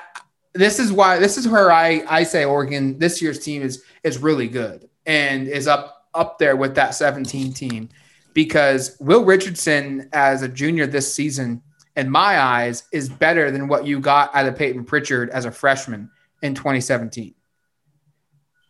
this 0.52 0.78
is 0.78 0.92
why 0.92 1.18
this 1.18 1.36
is 1.36 1.48
where 1.48 1.72
I 1.72 2.04
I 2.08 2.22
say 2.22 2.44
Oregon 2.44 2.98
this 2.98 3.20
year's 3.20 3.38
team 3.40 3.62
is 3.62 3.82
is 4.04 4.18
really 4.18 4.48
good 4.48 4.88
and 5.06 5.48
is 5.48 5.66
up 5.66 6.06
up 6.14 6.38
there 6.38 6.56
with 6.56 6.76
that 6.76 6.94
17 6.94 7.52
team 7.52 7.88
because 8.34 8.96
Will 9.00 9.24
Richardson 9.24 10.08
as 10.12 10.42
a 10.42 10.48
junior 10.48 10.86
this 10.86 11.12
season 11.12 11.62
in 11.96 12.10
my 12.10 12.40
eyes 12.40 12.84
is 12.92 13.08
better 13.08 13.50
than 13.50 13.68
what 13.68 13.86
you 13.86 14.00
got 14.00 14.34
out 14.34 14.46
of 14.46 14.56
Payton 14.56 14.84
Pritchard 14.84 15.30
as 15.30 15.44
a 15.44 15.50
freshman 15.50 16.10
in 16.42 16.54
2017. 16.54 17.34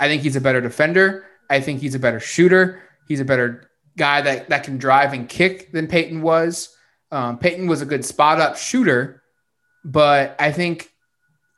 I 0.01 0.09
think 0.09 0.23
he's 0.23 0.37
a 0.37 0.41
better 0.41 0.61
defender. 0.61 1.27
I 1.51 1.61
think 1.61 1.81
he's 1.81 1.95
a 1.95 1.99
better 1.99 2.21
shooter. 2.21 2.83
He's 3.07 3.21
a 3.21 3.25
better 3.25 3.71
guy 3.97 4.23
that, 4.23 4.49
that 4.49 4.65
can 4.65 4.79
drive 4.79 5.13
and 5.13 5.29
kick 5.29 5.73
than 5.73 5.87
Payton 5.87 6.23
was. 6.23 6.77
Um, 7.11 7.39
Payton 7.39 7.67
was 7.67 7.81
a 7.81 7.87
good 7.87 8.05
spot 8.05 8.41
up 8.41 8.57
shooter, 8.57 9.23
but 9.85 10.35
I 10.39 10.51
think 10.51 10.91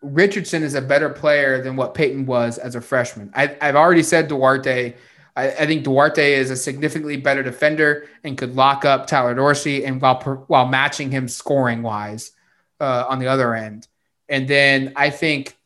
Richardson 0.03 0.62
is 0.62 0.75
a 0.75 0.83
better 0.83 1.09
player 1.09 1.62
than 1.62 1.77
what 1.77 1.94
Payton 1.94 2.27
was 2.27 2.59
as 2.59 2.75
a 2.75 2.81
freshman. 2.81 3.31
I, 3.35 3.57
have 3.61 3.77
already 3.77 4.03
said 4.03 4.29
Duarte. 4.29 4.94
I, 5.35 5.49
I, 5.51 5.66
think 5.66 5.85
Duarte 5.85 6.35
is 6.35 6.51
a 6.51 6.57
significantly 6.57 7.16
better 7.16 7.42
defender 7.42 8.07
and 8.22 8.37
could 8.37 8.55
lock 8.55 8.85
up 8.85 9.07
Tyler 9.07 9.35
Dorsey 9.35 9.85
and 9.85 10.01
while 10.01 10.20
while 10.49 10.66
matching 10.66 11.11
him 11.11 11.29
scoring 11.29 11.83
wise 11.83 12.33
uh, 12.81 13.05
on 13.09 13.18
the 13.18 13.27
other 13.27 13.55
end. 13.55 13.88
And 14.29 14.46
then 14.49 14.92
I 14.96 15.11
think 15.11 15.57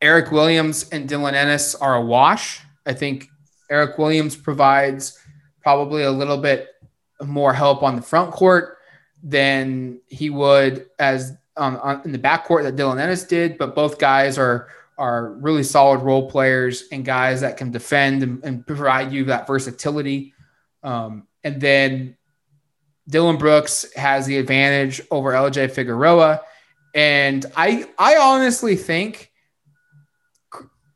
Eric 0.00 0.30
Williams 0.30 0.88
and 0.90 1.08
Dylan 1.08 1.34
Ennis 1.34 1.74
are 1.74 1.96
a 1.96 2.00
wash. 2.00 2.60
I 2.84 2.92
think 2.92 3.28
Eric 3.70 3.98
Williams 3.98 4.36
provides 4.36 5.18
probably 5.62 6.02
a 6.02 6.10
little 6.10 6.36
bit 6.36 6.68
more 7.22 7.52
help 7.52 7.82
on 7.82 7.96
the 7.96 8.02
front 8.02 8.30
court 8.30 8.78
than 9.22 10.00
he 10.06 10.30
would 10.30 10.86
as 10.98 11.32
um, 11.56 11.78
on, 11.82 12.02
in 12.04 12.12
the 12.12 12.18
backcourt 12.18 12.62
that 12.64 12.76
Dylan 12.76 13.00
Ennis 13.00 13.24
did, 13.24 13.58
but 13.58 13.74
both 13.74 13.98
guys 13.98 14.38
are 14.38 14.68
are 14.98 15.32
really 15.34 15.62
solid 15.62 16.00
role 16.00 16.30
players 16.30 16.84
and 16.90 17.04
guys 17.04 17.42
that 17.42 17.56
can 17.58 17.70
defend 17.70 18.22
and, 18.22 18.42
and 18.44 18.66
provide 18.66 19.12
you 19.12 19.24
that 19.24 19.46
versatility. 19.46 20.32
Um, 20.82 21.26
and 21.44 21.60
then 21.60 22.16
Dillon 23.08 23.36
Brooks 23.36 23.92
has 23.94 24.24
the 24.26 24.38
advantage 24.38 25.02
over 25.10 25.32
LJ 25.32 25.70
Figueroa. 25.72 26.40
And 26.94 27.44
I 27.56 27.88
I 27.98 28.16
honestly 28.16 28.76
think 28.76 29.30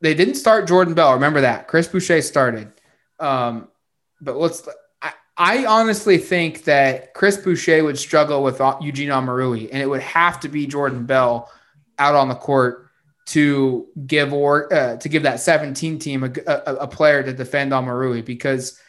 they 0.01 0.13
didn't 0.13 0.35
start 0.35 0.67
Jordan 0.67 0.93
Bell. 0.93 1.13
Remember 1.13 1.41
that. 1.41 1.67
Chris 1.67 1.87
Boucher 1.87 2.21
started. 2.21 2.71
Um, 3.19 3.67
but 4.19 4.37
let's 4.37 4.67
I 5.37 5.65
honestly 5.65 6.19
think 6.19 6.65
that 6.65 7.15
Chris 7.15 7.35
Boucher 7.35 7.83
would 7.83 7.97
struggle 7.97 8.43
with 8.43 8.61
Eugene 8.79 9.09
Omoruyi, 9.09 9.69
and 9.71 9.81
it 9.81 9.89
would 9.89 10.01
have 10.01 10.39
to 10.41 10.49
be 10.49 10.67
Jordan 10.67 11.07
Bell 11.07 11.49
out 11.97 12.13
on 12.13 12.29
the 12.29 12.35
court 12.35 12.89
to 13.27 13.87
give 14.05 14.33
or 14.33 14.71
uh, 14.71 14.97
to 14.97 15.09
give 15.09 15.23
that 15.23 15.39
17 15.39 15.97
team 15.97 16.23
a, 16.23 16.31
a, 16.45 16.75
a 16.75 16.87
player 16.87 17.23
to 17.23 17.33
defend 17.33 17.71
Omoruyi 17.71 18.23
because 18.23 18.79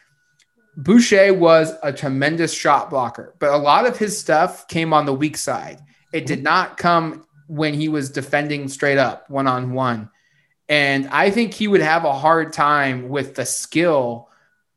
Boucher 0.76 1.32
was 1.32 1.72
a 1.82 1.92
tremendous 1.92 2.52
shot 2.52 2.90
blocker, 2.90 3.34
but 3.38 3.50
a 3.50 3.56
lot 3.56 3.86
of 3.86 3.96
his 3.96 4.18
stuff 4.18 4.68
came 4.68 4.92
on 4.92 5.06
the 5.06 5.14
weak 5.14 5.38
side. 5.38 5.80
It 6.12 6.26
did 6.26 6.42
not 6.42 6.76
come 6.76 7.24
when 7.46 7.72
he 7.72 7.88
was 7.88 8.10
defending 8.10 8.68
straight 8.68 8.98
up 8.98 9.30
one 9.30 9.46
on 9.46 9.72
one. 9.72 10.10
And 10.72 11.06
I 11.08 11.30
think 11.30 11.52
he 11.52 11.68
would 11.68 11.82
have 11.82 12.06
a 12.06 12.14
hard 12.14 12.54
time 12.54 13.10
with 13.10 13.34
the 13.34 13.44
skill 13.44 14.30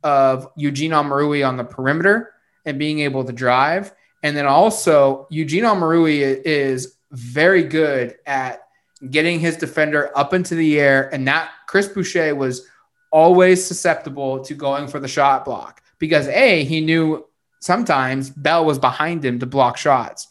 of 0.03 0.51
Eugene 0.57 0.91
Omoruyi 0.91 1.47
on 1.47 1.55
the 1.55 1.63
perimeter 1.63 2.33
and 2.65 2.77
being 2.77 2.99
able 2.99 3.23
to 3.23 3.31
drive. 3.31 3.93
And 4.21 4.35
then 4.35 4.45
also, 4.45 5.25
Eugene 5.29 5.63
Omoruyi 5.63 6.41
is 6.43 6.97
very 7.11 7.63
good 7.63 8.17
at 8.25 8.67
getting 9.09 9.39
his 9.39 9.55
defender 9.55 10.11
up 10.17 10.33
into 10.33 10.53
the 10.53 10.81
air. 10.81 11.09
And 11.13 11.25
that 11.29 11.49
Chris 11.65 11.87
Boucher 11.87 12.35
was 12.35 12.67
always 13.09 13.63
susceptible 13.63 14.43
to 14.43 14.53
going 14.53 14.89
for 14.89 14.99
the 14.99 15.07
shot 15.07 15.45
block 15.45 15.81
because 15.97 16.27
A, 16.27 16.65
he 16.65 16.81
knew 16.81 17.25
sometimes 17.61 18.31
Bell 18.31 18.65
was 18.65 18.79
behind 18.79 19.23
him 19.23 19.39
to 19.39 19.45
block 19.45 19.77
shots. 19.77 20.27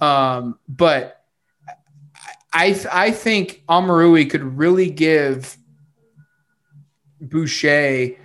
Um, 0.00 0.58
but 0.68 1.23
I, 2.54 2.80
I 2.90 3.10
think 3.10 3.62
Omoruyi 3.68 4.30
could 4.30 4.42
really 4.42 4.88
give 4.88 5.56
Boucher 7.20 8.16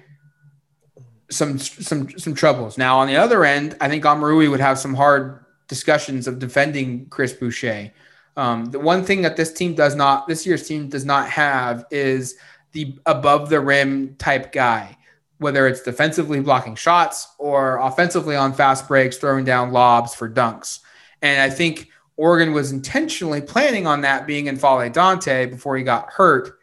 some 1.31 1.57
some 1.57 2.09
some 2.17 2.33
troubles. 2.33 2.77
Now 2.77 2.99
on 2.99 3.07
the 3.07 3.15
other 3.15 3.43
end, 3.43 3.75
I 3.81 3.89
think 3.89 4.03
Omoruyi 4.03 4.49
would 4.49 4.59
have 4.59 4.79
some 4.79 4.93
hard 4.93 5.43
discussions 5.67 6.27
of 6.27 6.39
defending 6.39 7.07
Chris 7.09 7.33
Boucher. 7.33 7.91
Um, 8.37 8.65
the 8.65 8.79
one 8.79 9.03
thing 9.03 9.21
that 9.23 9.35
this 9.35 9.51
team 9.51 9.73
does 9.73 9.95
not, 9.95 10.27
this 10.27 10.45
year's 10.45 10.67
team 10.67 10.89
does 10.89 11.05
not 11.05 11.29
have, 11.29 11.85
is 11.91 12.35
the 12.71 12.97
above 13.05 13.49
the 13.49 13.59
rim 13.59 14.15
type 14.15 14.51
guy, 14.51 14.97
whether 15.39 15.67
it's 15.67 15.81
defensively 15.81 16.39
blocking 16.39 16.75
shots 16.75 17.27
or 17.37 17.77
offensively 17.77 18.35
on 18.35 18.53
fast 18.53 18.87
breaks, 18.87 19.17
throwing 19.17 19.43
down 19.43 19.71
lobs 19.71 20.15
for 20.15 20.29
dunks. 20.29 20.79
And 21.21 21.41
I 21.41 21.49
think 21.49 21.89
Oregon 22.19 22.51
was 22.51 22.73
intentionally 22.73 23.39
planning 23.39 23.87
on 23.87 24.01
that 24.01 24.27
being 24.27 24.47
N'Faly 24.47 24.91
Dante 24.91 25.45
before 25.45 25.77
he 25.77 25.83
got 25.83 26.09
hurt. 26.11 26.59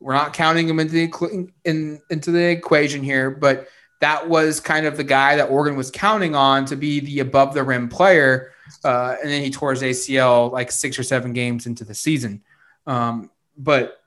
We're 0.00 0.14
not 0.14 0.32
counting 0.32 0.68
him 0.68 0.80
into 0.80 0.94
the 0.94 1.48
in, 1.64 2.02
into 2.10 2.32
the 2.32 2.50
equation 2.50 3.04
here, 3.04 3.30
but 3.30 3.68
that 4.00 4.28
was 4.28 4.58
kind 4.58 4.84
of 4.84 4.96
the 4.96 5.04
guy 5.04 5.36
that 5.36 5.48
Oregon 5.48 5.76
was 5.76 5.92
counting 5.92 6.34
on 6.34 6.64
to 6.64 6.74
be 6.74 6.98
the 6.98 7.20
above 7.20 7.54
the 7.54 7.62
rim 7.62 7.88
player. 7.88 8.50
Uh, 8.84 9.14
and 9.22 9.30
then 9.30 9.44
he 9.44 9.50
tore 9.50 9.70
his 9.70 9.82
ACL 9.82 10.50
like 10.50 10.72
six 10.72 10.98
or 10.98 11.04
seven 11.04 11.32
games 11.32 11.66
into 11.66 11.84
the 11.84 11.94
season. 11.94 12.42
Um, 12.84 13.30
but 13.56 14.00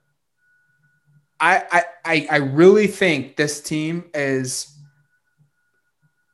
I, 1.40 1.86
I, 2.04 2.28
I 2.30 2.38
really 2.38 2.88
think 2.88 3.38
this 3.38 3.62
team 3.62 4.04
is, 4.14 4.76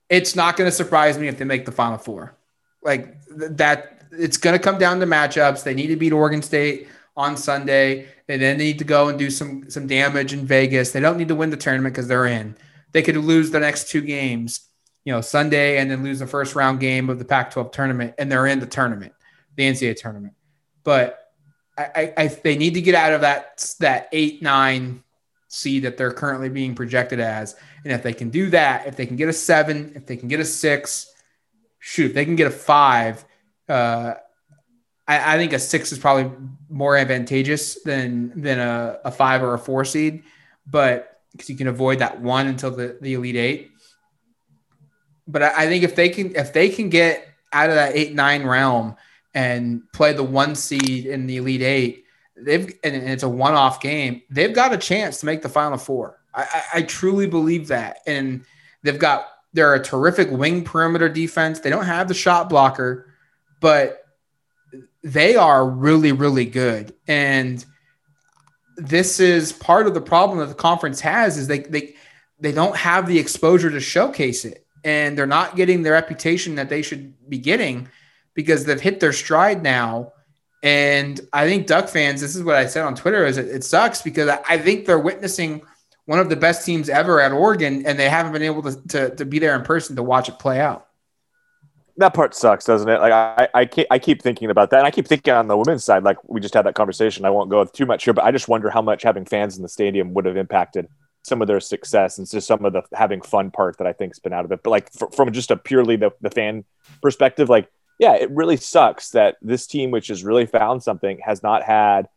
it's 0.09 0.35
not 0.35 0.57
going 0.57 0.67
to 0.67 0.75
surprise 0.75 1.19
me 1.19 1.27
if 1.27 1.37
they 1.37 1.45
make 1.45 1.65
the 1.65 1.71
final 1.71 1.99
four. 1.99 2.35
Like 2.83 3.15
that, 3.29 3.94
it's 4.17 4.37
going 4.37 4.57
to 4.57 4.63
come 4.63 4.77
down 4.77 4.99
to 4.99 5.05
matchups. 5.05 5.63
They 5.63 5.73
need 5.73 5.87
to 5.87 5.95
beat 5.95 6.13
Oregon 6.13 6.41
State 6.41 6.87
on 7.15 7.37
Sunday. 7.37 8.07
They 8.27 8.37
then 8.37 8.57
need 8.57 8.79
to 8.79 8.85
go 8.85 9.09
and 9.09 9.17
do 9.17 9.29
some, 9.29 9.69
some 9.69 9.87
damage 9.87 10.33
in 10.33 10.45
Vegas. 10.45 10.91
They 10.91 10.99
don't 10.99 11.17
need 11.17 11.27
to 11.27 11.35
win 11.35 11.49
the 11.49 11.57
tournament 11.57 11.93
because 11.93 12.07
they're 12.07 12.25
in 12.25 12.55
they 12.95 13.01
could 13.01 13.17
lose 13.17 13.51
the 13.51 13.59
next 13.59 13.89
two 13.89 13.99
games, 13.99 14.69
you 15.03 15.11
know, 15.11 15.19
Sunday 15.19 15.79
and 15.79 15.91
then 15.91 16.01
lose 16.01 16.19
the 16.19 16.27
first 16.27 16.55
round 16.55 16.79
game 16.79 17.09
of 17.09 17.19
the 17.19 17.25
Pac 17.25 17.51
12 17.51 17.69
tournament, 17.71 18.13
and 18.17 18.31
they're 18.31 18.47
in 18.47 18.61
the 18.61 18.65
tournament, 18.65 19.11
the 19.57 19.63
NCAA 19.63 19.97
tournament. 19.97 20.33
But 20.85 21.19
I, 21.77 22.13
I, 22.15 22.27
they 22.27 22.57
need 22.57 22.75
to 22.75 22.81
get 22.81 22.95
out 22.95 23.11
of 23.11 23.19
that 23.19 23.75
that 23.81 24.07
eight 24.13 24.41
nine 24.41 25.03
seed 25.49 25.83
that 25.83 25.97
they're 25.97 26.13
currently 26.13 26.47
being 26.47 26.73
projected 26.73 27.19
as, 27.19 27.57
and 27.83 27.91
if 27.91 28.01
they 28.01 28.13
can 28.13 28.29
do 28.29 28.49
that, 28.51 28.87
if 28.87 28.95
they 28.95 29.05
can 29.05 29.17
get 29.17 29.27
a 29.27 29.33
seven, 29.33 29.91
if 29.93 30.05
they 30.05 30.15
can 30.15 30.29
get 30.29 30.39
a 30.39 30.45
six, 30.45 31.11
shoot, 31.79 32.11
if 32.11 32.13
they 32.13 32.23
can 32.23 32.37
get 32.37 32.47
a 32.47 32.51
five, 32.51 33.25
uh, 33.69 34.15
I, 35.07 35.35
I 35.35 35.37
think 35.37 35.53
a 35.53 35.59
six 35.59 35.91
is 35.91 35.99
probably 35.99 36.31
more 36.69 36.97
advantageous 36.97 37.81
than 37.83 38.39
than 38.39 38.59
a, 38.59 38.99
a 39.05 39.11
five 39.11 39.43
or 39.43 39.53
a 39.53 39.59
four 39.59 39.85
seed, 39.85 40.23
but 40.65 41.21
because 41.31 41.49
you 41.49 41.55
can 41.55 41.67
avoid 41.67 41.99
that 41.99 42.21
one 42.21 42.47
until 42.47 42.71
the, 42.71 42.97
the 43.01 43.13
elite 43.13 43.35
eight. 43.35 43.71
But 45.27 45.43
I, 45.43 45.63
I 45.63 45.67
think 45.67 45.83
if 45.83 45.95
they 45.95 46.09
can 46.09 46.35
if 46.35 46.53
they 46.53 46.69
can 46.69 46.89
get 46.89 47.27
out 47.51 47.69
of 47.69 47.75
that 47.75 47.95
eight 47.95 48.13
nine 48.13 48.45
realm 48.45 48.95
and 49.33 49.81
play 49.93 50.13
the 50.13 50.23
one 50.23 50.55
seed 50.55 51.05
in 51.05 51.27
the 51.27 51.37
elite 51.37 51.61
eight, 51.61 52.05
they've 52.37 52.73
and 52.83 52.95
it's 52.95 53.23
a 53.23 53.29
one 53.29 53.53
off 53.53 53.81
game. 53.81 54.21
They've 54.29 54.53
got 54.53 54.73
a 54.73 54.77
chance 54.77 55.19
to 55.19 55.25
make 55.25 55.41
the 55.41 55.49
final 55.49 55.77
four. 55.77 56.19
I, 56.33 56.41
I, 56.41 56.63
I 56.79 56.81
truly 56.83 57.27
believe 57.27 57.67
that, 57.67 57.99
and 58.07 58.45
they've 58.83 58.99
got 58.99 59.27
they're 59.53 59.73
a 59.73 59.83
terrific 59.83 60.29
wing 60.31 60.63
perimeter 60.63 61.09
defense. 61.09 61.59
They 61.59 61.69
don't 61.69 61.85
have 61.85 62.07
the 62.07 62.13
shot 62.13 62.49
blocker, 62.49 63.13
but 63.65 64.05
they 65.01 65.35
are 65.35 65.67
really, 65.67 66.11
really 66.11 66.45
good. 66.45 66.93
And 67.07 67.65
this 68.77 69.19
is 69.19 69.53
part 69.53 69.87
of 69.87 69.95
the 69.95 70.01
problem 70.01 70.37
that 70.37 70.49
the 70.49 70.53
conference 70.53 71.01
has 71.01 71.39
is 71.39 71.47
they 71.47 71.61
they 71.61 71.95
they 72.39 72.51
don't 72.51 72.75
have 72.75 73.07
the 73.07 73.17
exposure 73.17 73.71
to 73.71 73.79
showcase 73.79 74.45
it. 74.45 74.67
And 74.83 75.17
they're 75.17 75.25
not 75.25 75.55
getting 75.55 75.81
the 75.81 75.89
reputation 75.89 76.53
that 76.55 76.69
they 76.69 76.83
should 76.83 77.15
be 77.27 77.39
getting 77.39 77.89
because 78.35 78.65
they've 78.65 78.79
hit 78.79 78.99
their 78.99 79.13
stride 79.13 79.63
now. 79.63 80.13
And 80.61 81.19
I 81.33 81.47
think 81.47 81.65
Duck 81.65 81.89
fans, 81.89 82.21
this 82.21 82.35
is 82.35 82.43
what 82.43 82.57
I 82.57 82.67
said 82.67 82.83
on 82.83 82.93
Twitter, 82.93 83.25
is 83.25 83.39
it, 83.39 83.47
it 83.47 83.63
sucks 83.63 84.03
because 84.03 84.29
I 84.47 84.59
think 84.59 84.85
they're 84.85 84.99
witnessing 84.99 85.63
one 86.05 86.19
of 86.19 86.29
the 86.29 86.35
best 86.35 86.67
teams 86.67 86.87
ever 86.87 87.19
at 87.19 87.31
Oregon, 87.31 87.83
and 87.87 87.97
they 87.97 88.09
haven't 88.09 88.31
been 88.31 88.43
able 88.43 88.61
to, 88.61 88.87
to, 88.89 89.15
to 89.15 89.25
be 89.25 89.39
there 89.39 89.55
in 89.55 89.63
person 89.63 89.95
to 89.95 90.03
watch 90.03 90.29
it 90.29 90.37
play 90.37 90.59
out 90.59 90.85
that 91.97 92.13
part 92.13 92.35
sucks, 92.35 92.65
doesn't 92.65 92.89
it? 92.89 92.99
Like 92.99 93.13
I, 93.13 93.47
I, 93.53 93.65
keep, 93.65 93.87
I 93.89 93.99
keep 93.99 94.21
thinking 94.21 94.49
about 94.49 94.69
that, 94.71 94.79
and 94.79 94.87
I 94.87 94.91
keep 94.91 95.07
thinking 95.07 95.33
on 95.33 95.47
the 95.47 95.57
women's 95.57 95.83
side. 95.83 96.03
Like 96.03 96.17
we 96.27 96.41
just 96.41 96.53
had 96.53 96.65
that 96.65 96.75
conversation. 96.75 97.25
I 97.25 97.29
won't 97.29 97.49
go 97.49 97.63
too 97.65 97.85
much 97.85 98.03
here, 98.03 98.13
but 98.13 98.25
I 98.25 98.31
just 98.31 98.47
wonder 98.47 98.69
how 98.69 98.81
much 98.81 99.03
having 99.03 99.25
fans 99.25 99.55
in 99.55 99.63
the 99.63 99.69
stadium 99.69 100.13
would 100.13 100.25
have 100.25 100.37
impacted 100.37 100.87
some 101.23 101.41
of 101.41 101.47
their 101.47 101.59
success 101.59 102.17
and 102.17 102.29
just 102.29 102.47
some 102.47 102.65
of 102.65 102.73
the 102.73 102.83
having 102.93 103.21
fun 103.21 103.49
part 103.49 103.77
that 103.77 103.87
I 103.87 103.93
think's 103.93 104.19
been 104.19 104.33
out 104.33 104.45
of 104.45 104.51
it. 104.51 104.61
But 104.63 104.69
like 104.69 104.91
for, 104.91 105.09
from 105.11 105.31
just 105.31 105.51
a 105.51 105.57
purely 105.57 105.95
the, 105.95 106.11
the 106.21 106.29
fan 106.29 106.65
perspective, 107.01 107.49
like 107.49 107.69
yeah, 107.97 108.15
it 108.15 108.29
really 108.31 108.57
sucks 108.57 109.11
that 109.11 109.37
this 109.41 109.65
team, 109.65 109.89
which 109.89 110.07
has 110.09 110.23
really 110.23 110.45
found 110.45 110.83
something, 110.83 111.19
has 111.23 111.41
not 111.41 111.63
had 111.63 112.07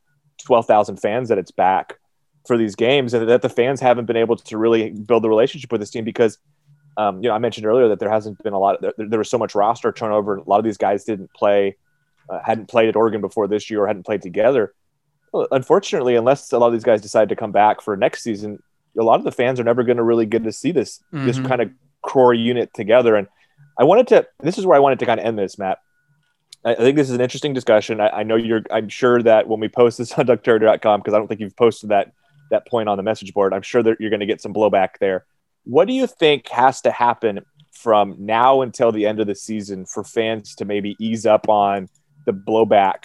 twelve 0.45 0.67
thousand 0.67 0.97
fans 0.97 1.31
at 1.31 1.39
its 1.39 1.53
back 1.53 1.99
for 2.47 2.57
these 2.57 2.75
games, 2.75 3.15
and 3.15 3.29
that 3.29 3.43
the 3.43 3.49
fans 3.49 3.81
haven't 3.81 4.07
been 4.07 4.17
able 4.17 4.37
to 4.37 4.59
really 4.59 4.91
build 4.91 5.23
the 5.23 5.29
relationship 5.29 5.71
with 5.71 5.81
this 5.81 5.91
team 5.91 6.05
because 6.05 6.39
um, 6.99 7.23
you 7.23 7.29
know, 7.29 7.35
I 7.35 7.39
mentioned 7.39 7.65
earlier 7.65 7.89
that 7.89 8.01
there 8.01 8.11
hasn't 8.11 8.43
been 8.43 8.53
a 8.53 8.59
lot. 8.59 8.85
Of, 8.85 8.93
there, 8.97 9.07
there, 9.09 9.19
was 9.21 9.31
so 9.31 9.39
much 9.39 9.55
roster 9.55 9.93
turnover. 9.93 10.37
A 10.37 10.43
lot 10.43 10.59
of 10.59 10.65
these 10.65 10.77
guys 10.77 11.05
didn't 11.05 11.33
play, 11.33 11.77
uh, 12.29 12.41
hadn't 12.45 12.67
played 12.67 12.89
at 12.89 12.97
Oregon 12.97 13.21
before 13.21 13.47
this 13.47 13.71
year, 13.71 13.85
or 13.85 13.87
hadn't 13.87 14.05
played 14.05 14.21
together. 14.21 14.75
Well, 15.33 15.47
unfortunately, 15.53 16.17
unless 16.17 16.53
a 16.53 16.59
lot 16.59 16.67
of 16.67 16.73
these 16.73 16.83
guys 16.83 17.01
decide 17.01 17.29
to 17.29 17.37
come 17.37 17.53
back 17.53 17.81
for 17.83 17.97
next 17.97 18.25
season, 18.25 18.61
a 18.99 19.05
lot 19.05 19.21
of 19.21 19.25
the 19.25 19.31
fans 19.31 19.61
are 19.61 19.65
never 19.65 19.85
going 19.85 19.99
to 19.99 20.03
really 20.03 20.27
get 20.27 20.43
to 20.43 20.53
see 20.53 20.73
this 20.73 21.01
mm-hmm. 21.13 21.25
this 21.25 21.39
kind 21.39 21.63
of 21.63 21.71
core 22.03 22.35
unit 22.35 22.75
together. 22.75 23.15
And 23.15 23.29
I 23.79 23.85
wanted 23.85 24.09
to. 24.09 24.27
This 24.41 24.59
is 24.59 24.67
where 24.67 24.77
I 24.77 24.81
wanted 24.81 24.99
to 24.99 25.07
kind 25.07 25.21
of 25.21 25.27
end 25.27 25.39
this, 25.39 25.57
Matt. 25.57 25.79
I, 26.65 26.73
I 26.73 26.79
think 26.79 26.97
this 26.97 27.09
is 27.09 27.15
an 27.15 27.21
interesting 27.21 27.55
discussion. 27.55 28.01
I, 28.01 28.09
I, 28.09 28.23
know 28.25 28.35
you're. 28.35 28.65
I'm 28.73 28.89
sure 28.89 29.23
that 29.23 29.47
when 29.47 29.61
we 29.61 29.69
post 29.69 29.99
this 29.99 30.13
on 30.19 30.27
DuckTerritory.com, 30.27 31.01
because 31.01 31.15
I 31.15 31.19
don't 31.19 31.29
think 31.29 31.41
you've 31.41 31.57
posted 31.57 31.91
that 31.91 32.13
that 32.51 32.67
point 32.67 32.89
on 32.89 32.97
the 32.97 33.05
message 33.05 33.33
board, 33.35 33.55
I'm 33.55 33.63
sure 33.63 33.85
that 33.85 34.01
you're 34.01 34.11
going 34.11 34.19
to 34.19 34.27
get 34.27 34.41
some 34.41 34.53
blowback 34.53 34.99
there 34.99 35.25
what 35.65 35.87
do 35.87 35.95
you 35.95 36.07
think 36.07 36.49
has 36.49 36.81
to 36.83 36.91
happen 36.91 37.41
from 37.73 38.17
now 38.19 38.63
until 38.63 38.91
the 38.91 39.07
end 39.07 39.21
of 39.21 39.27
the 39.27 39.35
season 39.35 39.87
for 39.87 40.03
fans 40.03 40.55
to 40.57 40.65
maybe 40.65 40.97
ease 40.99 41.27
up 41.27 41.49
on 41.49 41.89
the 42.27 42.33
blowback 42.33 43.05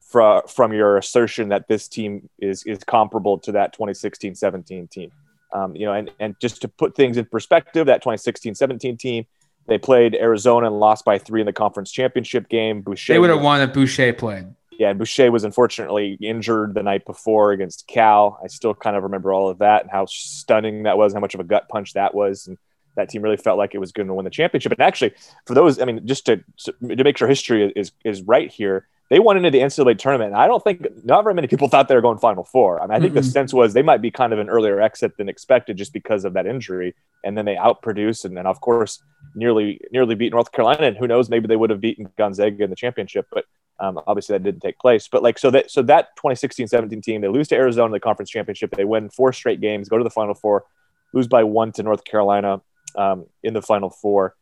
from 0.00 0.42
from 0.46 0.72
your 0.72 0.96
assertion 0.96 1.48
that 1.48 1.66
this 1.66 1.88
team 1.88 2.28
is 2.38 2.62
is 2.64 2.84
comparable 2.84 3.38
to 3.38 3.52
that 3.52 3.76
2016-17 3.76 4.90
team? 4.90 5.10
Um, 5.52 5.74
you 5.76 5.86
know, 5.86 5.92
and, 5.92 6.10
and 6.18 6.34
just 6.40 6.62
to 6.62 6.68
put 6.68 6.96
things 6.96 7.16
in 7.16 7.26
perspective, 7.26 7.86
that 7.86 8.02
2016-17 8.02 8.98
team, 8.98 9.24
they 9.68 9.78
played 9.78 10.16
Arizona 10.16 10.66
and 10.66 10.80
lost 10.80 11.04
by 11.04 11.18
three 11.18 11.40
in 11.40 11.46
the 11.46 11.52
conference 11.52 11.92
championship 11.92 12.48
game. 12.48 12.82
Boucher 12.82 13.12
they 13.12 13.18
would 13.18 13.30
have 13.30 13.42
won 13.42 13.60
if 13.60 13.72
Boucher 13.72 14.12
played. 14.12 14.46
Yeah, 14.78 14.92
Boucher 14.92 15.30
was 15.30 15.44
unfortunately 15.44 16.18
injured 16.20 16.74
the 16.74 16.82
night 16.82 17.04
before 17.04 17.52
against 17.52 17.86
Cal. 17.86 18.40
I 18.42 18.48
still 18.48 18.74
kind 18.74 18.96
of 18.96 19.02
remember 19.02 19.32
all 19.32 19.48
of 19.48 19.58
that 19.58 19.82
and 19.82 19.90
how 19.90 20.06
stunning 20.06 20.84
that 20.84 20.98
was, 20.98 21.14
how 21.14 21.20
much 21.20 21.34
of 21.34 21.40
a 21.40 21.44
gut 21.44 21.68
punch 21.68 21.94
that 21.94 22.14
was. 22.14 22.46
And 22.46 22.58
that 22.96 23.08
team 23.08 23.22
really 23.22 23.36
felt 23.36 23.58
like 23.58 23.74
it 23.74 23.78
was 23.78 23.92
going 23.92 24.08
to 24.08 24.14
win 24.14 24.24
the 24.24 24.30
championship. 24.30 24.72
And 24.72 24.80
actually, 24.80 25.14
for 25.46 25.54
those, 25.54 25.80
I 25.80 25.84
mean, 25.84 26.06
just 26.06 26.26
to 26.26 26.36
to 26.66 27.04
make 27.04 27.16
sure 27.16 27.28
history 27.28 27.72
is 27.74 27.92
is 28.04 28.22
right 28.22 28.50
here, 28.50 28.86
they 29.10 29.18
went 29.18 29.36
into 29.36 29.50
the 29.50 29.58
NCAA 29.58 29.98
tournament. 29.98 30.32
And 30.32 30.40
I 30.40 30.46
don't 30.46 30.62
think 30.62 30.86
not 31.04 31.22
very 31.22 31.34
many 31.34 31.46
people 31.46 31.68
thought 31.70 31.88
they 31.88 31.94
were 31.94 32.00
going 32.00 32.18
Final 32.18 32.44
Four. 32.44 32.80
I 32.80 32.86
mean, 32.86 32.92
I 32.92 33.00
think 33.00 33.12
mm-hmm. 33.12 33.16
the 33.16 33.22
sense 33.24 33.52
was 33.52 33.74
they 33.74 33.82
might 33.82 34.02
be 34.02 34.10
kind 34.10 34.32
of 34.32 34.38
an 34.38 34.48
earlier 34.48 34.80
exit 34.80 35.16
than 35.16 35.28
expected 35.28 35.76
just 35.76 35.92
because 35.92 36.24
of 36.24 36.34
that 36.34 36.46
injury. 36.46 36.94
And 37.24 37.36
then 37.36 37.44
they 37.44 37.56
outproduced 37.56 38.24
and 38.24 38.36
then 38.36 38.46
of 38.46 38.60
course 38.60 39.02
nearly 39.34 39.80
nearly 39.90 40.14
beat 40.14 40.32
North 40.32 40.52
Carolina. 40.52 40.86
And 40.86 40.96
who 40.96 41.06
knows, 41.06 41.28
maybe 41.28 41.46
they 41.46 41.56
would 41.56 41.70
have 41.70 41.80
beaten 41.80 42.08
Gonzaga 42.16 42.64
in 42.64 42.70
the 42.70 42.76
championship. 42.76 43.26
But 43.32 43.44
um, 43.84 44.00
obviously, 44.06 44.34
that 44.34 44.42
didn't 44.42 44.60
take 44.60 44.78
place. 44.78 45.08
But 45.08 45.22
like, 45.22 45.38
so 45.38 45.50
that 45.50 45.70
so 45.70 45.82
that 45.82 46.16
2016-17 46.16 47.02
team, 47.02 47.20
they 47.20 47.28
lose 47.28 47.48
to 47.48 47.56
Arizona 47.56 47.86
in 47.86 47.92
the 47.92 48.00
conference 48.00 48.30
championship. 48.30 48.74
They 48.74 48.84
win 48.84 49.10
four 49.10 49.32
straight 49.32 49.60
games, 49.60 49.88
go 49.88 49.98
to 49.98 50.04
the 50.04 50.10
Final 50.10 50.34
Four, 50.34 50.64
lose 51.12 51.26
by 51.26 51.44
one 51.44 51.72
to 51.72 51.82
North 51.82 52.04
Carolina 52.04 52.62
um, 52.96 53.26
in 53.42 53.52
the 53.54 53.62
Final 53.62 53.90
Four. 53.90 54.36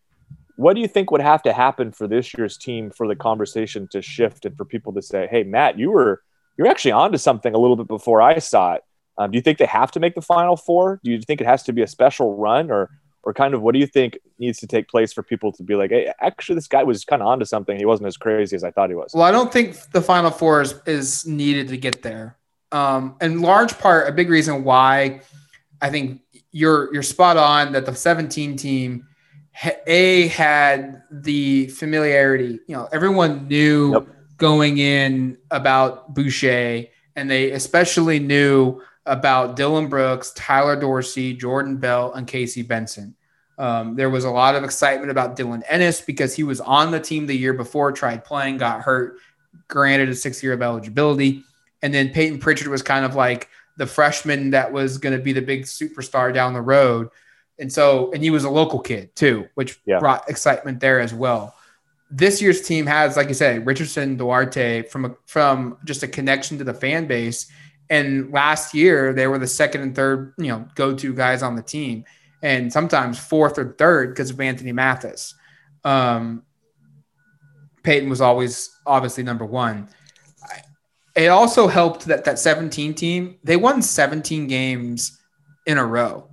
What 0.57 0.75
do 0.75 0.81
you 0.81 0.89
think 0.89 1.11
would 1.11 1.23
have 1.23 1.43
to 1.43 1.53
happen 1.53 1.93
for 1.93 2.07
this 2.07 2.35
year's 2.37 2.57
team 2.57 2.91
for 2.91 3.09
the 3.09 3.17
conversation 3.17 3.89
to 3.89 4.03
shift 4.03 4.45
and 4.45 4.57
for 4.57 4.65
people 4.65 4.93
to 4.93 5.03
say, 5.03 5.27
"Hey, 5.31 5.43
Matt, 5.43 5.79
you 5.79 5.91
were 5.91 6.23
you're 6.57 6.69
actually 6.69 6.93
onto 6.93 7.19
something 7.19 7.55
a 7.55 7.59
little 7.59 7.77
bit 7.77 7.89
before 7.89 8.23
I 8.23 8.39
saw 8.39 8.75
it." 8.75 8.83
Um, 9.19 9.31
do 9.31 9.37
you 9.37 9.43
think 9.43 9.59
they 9.59 9.67
have 9.67 9.91
to 9.93 10.01
make 10.01 10.15
the 10.15 10.23
Final 10.23 10.57
Four? 10.57 11.01
Do 11.03 11.11
you 11.11 11.21
think 11.21 11.41
it 11.41 11.47
has 11.47 11.63
to 11.65 11.73
be 11.73 11.83
a 11.83 11.87
special 11.87 12.37
run, 12.37 12.71
or 12.71 12.91
or 13.23 13.33
kind 13.33 13.55
of 13.55 13.63
what 13.63 13.73
do 13.73 13.79
you 13.79 13.87
think 13.87 14.19
needs 14.39 14.59
to 14.59 14.67
take 14.67 14.89
place 14.89 15.13
for 15.13 15.23
people 15.23 15.53
to 15.53 15.63
be 15.63 15.75
like, 15.75 15.91
hey, 15.91 16.13
actually, 16.21 16.57
this 16.57 16.67
guy 16.67 16.83
was 16.83 17.05
kind 17.05 17.23
of 17.23 17.29
onto 17.29 17.45
something. 17.45 17.77
He 17.77 17.85
wasn't 17.85 18.09
as 18.09 18.17
crazy 18.17 18.57
as 18.57 18.65
I 18.65 18.71
thought 18.71 18.91
he 18.91 18.97
was. 18.97 19.13
Well, 19.15 19.23
I 19.23 19.31
don't 19.31 19.53
think 19.53 19.77
the 19.93 20.03
Final 20.03 20.31
Four 20.31 20.63
is, 20.63 20.75
is 20.87 21.27
needed 21.27 21.69
to 21.69 21.77
get 21.77 22.03
there. 22.03 22.37
Um, 22.73 23.17
in 23.21 23.43
large 23.43 23.79
part, 23.79 24.09
a 24.09 24.13
big 24.13 24.31
reason 24.31 24.65
why 24.65 25.21
I 25.81 25.91
think 25.91 26.21
you're 26.53 26.93
you're 26.93 27.03
spot 27.03 27.37
on 27.37 27.73
that 27.73 27.87
the 27.87 27.95
17 27.95 28.57
team 28.57 29.07
a 29.87 30.29
had 30.29 31.03
the 31.11 31.69
familiarity. 31.69 32.61
You 32.67 32.77
know, 32.77 32.89
everyone 32.93 33.49
knew 33.49 33.93
yep. 33.93 34.07
going 34.37 34.79
in 34.79 35.39
about 35.51 36.15
Boucher, 36.15 36.87
and 37.17 37.31
they 37.31 37.51
especially 37.51 38.19
knew 38.19 38.81
about 39.07 39.57
Dillon 39.57 39.89
Brooks, 39.89 40.33
Tyler 40.37 40.77
Dorsey, 40.77 41.35
Jordan 41.35 41.77
Bell, 41.77 42.13
and 42.13 42.27
Casey 42.27 42.63
Benson. 42.63 43.15
Um, 43.59 43.97
there 43.97 44.11
was 44.11 44.25
a 44.25 44.31
lot 44.31 44.55
of 44.55 44.65
excitement 44.65 45.11
about 45.11 45.37
Dylan 45.37 45.63
Ennis 45.69 46.01
because 46.01 46.35
he 46.35 46.43
was 46.43 46.61
on 46.61 46.91
the 46.91 47.01
team 47.01 47.27
the 47.27 47.37
year 47.37 47.53
before, 47.53 47.93
tried 47.93 48.25
playing, 48.25 48.59
got 48.59 48.81
hurt, 48.81 49.19
granted 49.69 50.09
a 50.09 50.15
six 50.15 50.43
year 50.43 50.53
of 50.53 50.63
eligibility. 50.63 51.43
And 51.83 51.93
then 51.93 52.11
Payton 52.11 52.39
Pritchard 52.39 52.69
was 52.69 52.83
kind 52.83 53.05
of 53.05 53.15
like 53.15 53.49
the 53.77 53.87
freshman 53.87 54.51
that 54.51 54.73
was 54.73 54.99
going 54.99 55.17
to 55.17 55.23
be 55.23 55.33
the 55.33 55.43
big 55.43 55.65
superstar 55.65 56.33
down 56.33 56.55
the 56.55 56.61
road. 56.61 57.09
And 57.59 57.73
so, 57.73 58.13
and 58.13 58.23
he 58.23 58.31
was 58.31 58.45
a 58.45 58.51
local 58.51 58.79
kid 58.79 59.15
too, 59.15 59.49
which 59.55 59.79
yeah. 59.85 59.99
brought 59.99 60.29
excitement 60.29 60.81
there 60.81 61.01
as 61.01 61.13
well. 61.13 61.55
This 62.11 62.43
year's 62.43 62.63
team 62.63 62.87
has, 62.87 63.17
like 63.17 63.29
you 63.29 63.35
said, 63.35 63.67
Richardson, 63.67 64.17
Duarte 64.17 64.83
from 64.83 65.07
a, 65.07 65.17
from 65.27 65.79
just 65.85 66.03
a 66.03 66.09
connection 66.09 66.59
to 66.59 66.65
the 66.65 66.75
fan 66.75 67.07
base 67.07 67.51
and 67.93 68.33
last 68.33 68.73
year, 68.73 69.13
they 69.13 69.27
were 69.27 69.39
the 69.39 69.47
second 69.47 69.83
and 69.83 69.95
third, 69.95 70.33
you 70.39 70.49
know, 70.49 70.67
go-to 70.77 71.13
guys 71.13 71.43
on 71.43 71.57
the 71.57 71.63
team, 71.63 72.07
and 72.43 72.73
sometimes 72.73 73.19
fourth 73.19 73.59
or 73.59 73.75
third 73.75 74.15
because 74.15 74.31
of 74.31 74.41
Anthony 74.41 74.73
Mathis. 74.73 75.35
Um, 75.85 76.43
Payton 77.83 78.09
was 78.09 78.23
always 78.23 78.75
obviously 78.87 79.25
number 79.25 79.45
one. 79.45 79.91
It 81.15 81.27
also 81.27 81.69
helped 81.69 82.07
that 82.07 82.25
that 82.25 82.39
17 82.39 82.95
team 82.95 83.39
they 83.45 83.57
won 83.57 83.83
17 83.83 84.47
games 84.47 85.21
in 85.67 85.77
a 85.77 85.85
row. 85.85 86.31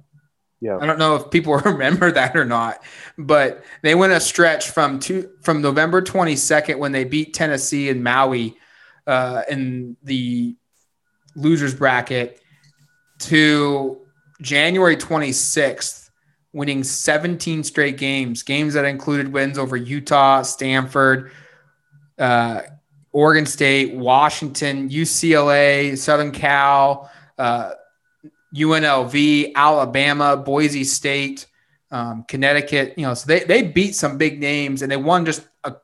Yeah. 0.62 0.78
I 0.78 0.86
don't 0.86 0.98
know 0.98 1.18
if 1.18 1.30
people 1.30 1.58
remember 1.66 2.10
that 2.10 2.38
or 2.38 2.46
not, 2.46 2.82
but 3.18 3.66
they 3.84 3.96
went 3.96 4.14
a 4.14 4.22
stretch 4.22 4.70
from 4.70 5.00
two 5.00 5.30
from 5.42 5.62
November 5.62 6.02
22nd 6.02 6.80
when 6.80 6.94
they 6.94 7.04
beat 7.04 7.34
Tennessee 7.34 7.90
and 7.90 8.02
Maui 8.02 8.56
uh, 9.06 9.42
in 9.50 9.98
the 10.04 10.56
losers 11.36 11.74
bracket 11.74 12.42
to 13.20 14.00
January 14.42 14.96
26th, 14.96 16.10
winning 16.54 16.84
17 16.84 17.64
straight 17.64 17.98
games, 17.98 18.44
games 18.44 18.74
that 18.74 18.86
included 18.86 19.32
wins 19.32 19.58
over 19.58 19.76
Utah, 19.76 20.42
Stanford, 20.42 21.32
uh, 22.18 22.62
Oregon 23.12 23.46
State, 23.46 23.96
Washington, 23.96 24.90
UCLA, 24.90 25.98
Southern 25.98 26.32
Cal, 26.32 27.12
uh, 27.38 27.72
UNLV, 28.56 29.54
Alabama, 29.56 30.38
Boise 30.38 30.84
State, 30.84 31.48
um, 31.92 32.24
Connecticut. 32.28 32.94
You 32.98 33.08
know, 33.08 33.14
so 33.14 33.28
they, 33.28 33.42
they 33.42 33.64
beat 33.64 33.96
some 33.96 34.18
big 34.18 34.40
names 34.40 34.82
and 34.82 34.92
they 34.92 34.98
won 34.98 35.26
just 35.26 35.48
a 35.64 35.76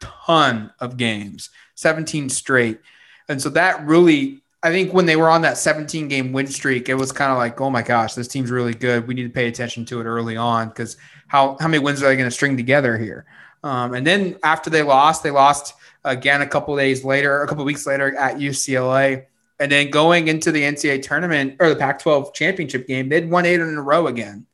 ton 0.00 0.72
of 0.78 0.96
games. 0.96 1.50
17 1.74 2.28
straight. 2.28 2.80
And 3.28 3.40
so 3.40 3.48
that 3.50 3.84
really, 3.84 4.39
I 4.62 4.70
think 4.70 4.92
when 4.92 5.06
they 5.06 5.16
were 5.16 5.30
on 5.30 5.42
that 5.42 5.56
17 5.56 6.08
game 6.08 6.32
win 6.32 6.46
streak, 6.46 6.88
it 6.88 6.94
was 6.94 7.12
kind 7.12 7.32
of 7.32 7.38
like, 7.38 7.60
oh 7.60 7.70
my 7.70 7.82
gosh, 7.82 8.14
this 8.14 8.28
team's 8.28 8.50
really 8.50 8.74
good. 8.74 9.06
We 9.06 9.14
need 9.14 9.22
to 9.22 9.30
pay 9.30 9.48
attention 9.48 9.86
to 9.86 10.00
it 10.00 10.04
early 10.04 10.36
on 10.36 10.68
because 10.68 10.98
how, 11.28 11.56
how 11.60 11.68
many 11.68 11.82
wins 11.82 12.02
are 12.02 12.08
they 12.08 12.16
going 12.16 12.28
to 12.28 12.34
string 12.34 12.56
together 12.56 12.98
here? 12.98 13.24
Um, 13.62 13.94
and 13.94 14.06
then 14.06 14.36
after 14.42 14.68
they 14.68 14.82
lost, 14.82 15.22
they 15.22 15.30
lost 15.30 15.74
again 16.04 16.42
a 16.42 16.46
couple 16.46 16.76
days 16.76 17.04
later, 17.04 17.42
a 17.42 17.48
couple 17.48 17.64
weeks 17.64 17.86
later 17.86 18.14
at 18.16 18.36
UCLA. 18.36 19.26
And 19.58 19.70
then 19.70 19.90
going 19.90 20.28
into 20.28 20.52
the 20.52 20.62
NCAA 20.62 21.02
tournament 21.02 21.56
or 21.58 21.68
the 21.68 21.76
Pac 21.76 21.98
12 21.98 22.32
championship 22.34 22.86
game, 22.86 23.08
they'd 23.08 23.30
won 23.30 23.46
eight 23.46 23.60
in 23.60 23.76
a 23.76 23.82
row 23.82 24.06
again. 24.06 24.46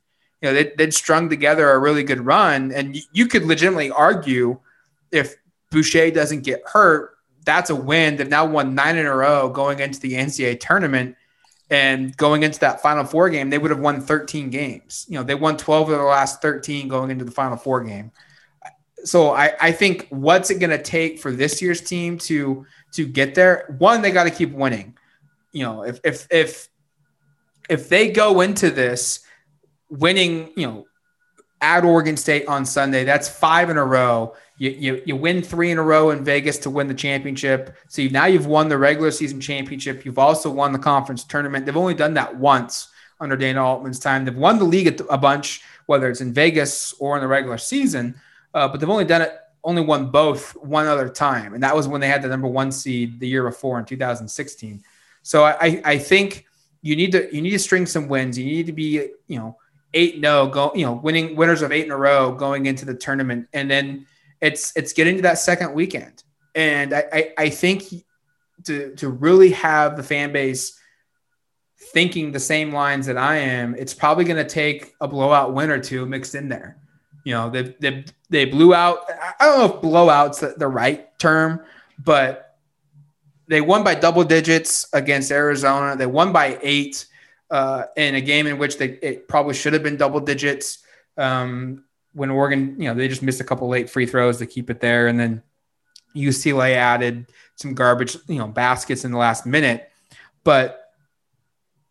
You 0.42 0.48
know, 0.48 0.54
they'd, 0.54 0.76
they'd 0.76 0.94
strung 0.94 1.28
together 1.28 1.70
a 1.70 1.78
really 1.78 2.02
good 2.02 2.20
run. 2.20 2.72
And 2.72 2.96
you 3.12 3.26
could 3.26 3.44
legitimately 3.44 3.90
argue 3.90 4.58
if 5.10 5.36
Boucher 5.70 6.10
doesn't 6.10 6.42
get 6.42 6.62
hurt, 6.66 7.15
that's 7.46 7.70
a 7.70 7.74
win. 7.74 8.16
They've 8.16 8.28
now 8.28 8.44
won 8.44 8.74
nine 8.74 8.98
in 8.98 9.06
a 9.06 9.14
row 9.14 9.48
going 9.48 9.78
into 9.78 10.00
the 10.00 10.12
NCAA 10.12 10.60
tournament. 10.60 11.16
And 11.68 12.16
going 12.16 12.44
into 12.44 12.60
that 12.60 12.80
Final 12.80 13.04
Four 13.04 13.28
game, 13.28 13.50
they 13.50 13.58
would 13.58 13.72
have 13.72 13.80
won 13.80 14.00
13 14.00 14.50
games. 14.50 15.04
You 15.08 15.18
know, 15.18 15.24
they 15.24 15.34
won 15.34 15.56
12 15.56 15.90
of 15.90 15.98
the 15.98 16.04
last 16.04 16.40
13 16.40 16.86
going 16.86 17.10
into 17.10 17.24
the 17.24 17.32
Final 17.32 17.56
Four 17.56 17.82
game. 17.82 18.12
So 19.04 19.30
I, 19.30 19.52
I 19.60 19.72
think 19.72 20.06
what's 20.10 20.50
it 20.50 20.60
going 20.60 20.70
to 20.70 20.82
take 20.82 21.18
for 21.18 21.32
this 21.32 21.60
year's 21.62 21.80
team 21.80 22.18
to 22.18 22.66
to 22.92 23.06
get 23.06 23.34
there? 23.34 23.74
One, 23.78 24.00
they 24.00 24.12
got 24.12 24.24
to 24.24 24.30
keep 24.30 24.52
winning. 24.52 24.96
You 25.52 25.64
know, 25.64 25.82
if 25.82 25.98
if 26.04 26.28
if 26.30 26.68
if 27.68 27.88
they 27.88 28.10
go 28.10 28.42
into 28.42 28.70
this 28.70 29.24
winning, 29.88 30.52
you 30.56 30.66
know, 30.66 30.86
at 31.60 31.84
Oregon 31.84 32.16
State 32.16 32.46
on 32.46 32.64
Sunday, 32.64 33.04
that's 33.04 33.28
five 33.28 33.70
in 33.70 33.76
a 33.76 33.84
row. 33.84 34.34
You, 34.58 34.70
you, 34.70 35.02
you 35.04 35.16
win 35.16 35.42
three 35.42 35.70
in 35.70 35.78
a 35.78 35.82
row 35.82 36.10
in 36.10 36.24
Vegas 36.24 36.58
to 36.58 36.70
win 36.70 36.88
the 36.88 36.94
championship. 36.94 37.76
So 37.88 38.02
you, 38.02 38.10
now 38.10 38.26
you've 38.26 38.46
won 38.46 38.68
the 38.68 38.78
regular 38.78 39.10
season 39.10 39.40
championship. 39.40 40.04
You've 40.04 40.18
also 40.18 40.50
won 40.50 40.72
the 40.72 40.78
conference 40.78 41.24
tournament. 41.24 41.66
They've 41.66 41.76
only 41.76 41.94
done 41.94 42.14
that 42.14 42.36
once 42.36 42.88
under 43.20 43.36
Dana 43.36 43.62
Altman's 43.62 43.98
time. 43.98 44.24
They've 44.24 44.36
won 44.36 44.58
the 44.58 44.64
league 44.64 45.00
a, 45.10 45.18
bunch, 45.18 45.62
whether 45.86 46.08
it's 46.08 46.20
in 46.20 46.32
Vegas 46.32 46.94
or 46.94 47.16
in 47.16 47.22
the 47.22 47.28
regular 47.28 47.58
season, 47.58 48.18
uh, 48.54 48.68
but 48.68 48.80
they've 48.80 48.90
only 48.90 49.04
done 49.04 49.22
it, 49.22 49.32
only 49.62 49.82
won 49.82 50.10
both 50.10 50.56
one 50.56 50.86
other 50.86 51.08
time. 51.08 51.52
And 51.52 51.62
that 51.62 51.74
was 51.74 51.88
when 51.88 52.00
they 52.00 52.08
had 52.08 52.22
the 52.22 52.28
number 52.28 52.48
one 52.48 52.72
seed 52.72 53.20
the 53.20 53.28
year 53.28 53.44
before 53.44 53.78
in 53.78 53.84
2016. 53.84 54.82
So 55.22 55.44
I, 55.44 55.80
I 55.84 55.98
think 55.98 56.46
you 56.82 56.94
need 56.96 57.12
to, 57.12 57.34
you 57.34 57.42
need 57.42 57.50
to 57.50 57.58
string 57.58 57.84
some 57.84 58.08
wins. 58.08 58.38
You 58.38 58.44
need 58.44 58.66
to 58.66 58.72
be, 58.72 59.08
you 59.26 59.38
know, 59.38 59.58
eight 59.92 60.20
no 60.20 60.46
go, 60.46 60.72
you 60.74 60.86
know, 60.86 60.92
winning 60.92 61.36
winners 61.36 61.62
of 61.62 61.72
eight 61.72 61.84
in 61.84 61.90
a 61.90 61.96
row 61.96 62.32
going 62.32 62.66
into 62.66 62.84
the 62.84 62.94
tournament. 62.94 63.48
And 63.52 63.70
then, 63.70 64.06
it's 64.40 64.72
it's 64.76 64.92
getting 64.92 65.16
to 65.16 65.22
that 65.22 65.38
second 65.38 65.74
weekend, 65.74 66.22
and 66.54 66.94
I, 66.94 67.04
I, 67.12 67.32
I 67.38 67.48
think 67.50 67.84
to 68.64 68.94
to 68.96 69.08
really 69.08 69.50
have 69.50 69.96
the 69.96 70.02
fan 70.02 70.32
base 70.32 70.78
thinking 71.92 72.32
the 72.32 72.40
same 72.40 72.72
lines 72.72 73.06
that 73.06 73.16
I 73.16 73.36
am, 73.36 73.74
it's 73.74 73.94
probably 73.94 74.24
going 74.24 74.42
to 74.44 74.48
take 74.48 74.94
a 75.00 75.08
blowout 75.08 75.54
win 75.54 75.70
or 75.70 75.78
two 75.78 76.06
mixed 76.06 76.34
in 76.34 76.48
there. 76.48 76.78
You 77.24 77.34
know, 77.34 77.50
they 77.50 77.74
they 77.80 78.04
they 78.30 78.44
blew 78.44 78.74
out. 78.74 79.00
I 79.40 79.46
don't 79.46 79.58
know 79.58 79.76
if 79.76 79.82
blowout's 79.82 80.40
the, 80.40 80.54
the 80.56 80.68
right 80.68 81.16
term, 81.18 81.60
but 81.98 82.56
they 83.48 83.60
won 83.60 83.84
by 83.84 83.94
double 83.94 84.24
digits 84.24 84.88
against 84.92 85.30
Arizona. 85.30 85.96
They 85.96 86.06
won 86.06 86.32
by 86.32 86.58
eight 86.62 87.06
uh, 87.50 87.84
in 87.96 88.14
a 88.14 88.20
game 88.20 88.46
in 88.46 88.58
which 88.58 88.78
they 88.78 88.98
it 89.02 89.28
probably 89.28 89.54
should 89.54 89.72
have 89.72 89.82
been 89.82 89.96
double 89.96 90.20
digits. 90.20 90.84
Um, 91.16 91.84
when 92.16 92.30
Oregon, 92.30 92.74
you 92.78 92.88
know, 92.88 92.94
they 92.94 93.08
just 93.08 93.22
missed 93.22 93.40
a 93.40 93.44
couple 93.44 93.68
late 93.68 93.90
free 93.90 94.06
throws 94.06 94.38
to 94.38 94.46
keep 94.46 94.70
it 94.70 94.80
there, 94.80 95.06
and 95.06 95.20
then 95.20 95.42
UCLA 96.16 96.74
added 96.74 97.26
some 97.56 97.74
garbage, 97.74 98.16
you 98.26 98.38
know, 98.38 98.48
baskets 98.48 99.04
in 99.04 99.12
the 99.12 99.18
last 99.18 99.44
minute. 99.44 99.90
But 100.42 100.82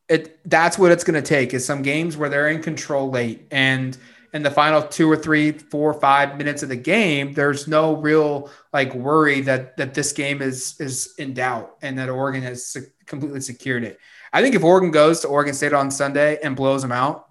it 0.10 0.40
that's 0.50 0.78
what 0.78 0.92
it's 0.92 1.04
going 1.04 1.22
to 1.22 1.28
take 1.28 1.54
is 1.54 1.64
some 1.66 1.82
games 1.82 2.18
where 2.18 2.30
they're 2.30 2.50
in 2.50 2.62
control 2.62 3.10
late, 3.10 3.48
and 3.52 3.96
in 4.34 4.42
the 4.42 4.52
final 4.52 4.82
two 4.82 5.10
or 5.10 5.16
three, 5.16 5.52
four, 5.52 5.94
five 5.94 6.38
minutes 6.38 6.64
of 6.64 6.70
the 6.70 6.76
game, 6.76 7.34
there's 7.34 7.68
no 7.68 7.96
real 7.96 8.50
like 8.74 8.94
worry 8.96 9.42
that 9.42 9.78
that 9.78 9.94
this 9.94 10.12
game 10.12 10.42
is 10.42 10.76
is 10.80 11.14
in 11.20 11.36
doubt 11.36 11.78
and 11.84 11.98
that 12.00 12.10
Oregon 12.10 12.42
has 12.42 12.76
completely 13.06 13.42
secured 13.42 13.84
it. 13.84 14.00
I 14.34 14.42
think 14.42 14.56
if 14.56 14.64
Oregon 14.64 14.92
goes 14.92 15.22
to 15.22 15.28
Oregon 15.28 15.54
State 15.54 15.72
on 15.72 15.92
Sunday 15.92 16.40
and 16.44 16.56
blows 16.56 16.82
them 16.82 16.92
out, 16.92 17.25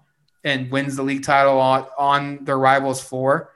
and 0.45 0.71
wins 0.71 0.95
the 0.95 1.03
league 1.03 1.23
title 1.23 1.59
on, 1.59 1.87
on 1.97 2.45
their 2.45 2.57
rivals 2.57 3.03
floor, 3.03 3.51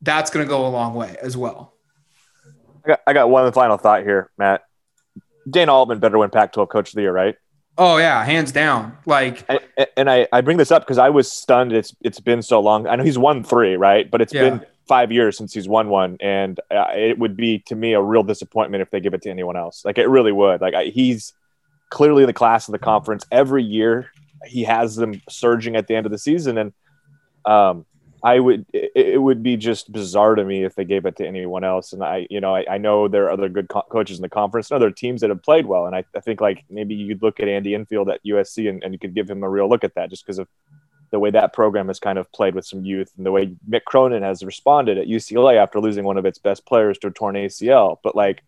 that's 0.00 0.30
going 0.30 0.46
to 0.46 0.48
go 0.48 0.66
a 0.66 0.70
long 0.70 0.94
way 0.94 1.16
as 1.20 1.36
well. 1.36 1.74
I 2.84 2.88
got, 2.88 3.00
I 3.08 3.12
got 3.12 3.28
one 3.28 3.52
final 3.52 3.76
thought 3.76 4.04
here, 4.04 4.30
Matt. 4.38 4.62
Dana 5.50 5.74
Altman 5.74 5.98
better 5.98 6.16
win 6.16 6.30
Pac-12 6.30 6.68
Coach 6.68 6.90
of 6.90 6.94
the 6.94 7.02
Year, 7.02 7.12
right? 7.12 7.34
Oh 7.76 7.96
yeah, 7.96 8.24
hands 8.24 8.50
down. 8.50 8.96
Like, 9.06 9.44
and, 9.48 9.60
and 9.96 10.10
I, 10.10 10.26
I 10.32 10.40
bring 10.40 10.56
this 10.56 10.72
up 10.72 10.82
because 10.82 10.98
I 10.98 11.10
was 11.10 11.30
stunned. 11.30 11.72
It's 11.72 11.94
it's 12.00 12.18
been 12.18 12.42
so 12.42 12.58
long. 12.58 12.88
I 12.88 12.96
know 12.96 13.04
he's 13.04 13.18
won 13.18 13.44
three, 13.44 13.76
right? 13.76 14.10
But 14.10 14.20
it's 14.20 14.34
yeah. 14.34 14.50
been 14.50 14.66
five 14.88 15.12
years 15.12 15.38
since 15.38 15.54
he's 15.54 15.68
won 15.68 15.88
one, 15.88 16.16
and 16.18 16.58
uh, 16.72 16.88
it 16.96 17.20
would 17.20 17.36
be 17.36 17.60
to 17.66 17.76
me 17.76 17.92
a 17.92 18.02
real 18.02 18.24
disappointment 18.24 18.82
if 18.82 18.90
they 18.90 18.98
give 18.98 19.14
it 19.14 19.22
to 19.22 19.30
anyone 19.30 19.56
else. 19.56 19.84
Like 19.84 19.96
it 19.96 20.08
really 20.08 20.32
would. 20.32 20.60
Like 20.60 20.74
I, 20.74 20.86
he's 20.86 21.32
clearly 21.88 22.26
the 22.26 22.32
class 22.32 22.66
of 22.66 22.72
the 22.72 22.80
conference 22.80 23.24
every 23.30 23.62
year 23.62 24.10
he 24.46 24.64
has 24.64 24.96
them 24.96 25.20
surging 25.28 25.76
at 25.76 25.86
the 25.86 25.94
end 25.94 26.06
of 26.06 26.12
the 26.12 26.18
season, 26.18 26.58
and 26.58 26.72
um, 27.44 27.86
I 28.22 28.40
would 28.40 28.66
it, 28.72 28.90
it, 28.94 29.22
would 29.22 29.42
be 29.42 29.56
just 29.56 29.92
bizarre 29.92 30.34
to 30.34 30.44
me 30.44 30.64
if 30.64 30.74
they 30.74 30.84
gave 30.84 31.06
it 31.06 31.16
to 31.16 31.26
anyone 31.26 31.62
else. 31.62 31.92
And 31.92 32.02
I, 32.02 32.26
you 32.30 32.40
know, 32.40 32.54
I, 32.54 32.64
I 32.68 32.78
know 32.78 33.06
there 33.06 33.26
are 33.26 33.30
other 33.30 33.48
good 33.48 33.68
co- 33.68 33.86
coaches 33.88 34.18
in 34.18 34.22
the 34.22 34.28
conference 34.28 34.70
and 34.70 34.76
other 34.76 34.90
teams 34.90 35.20
that 35.20 35.30
have 35.30 35.42
played 35.42 35.66
well. 35.66 35.86
And 35.86 35.94
I, 35.94 36.04
I 36.16 36.20
think 36.20 36.40
like 36.40 36.64
maybe 36.68 36.94
you'd 36.94 37.22
look 37.22 37.38
at 37.38 37.48
Andy 37.48 37.74
Enfield 37.74 38.10
at 38.10 38.24
USC 38.24 38.68
and, 38.68 38.82
and 38.82 38.92
you 38.92 38.98
could 38.98 39.14
give 39.14 39.30
him 39.30 39.44
a 39.44 39.48
real 39.48 39.68
look 39.68 39.84
at 39.84 39.94
that 39.94 40.10
just 40.10 40.26
because 40.26 40.38
of 40.38 40.48
the 41.10 41.18
way 41.18 41.30
that 41.30 41.52
program 41.52 41.86
has 41.86 42.00
kind 42.00 42.18
of 42.18 42.30
played 42.32 42.54
with 42.54 42.66
some 42.66 42.84
youth 42.84 43.12
and 43.16 43.24
the 43.24 43.32
way 43.32 43.54
Mick 43.68 43.84
Cronin 43.84 44.22
has 44.22 44.42
responded 44.42 44.98
at 44.98 45.06
UCLA 45.06 45.56
after 45.56 45.80
losing 45.80 46.04
one 46.04 46.18
of 46.18 46.26
its 46.26 46.38
best 46.38 46.66
players 46.66 46.98
to 46.98 47.06
a 47.06 47.10
torn 47.10 47.36
ACL. 47.36 47.98
But 48.02 48.16
like, 48.16 48.42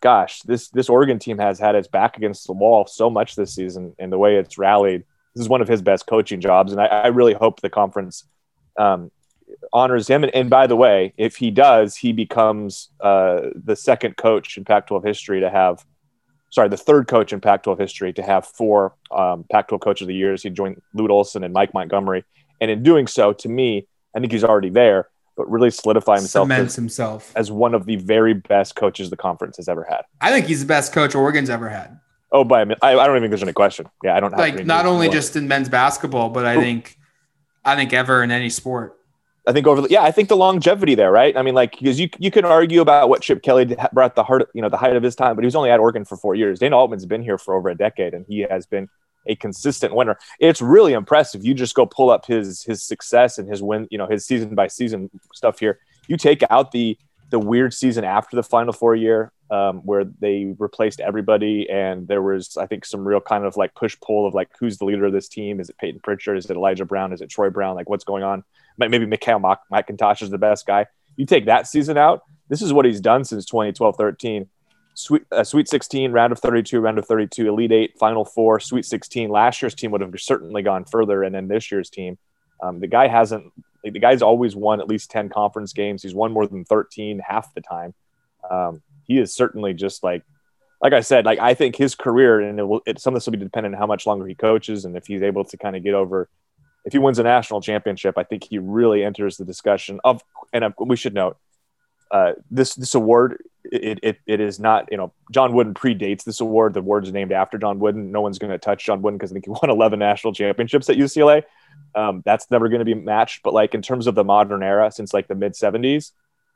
gosh, 0.00 0.42
this 0.42 0.68
this 0.68 0.90
Oregon 0.90 1.18
team 1.18 1.38
has 1.38 1.58
had 1.58 1.74
its 1.74 1.88
back 1.88 2.16
against 2.16 2.46
the 2.46 2.52
wall 2.52 2.86
so 2.86 3.08
much 3.08 3.34
this 3.34 3.54
season, 3.54 3.94
and 3.98 4.12
the 4.12 4.18
way 4.18 4.36
it's 4.36 4.58
rallied 4.58 5.04
this 5.34 5.42
is 5.42 5.48
one 5.48 5.60
of 5.60 5.68
his 5.68 5.82
best 5.82 6.06
coaching 6.06 6.40
jobs, 6.40 6.72
and 6.72 6.80
I, 6.80 6.86
I 6.86 7.06
really 7.08 7.34
hope 7.34 7.60
the 7.60 7.70
conference 7.70 8.24
um, 8.78 9.10
honors 9.72 10.08
him. 10.08 10.24
And, 10.24 10.34
and, 10.34 10.50
by 10.50 10.66
the 10.66 10.76
way, 10.76 11.12
if 11.16 11.36
he 11.36 11.50
does, 11.50 11.96
he 11.96 12.12
becomes 12.12 12.90
uh, 13.00 13.50
the 13.54 13.76
second 13.76 14.16
coach 14.16 14.56
in 14.56 14.64
Pac-12 14.64 15.04
history 15.04 15.40
to 15.40 15.50
have, 15.50 15.84
sorry, 16.50 16.68
the 16.68 16.76
third 16.76 17.08
coach 17.08 17.32
in 17.32 17.40
Pac-12 17.40 17.80
history 17.80 18.12
to 18.12 18.22
have 18.22 18.46
four 18.46 18.94
um, 19.10 19.44
Pac-12 19.50 19.80
Coach 19.80 20.00
of 20.00 20.06
the 20.06 20.14
Years. 20.14 20.42
He 20.42 20.50
joined 20.50 20.80
Lute 20.94 21.10
Olson 21.10 21.42
and 21.42 21.52
Mike 21.52 21.74
Montgomery, 21.74 22.24
and 22.60 22.70
in 22.70 22.82
doing 22.82 23.06
so, 23.06 23.32
to 23.32 23.48
me, 23.48 23.88
I 24.14 24.20
think 24.20 24.32
he's 24.32 24.44
already 24.44 24.70
there. 24.70 25.08
But 25.36 25.50
really 25.50 25.72
solidify 25.72 26.18
himself, 26.18 26.48
as, 26.52 26.76
himself 26.76 27.32
as 27.34 27.50
one 27.50 27.74
of 27.74 27.86
the 27.86 27.96
very 27.96 28.34
best 28.34 28.76
coaches 28.76 29.10
the 29.10 29.16
conference 29.16 29.56
has 29.56 29.68
ever 29.68 29.82
had. 29.82 30.02
I 30.20 30.30
think 30.30 30.46
he's 30.46 30.60
the 30.60 30.66
best 30.66 30.92
coach 30.92 31.16
Oregon's 31.16 31.50
ever 31.50 31.68
had. 31.68 31.98
Oh, 32.34 32.42
by. 32.42 32.62
I, 32.62 32.66
I 32.82 32.92
don't 32.92 33.10
even 33.10 33.22
think 33.22 33.30
there's 33.30 33.44
any 33.44 33.52
question. 33.52 33.86
Yeah, 34.02 34.16
I 34.16 34.20
don't 34.20 34.36
like 34.36 34.66
not 34.66 34.86
only 34.86 35.08
just 35.08 35.36
in 35.36 35.46
men's 35.46 35.68
basketball, 35.68 36.30
but 36.30 36.44
I 36.44 36.56
oh. 36.56 36.60
think 36.60 36.98
I 37.64 37.76
think 37.76 37.92
ever 37.92 38.24
in 38.24 38.32
any 38.32 38.50
sport. 38.50 38.98
I 39.46 39.52
think 39.52 39.68
over 39.68 39.82
the, 39.82 39.88
yeah, 39.88 40.02
I 40.02 40.10
think 40.10 40.28
the 40.28 40.36
longevity 40.36 40.96
there, 40.96 41.12
right? 41.12 41.36
I 41.36 41.42
mean, 41.42 41.54
like 41.54 41.78
because 41.78 42.00
you 42.00 42.08
you 42.18 42.32
can 42.32 42.44
argue 42.44 42.80
about 42.80 43.08
what 43.08 43.22
Chip 43.22 43.42
Kelly 43.42 43.76
brought 43.92 44.16
the 44.16 44.24
heart, 44.24 44.48
you 44.52 44.62
know, 44.62 44.68
the 44.68 44.76
height 44.76 44.96
of 44.96 45.02
his 45.02 45.14
time, 45.14 45.36
but 45.36 45.44
he 45.44 45.46
was 45.46 45.54
only 45.54 45.70
at 45.70 45.78
Oregon 45.78 46.04
for 46.04 46.16
four 46.16 46.34
years. 46.34 46.58
Dana 46.58 46.76
Altman's 46.76 47.06
been 47.06 47.22
here 47.22 47.38
for 47.38 47.54
over 47.54 47.68
a 47.68 47.76
decade, 47.76 48.14
and 48.14 48.26
he 48.28 48.40
has 48.40 48.66
been 48.66 48.88
a 49.26 49.36
consistent 49.36 49.94
winner. 49.94 50.18
It's 50.40 50.60
really 50.60 50.92
impressive. 50.92 51.44
You 51.44 51.54
just 51.54 51.76
go 51.76 51.86
pull 51.86 52.10
up 52.10 52.26
his 52.26 52.64
his 52.64 52.82
success 52.82 53.38
and 53.38 53.48
his 53.48 53.62
win, 53.62 53.86
you 53.92 53.98
know, 53.98 54.08
his 54.08 54.26
season 54.26 54.56
by 54.56 54.66
season 54.66 55.08
stuff 55.34 55.60
here. 55.60 55.78
You 56.08 56.16
take 56.16 56.42
out 56.50 56.72
the 56.72 56.98
the 57.34 57.38
weird 57.40 57.74
season 57.74 58.04
after 58.04 58.36
the 58.36 58.44
Final 58.44 58.72
Four 58.72 58.94
year 58.94 59.32
um, 59.50 59.78
where 59.78 60.04
they 60.04 60.54
replaced 60.56 61.00
everybody, 61.00 61.68
and 61.68 62.06
there 62.06 62.22
was, 62.22 62.56
I 62.56 62.66
think, 62.66 62.84
some 62.84 63.06
real 63.06 63.20
kind 63.20 63.44
of 63.44 63.56
like 63.56 63.74
push 63.74 63.96
pull 64.00 64.24
of 64.24 64.34
like 64.34 64.50
who's 64.60 64.78
the 64.78 64.84
leader 64.84 65.04
of 65.04 65.12
this 65.12 65.26
team? 65.26 65.58
Is 65.58 65.68
it 65.68 65.76
Payton 65.76 66.00
Pritchard? 66.04 66.38
Is 66.38 66.46
it 66.46 66.56
Elijah 66.56 66.84
Brown? 66.84 67.12
Is 67.12 67.20
it 67.20 67.30
Troy 67.30 67.50
Brown? 67.50 67.74
Like 67.74 67.88
what's 67.88 68.04
going 68.04 68.22
on? 68.22 68.44
Maybe 68.78 69.04
MiKyle 69.04 69.58
McIntosh 69.72 70.22
is 70.22 70.30
the 70.30 70.38
best 70.38 70.64
guy. 70.64 70.86
You 71.16 71.26
take 71.26 71.46
that 71.46 71.66
season 71.66 71.98
out. 71.98 72.22
This 72.48 72.62
is 72.62 72.72
what 72.72 72.84
he's 72.84 73.00
done 73.00 73.24
since 73.24 73.44
2012 73.46 73.96
13. 73.96 74.48
Sweet, 74.96 75.22
uh, 75.32 75.42
Sweet 75.42 75.68
16, 75.68 76.12
round 76.12 76.32
of 76.32 76.38
32, 76.38 76.78
round 76.78 76.98
of 77.00 77.06
32, 77.06 77.48
Elite 77.48 77.72
Eight, 77.72 77.98
Final 77.98 78.24
Four, 78.24 78.60
Sweet 78.60 78.84
16. 78.84 79.28
Last 79.28 79.60
year's 79.60 79.74
team 79.74 79.90
would 79.90 80.02
have 80.02 80.14
certainly 80.18 80.62
gone 80.62 80.84
further, 80.84 81.24
and 81.24 81.34
then 81.34 81.48
this 81.48 81.72
year's 81.72 81.90
team. 81.90 82.16
Um, 82.62 82.78
the 82.78 82.86
guy 82.86 83.08
hasn't. 83.08 83.52
Like, 83.84 83.92
the 83.92 84.00
guy's 84.00 84.22
always 84.22 84.56
won 84.56 84.80
at 84.80 84.88
least 84.88 85.10
10 85.10 85.28
conference 85.28 85.72
games. 85.72 86.02
He's 86.02 86.14
won 86.14 86.32
more 86.32 86.46
than 86.46 86.64
13 86.64 87.20
half 87.26 87.52
the 87.54 87.60
time. 87.60 87.94
Um, 88.50 88.82
he 89.04 89.18
is 89.18 89.34
certainly 89.34 89.74
just 89.74 90.02
like 90.02 90.22
like 90.82 90.92
I 90.92 91.00
said, 91.00 91.24
like 91.24 91.38
I 91.38 91.54
think 91.54 91.76
his 91.76 91.94
career 91.94 92.40
and 92.40 92.58
it 92.58 92.62
will 92.64 92.80
it, 92.86 92.98
some 92.98 93.14
of 93.14 93.16
this 93.16 93.26
will 93.26 93.32
be 93.32 93.38
dependent 93.38 93.74
on 93.74 93.78
how 93.78 93.86
much 93.86 94.06
longer 94.06 94.26
he 94.26 94.34
coaches 94.34 94.84
and 94.84 94.96
if 94.96 95.06
he's 95.06 95.22
able 95.22 95.44
to 95.44 95.56
kind 95.56 95.76
of 95.76 95.82
get 95.82 95.94
over 95.94 96.28
if 96.84 96.92
he 96.92 96.98
wins 96.98 97.18
a 97.18 97.22
national 97.22 97.62
championship, 97.62 98.18
I 98.18 98.24
think 98.24 98.44
he 98.44 98.58
really 98.58 99.02
enters 99.02 99.36
the 99.36 99.44
discussion 99.44 100.00
of 100.04 100.22
and 100.52 100.74
we 100.78 100.96
should 100.96 101.14
note 101.14 101.36
uh, 102.14 102.32
this 102.48 102.76
this 102.76 102.94
award 102.94 103.42
it, 103.64 103.98
it 104.02 104.18
it 104.26 104.40
is 104.40 104.60
not 104.60 104.88
you 104.90 104.96
know 104.96 105.12
John 105.32 105.52
Wooden 105.52 105.74
predates 105.74 106.22
this 106.22 106.40
award. 106.40 106.74
The 106.74 106.80
award 106.80 107.04
is 107.04 107.12
named 107.12 107.32
after 107.32 107.58
John 107.58 107.80
Wooden. 107.80 108.12
No 108.12 108.20
one's 108.20 108.38
going 108.38 108.52
to 108.52 108.58
touch 108.58 108.84
John 108.84 109.02
Wooden 109.02 109.18
because 109.18 109.32
I 109.32 109.34
think 109.34 109.46
he 109.46 109.50
won 109.62 109.68
11 109.68 109.98
national 109.98 110.32
championships 110.32 110.88
at 110.88 110.96
UCLA. 110.96 111.42
Um, 111.96 112.22
that's 112.24 112.48
never 112.52 112.68
going 112.68 112.78
to 112.78 112.84
be 112.84 112.94
matched. 112.94 113.42
But 113.42 113.52
like 113.52 113.74
in 113.74 113.82
terms 113.82 114.06
of 114.06 114.14
the 114.14 114.22
modern 114.22 114.62
era, 114.62 114.92
since 114.92 115.12
like 115.12 115.26
the 115.26 115.34
mid 115.34 115.54
70s, 115.54 116.12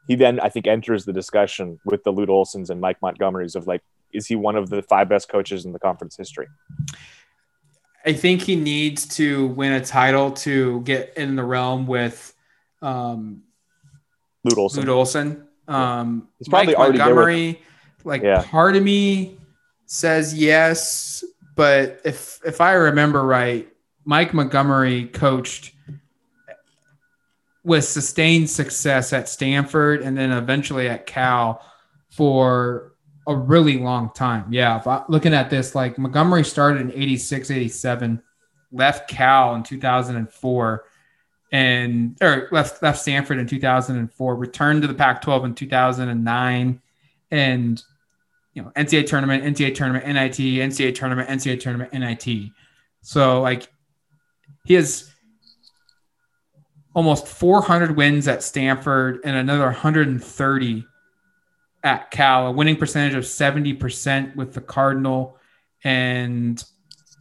he 0.07 0.15
then 0.15 0.39
I 0.39 0.49
think 0.49 0.69
enters 0.69 1.05
the 1.05 1.13
discussion 1.13 1.81
with 1.85 2.05
the 2.05 2.13
Lute 2.13 2.29
Olsons 2.29 2.71
and 2.71 2.81
Mike 2.81 3.01
Montgomerys 3.01 3.57
of 3.57 3.67
like, 3.67 3.83
is 4.13 4.27
he 4.27 4.37
one 4.37 4.55
of 4.55 4.71
the 4.71 4.83
five 4.83 5.09
best 5.09 5.29
coaches 5.29 5.65
in 5.65 5.73
the 5.73 5.81
conference 5.81 6.17
history? 6.17 6.47
I 8.07 8.13
think 8.13 8.43
he 8.43 8.55
needs 8.55 9.09
to 9.17 9.49
win 9.49 9.73
a 9.73 9.85
title 9.85 10.31
to 10.33 10.83
get 10.83 11.15
in 11.17 11.35
the 11.35 11.43
realm 11.43 11.87
with 11.87 12.33
um, 12.81 13.43
Lute 14.45 14.57
Olson. 14.57 14.81
Lute 14.85 14.93
Olson. 14.93 15.48
Um, 15.69 16.29
He's 16.39 16.49
probably 16.49 16.69
Mike 16.69 16.77
already 16.79 16.99
Montgomery. 16.99 17.63
Like 18.05 18.23
Yeah. 18.23 18.43
part 18.43 18.77
of 18.77 18.83
me 18.83 19.39
says 19.87 20.35
yes, 20.35 21.23
but 21.55 22.01
if 22.05 22.41
if 22.45 22.61
I 22.61 22.73
remember 22.73 23.23
right, 23.25 23.69
Mike 24.05 24.33
Montgomery 24.33 25.07
coached 25.07 25.73
with 27.65 27.85
sustained 27.85 28.49
success 28.49 29.13
at 29.13 29.29
Stanford 29.29 30.01
and 30.01 30.17
then 30.17 30.31
eventually 30.33 30.89
at 30.89 31.07
Cal 31.07 31.63
for 32.11 32.93
a 33.27 33.37
really 33.37 33.77
long 33.79 34.11
time. 34.15 34.47
Yeah, 34.51 34.79
if 34.79 34.87
I, 34.87 35.03
looking 35.09 35.35
at 35.35 35.51
this, 35.51 35.75
like 35.75 35.99
Montgomery 35.99 36.45
started 36.45 36.81
in 36.81 36.93
86, 36.93 37.51
87, 37.51 38.23
left 38.73 39.11
Cal 39.11 39.55
in 39.55 39.63
2004 39.63 40.85
and 41.51 42.17
or 42.21 42.49
left 42.53 42.83
left 42.83 43.01
Stanford 43.01 43.39
in 43.39 43.47
2004, 43.47 44.37
returned 44.37 44.83
to 44.83 44.89
the 44.89 44.95
Pac-12 44.95 45.45
in 45.45 45.55
2009 45.55 46.81
and 47.31 47.83
you 48.55 48.63
know, 48.63 48.71
NCAA 48.77 49.07
tournament, 49.07 49.45
NCAA 49.45 49.75
tournament, 49.75 50.07
NIT, 50.07 50.37
NCAA 50.37 50.95
tournament, 50.95 51.29
NCAA 51.29 51.61
tournament, 51.61 51.93
NIT. 51.93 52.51
So 53.03 53.41
like 53.41 53.73
he 54.65 54.75
has 54.75 55.11
almost 56.95 57.29
400 57.29 57.97
wins 57.97 58.27
at 58.27 58.43
Stanford 58.43 59.21
and 59.25 59.37
another 59.37 59.67
130 59.67 60.85
at 61.85 62.11
Cal, 62.11 62.49
a 62.49 62.51
winning 62.51 62.77
percentage 62.77 63.15
of 63.15 63.25
70% 63.25 64.35
with 64.35 64.53
the 64.53 64.61
Cardinal 64.61 65.39
and 65.85 66.63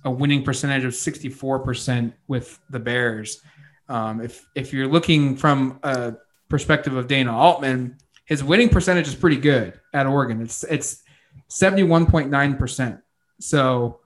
a 0.04 0.10
winning 0.10 0.44
percentage 0.44 0.84
of 0.84 0.94
64% 0.94 2.14
with 2.28 2.60
the 2.70 2.80
Bears. 2.80 3.42
Um, 3.90 4.22
if 4.22 4.46
if 4.56 4.74
you're 4.74 4.88
looking 4.88 5.36
from 5.38 5.80
a 5.84 6.14
perspective 6.50 6.96
of 6.96 7.08
Dana 7.08 7.36
Altman, 7.36 7.98
his 8.26 8.44
winning 8.44 8.70
percentage 8.70 9.08
is 9.08 9.16
pretty 9.16 9.38
good 9.38 9.80
at 9.94 10.06
Oregon. 10.08 10.42
It's 10.42 10.64
it's 10.64 11.04
71.9%. 11.50 13.02
So 13.40 14.00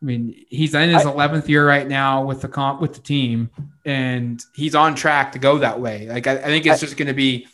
I 0.00 0.04
mean, 0.04 0.44
he's 0.50 0.74
in 0.74 0.90
his 0.90 1.06
I- 1.06 1.10
11th 1.10 1.48
year 1.48 1.66
right 1.66 1.86
now 1.88 2.24
with 2.24 2.42
the 2.42 2.48
comp 2.48 2.80
with 2.80 2.94
the 2.94 3.00
team, 3.00 3.50
and 3.84 4.40
he's 4.54 4.74
on 4.74 4.94
track 4.94 5.32
to 5.32 5.38
go 5.38 5.58
that 5.58 5.80
way. 5.80 6.06
Like 6.08 6.26
I, 6.26 6.32
I 6.32 6.42
think 6.44 6.66
it's 6.66 6.80
just 6.80 6.96
going 6.98 7.08
to 7.08 7.14
be, 7.14 7.48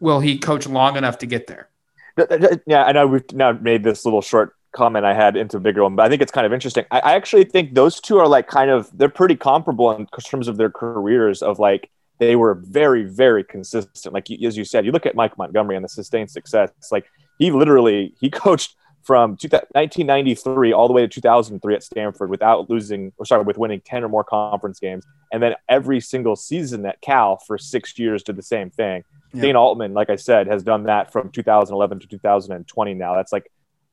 will 0.00 0.18
he 0.20 0.38
coach 0.38 0.66
long 0.66 0.96
enough 0.96 1.18
to 1.18 1.26
get 1.26 1.46
there? 1.46 1.68
Th- 2.16 2.28
th- 2.28 2.40
th- 2.40 2.60
Yeah, 2.66 2.82
I 2.82 2.90
know 2.92 3.06
we've 3.06 3.32
now 3.32 3.52
made 3.52 3.84
this 3.84 4.04
little 4.04 4.22
short 4.22 4.56
comment 4.78 5.04
I 5.04 5.14
had 5.14 5.36
into 5.36 5.56
a 5.56 5.60
bigger 5.60 5.82
one, 5.82 5.96
but 5.96 6.06
I 6.06 6.08
think 6.08 6.22
it's 6.22 6.32
kind 6.32 6.46
of 6.46 6.52
interesting. 6.52 6.84
I, 6.90 6.98
I 7.00 7.12
actually 7.14 7.44
think 7.44 7.74
those 7.74 8.00
two 8.00 8.18
are 8.18 8.28
like 8.36 8.46
kind 8.46 8.70
of 8.70 8.90
they're 8.96 9.16
pretty 9.20 9.36
comparable 9.36 9.90
in 9.92 10.06
terms 10.32 10.48
of 10.48 10.56
their 10.56 10.70
careers. 10.70 11.42
Of 11.42 11.58
like 11.58 11.90
they 12.18 12.34
were 12.36 12.54
very, 12.54 13.04
very 13.04 13.44
consistent. 13.44 14.12
Like 14.14 14.28
you- 14.30 14.46
as 14.48 14.56
you 14.56 14.64
said, 14.64 14.84
you 14.86 14.92
look 14.92 15.06
at 15.06 15.14
Mike 15.14 15.36
Montgomery 15.38 15.76
and 15.76 15.84
the 15.84 15.88
sustained 15.88 16.30
success. 16.30 16.70
Like 16.90 17.06
he 17.38 17.50
literally 17.50 18.14
he 18.20 18.30
coached 18.44 18.74
from 19.02 19.30
1993 19.32 20.72
all 20.72 20.86
the 20.86 20.92
way 20.92 21.02
to 21.02 21.08
2003 21.08 21.74
at 21.74 21.82
Stanford 21.82 22.28
without 22.30 22.68
losing, 22.68 23.12
or 23.18 23.24
sorry, 23.24 23.42
with 23.42 23.56
winning 23.56 23.80
10 23.84 24.04
or 24.04 24.08
more 24.08 24.24
conference 24.24 24.78
games, 24.80 25.04
and 25.32 25.42
then 25.42 25.54
every 25.68 26.00
single 26.00 26.36
season 26.36 26.84
at 26.84 27.00
Cal 27.00 27.38
for 27.46 27.56
six 27.58 27.98
years 27.98 28.22
did 28.22 28.36
the 28.36 28.42
same 28.42 28.70
thing. 28.70 29.04
Yeah. 29.32 29.42
Dana 29.42 29.60
Altman, 29.60 29.94
like 29.94 30.10
I 30.10 30.16
said, 30.16 30.46
has 30.46 30.62
done 30.62 30.84
that 30.84 31.12
from 31.12 31.30
2011 31.30 32.00
to 32.00 32.06
2020. 32.06 32.94
Now 32.94 33.14
that's 33.14 33.32
like, 33.32 33.50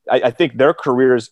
I, 0.10 0.22
I 0.26 0.32
think 0.32 0.58
their 0.58 0.74
careers 0.74 1.32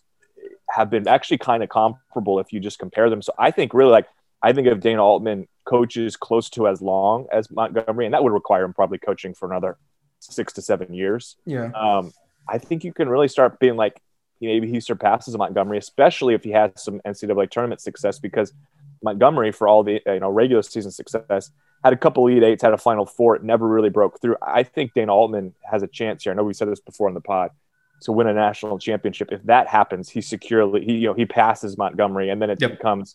have 0.70 0.90
been 0.90 1.06
actually 1.06 1.38
kind 1.38 1.62
of 1.62 1.68
comparable 1.68 2.38
if 2.38 2.52
you 2.52 2.60
just 2.60 2.78
compare 2.78 3.10
them. 3.10 3.22
So 3.22 3.32
I 3.38 3.50
think 3.50 3.74
really 3.74 3.90
like 3.90 4.06
I 4.42 4.52
think 4.52 4.66
if 4.66 4.80
Dana 4.80 5.02
Altman 5.02 5.48
coaches 5.64 6.16
close 6.16 6.50
to 6.50 6.68
as 6.68 6.82
long 6.82 7.26
as 7.32 7.50
Montgomery, 7.50 8.04
and 8.04 8.12
that 8.12 8.22
would 8.22 8.32
require 8.32 8.64
him 8.64 8.74
probably 8.74 8.98
coaching 8.98 9.34
for 9.34 9.50
another 9.50 9.78
six 10.20 10.52
to 10.54 10.62
seven 10.62 10.92
years. 10.92 11.36
Yeah. 11.46 11.70
Um, 11.72 12.12
I 12.48 12.58
think 12.58 12.84
you 12.84 12.92
can 12.92 13.08
really 13.08 13.28
start 13.28 13.58
being 13.58 13.76
like 13.76 14.00
maybe 14.40 14.68
he 14.68 14.80
surpasses 14.80 15.36
Montgomery, 15.36 15.78
especially 15.78 16.34
if 16.34 16.44
he 16.44 16.50
has 16.50 16.72
some 16.76 17.00
NCAA 17.06 17.50
tournament 17.50 17.80
success 17.80 18.18
because 18.18 18.52
Montgomery, 19.02 19.52
for 19.52 19.68
all 19.68 19.82
the 19.82 20.00
you 20.06 20.20
know 20.20 20.30
regular 20.30 20.62
season 20.62 20.90
success, 20.90 21.50
had 21.82 21.92
a 21.92 21.96
couple 21.96 22.24
lead 22.24 22.42
Eights, 22.42 22.62
had 22.62 22.72
a 22.72 22.78
Final 22.78 23.06
Four, 23.06 23.36
it 23.36 23.44
never 23.44 23.66
really 23.66 23.90
broke 23.90 24.20
through. 24.20 24.36
I 24.42 24.62
think 24.62 24.92
Dana 24.94 25.14
Altman 25.14 25.54
has 25.70 25.82
a 25.82 25.86
chance 25.86 26.24
here. 26.24 26.32
I 26.32 26.36
know 26.36 26.44
we 26.44 26.54
said 26.54 26.68
this 26.68 26.80
before 26.80 27.08
in 27.08 27.14
the 27.14 27.20
pod 27.20 27.50
to 28.02 28.12
win 28.12 28.26
a 28.26 28.34
national 28.34 28.78
championship. 28.78 29.30
If 29.32 29.42
that 29.44 29.66
happens, 29.68 30.08
he 30.08 30.20
securely 30.20 30.84
he 30.84 30.94
you 30.96 31.08
know 31.08 31.14
he 31.14 31.26
passes 31.26 31.78
Montgomery, 31.78 32.30
and 32.30 32.40
then 32.42 32.50
it 32.50 32.60
Yep. 32.60 32.70
becomes 32.72 33.14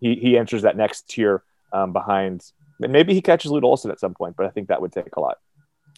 he 0.00 0.14
he 0.16 0.38
enters 0.38 0.62
that 0.62 0.76
next 0.76 1.08
tier 1.08 1.42
um, 1.72 1.92
behind. 1.92 2.44
And 2.80 2.92
maybe 2.92 3.12
he 3.14 3.20
catches 3.20 3.50
Lute 3.50 3.64
Olson 3.64 3.90
at 3.90 3.98
some 3.98 4.14
point, 4.14 4.36
but 4.36 4.46
I 4.46 4.50
think 4.50 4.68
that 4.68 4.80
would 4.80 4.92
take 4.92 5.16
a 5.16 5.20
lot. 5.20 5.38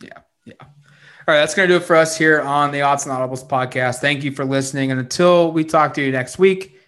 Yeah, 0.02 0.18
yeah. 0.46 0.54
All 0.60 1.34
right, 1.34 1.40
that's 1.40 1.54
going 1.54 1.68
to 1.68 1.74
do 1.74 1.76
it 1.76 1.84
for 1.86 1.94
us 1.94 2.16
here 2.16 2.40
on 2.40 2.72
the 2.72 2.80
Odds 2.80 3.04
and 3.06 3.14
Audibles 3.14 3.46
podcast. 3.46 3.96
Thank 3.98 4.24
you 4.24 4.32
for 4.32 4.44
listening. 4.46 4.90
And 4.90 4.98
until 4.98 5.52
we 5.52 5.62
talk 5.64 5.92
to 5.94 6.02
you 6.02 6.10
next 6.10 6.38
week, 6.38 6.78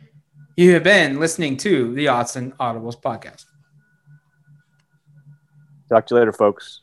you 0.57 0.73
have 0.73 0.83
been 0.83 1.21
listening 1.21 1.59
to 1.59 1.93
the 1.95 2.09
Odds 2.09 2.37
and 2.37 2.57
Audibles 2.59 3.01
podcast. 3.01 3.45
Talk 5.91 6.07
to 6.07 6.15
you 6.15 6.19
later, 6.21 6.33
folks. 6.33 6.82